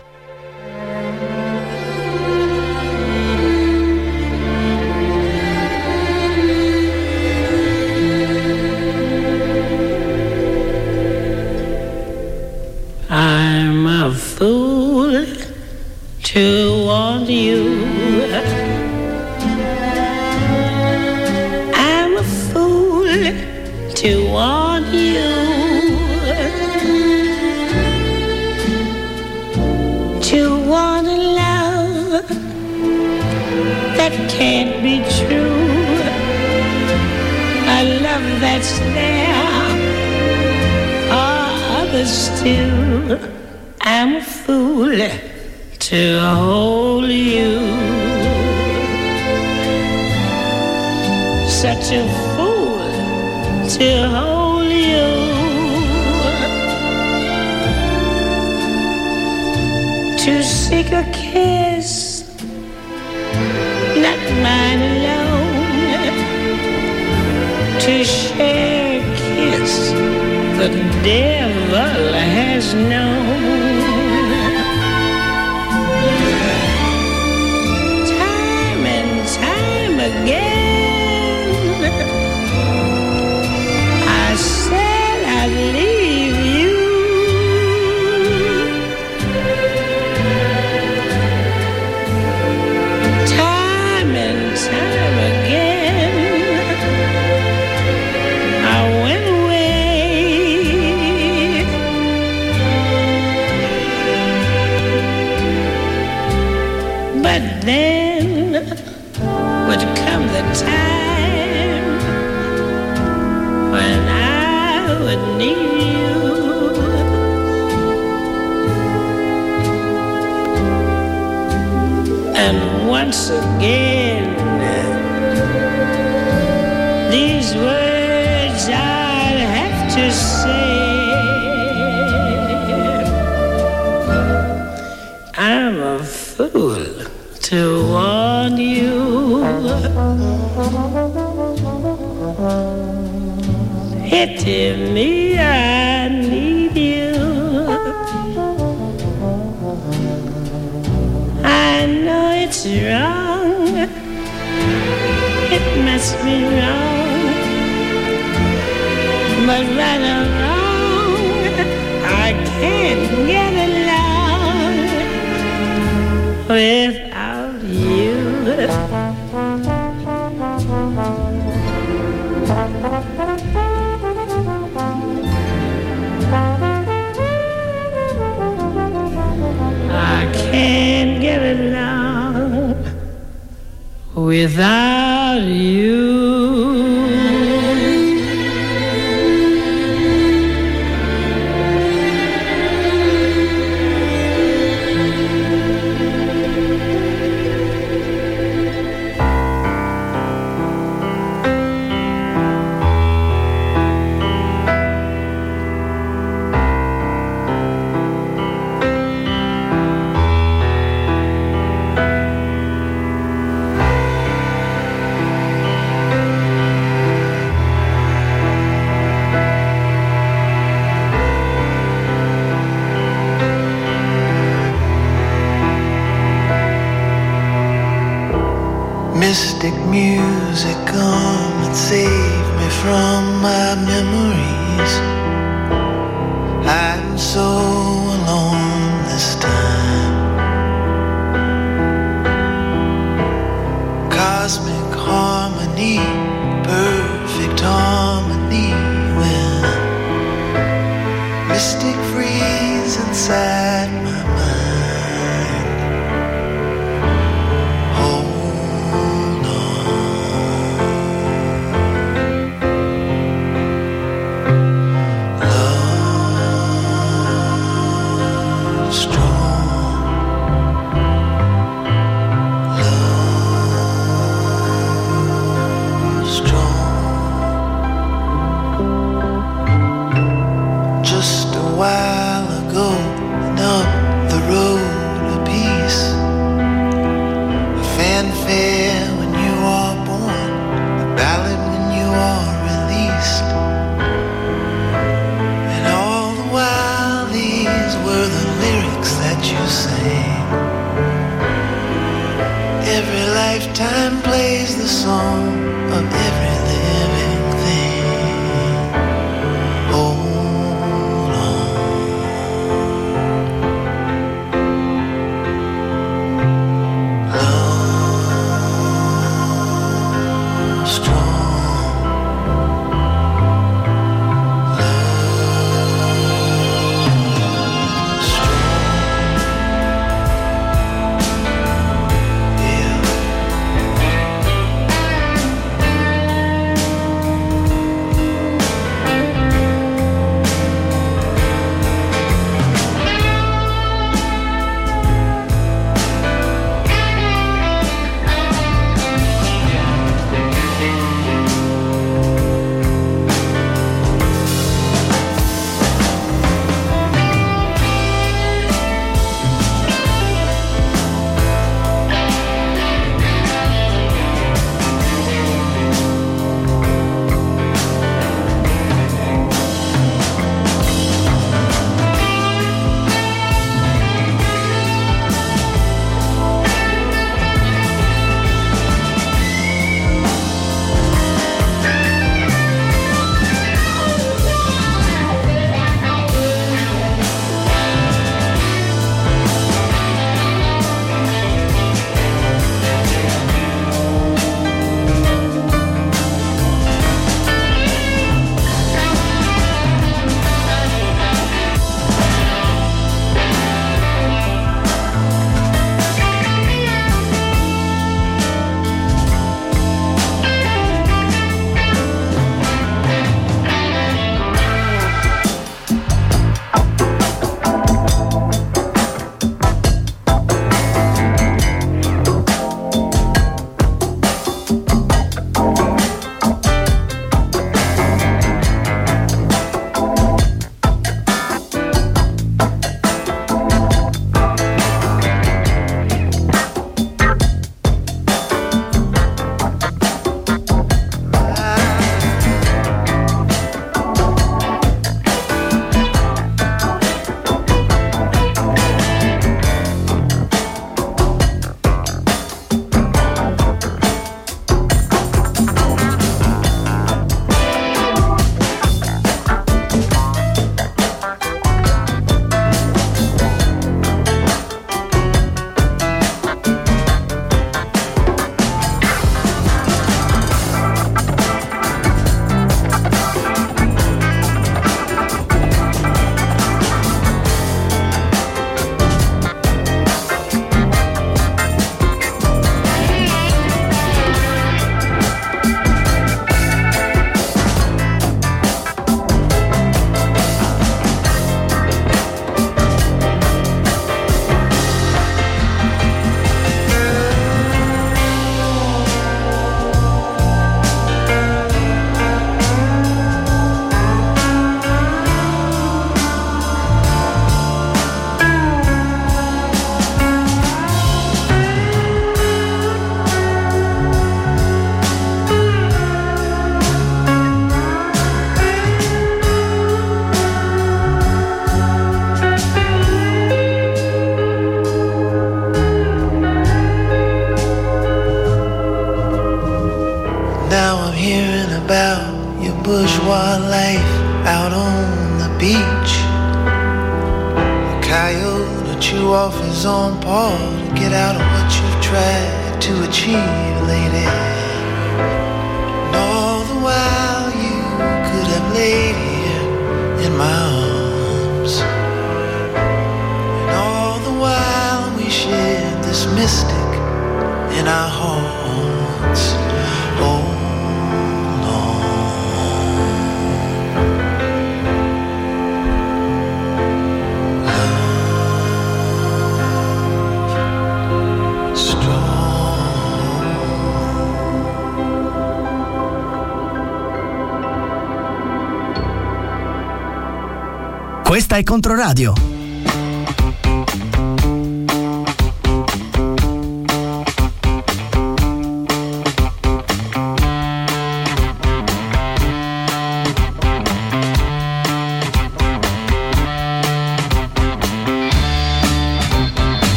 Questa 581.61 581.63
è 581.63 581.63
Controradio. 581.63 582.50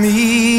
me. 0.00 0.49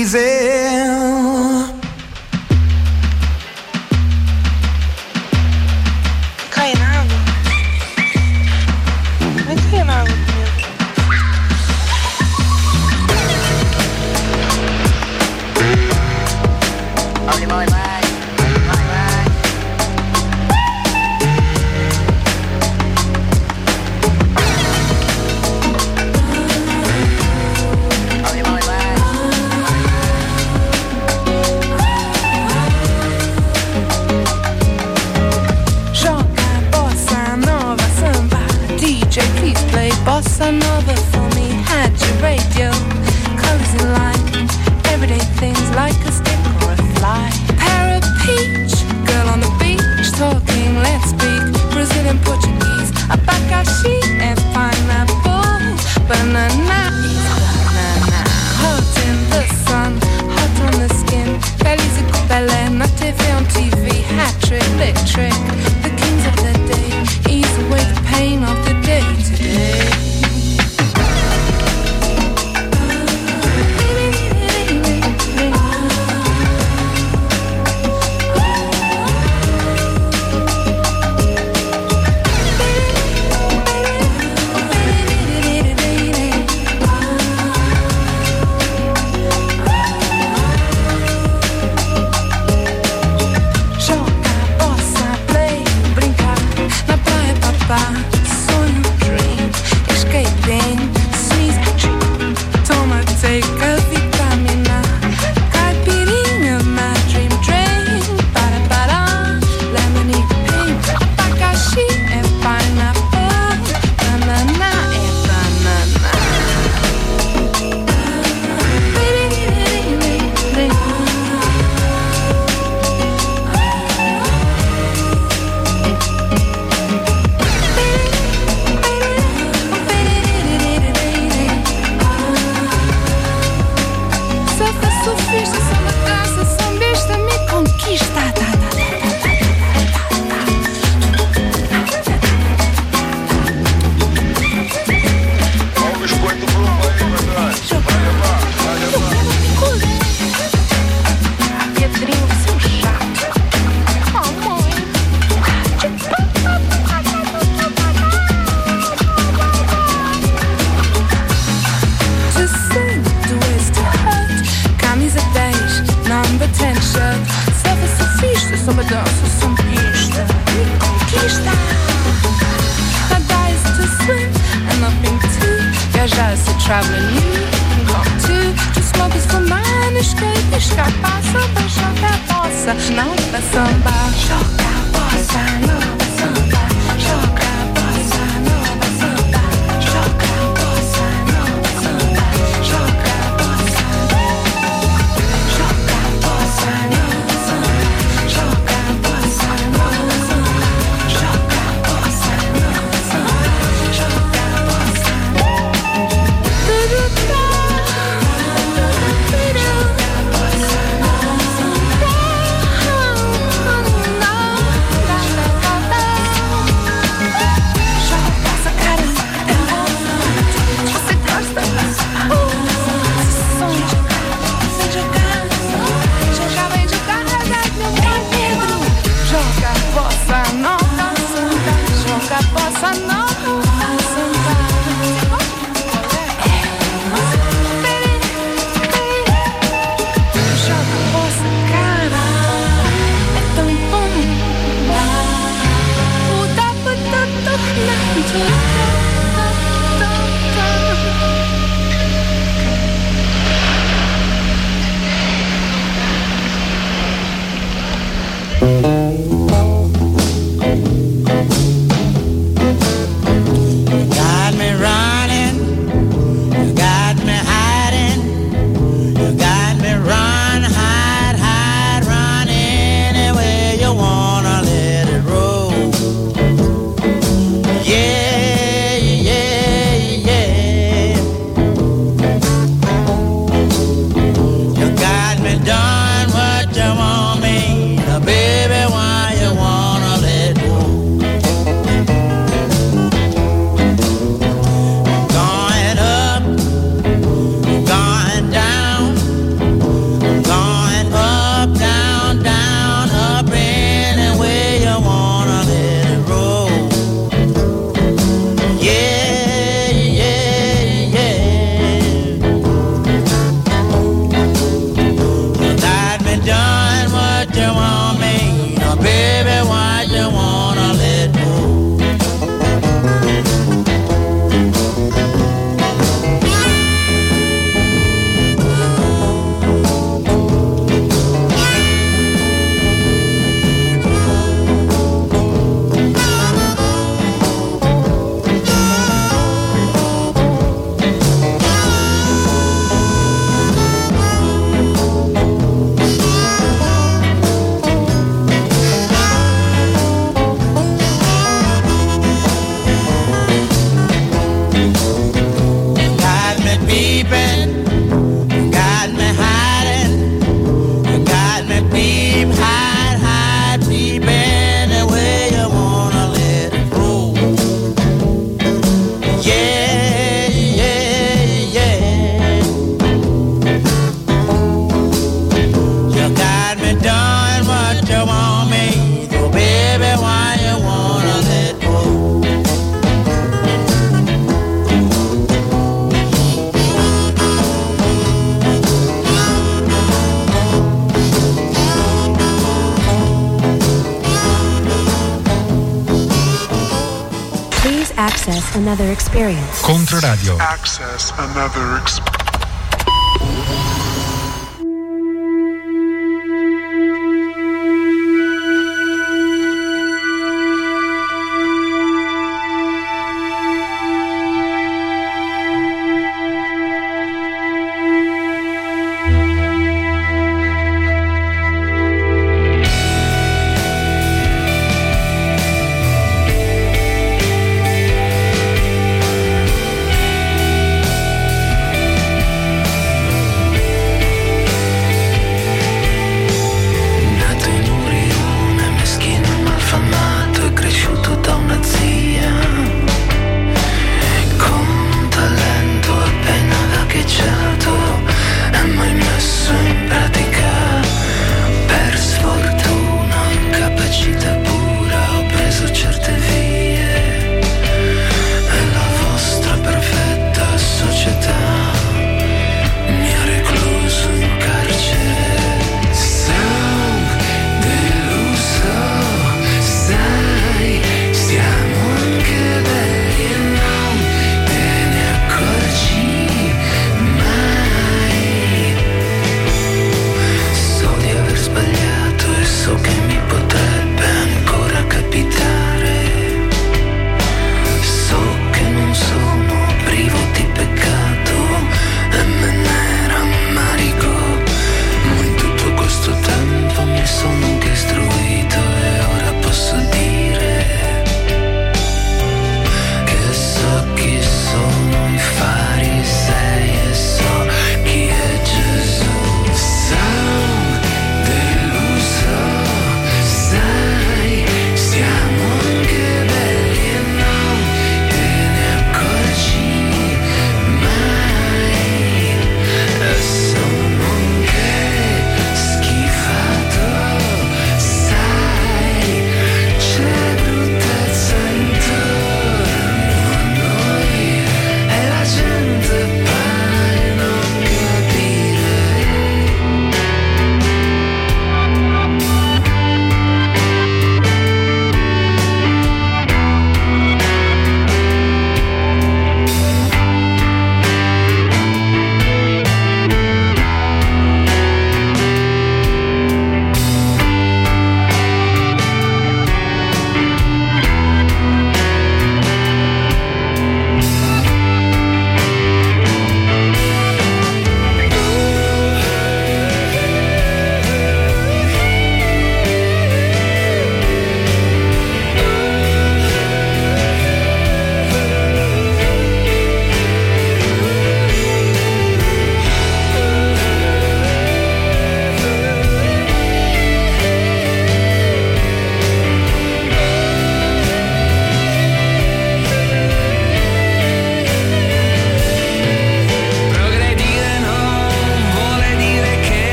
Another 398.82 399.12
experience. 399.12 399.84
Controradio. 399.84 400.58
Access 400.60 401.32
another 401.38 401.98
experience. 402.02 402.31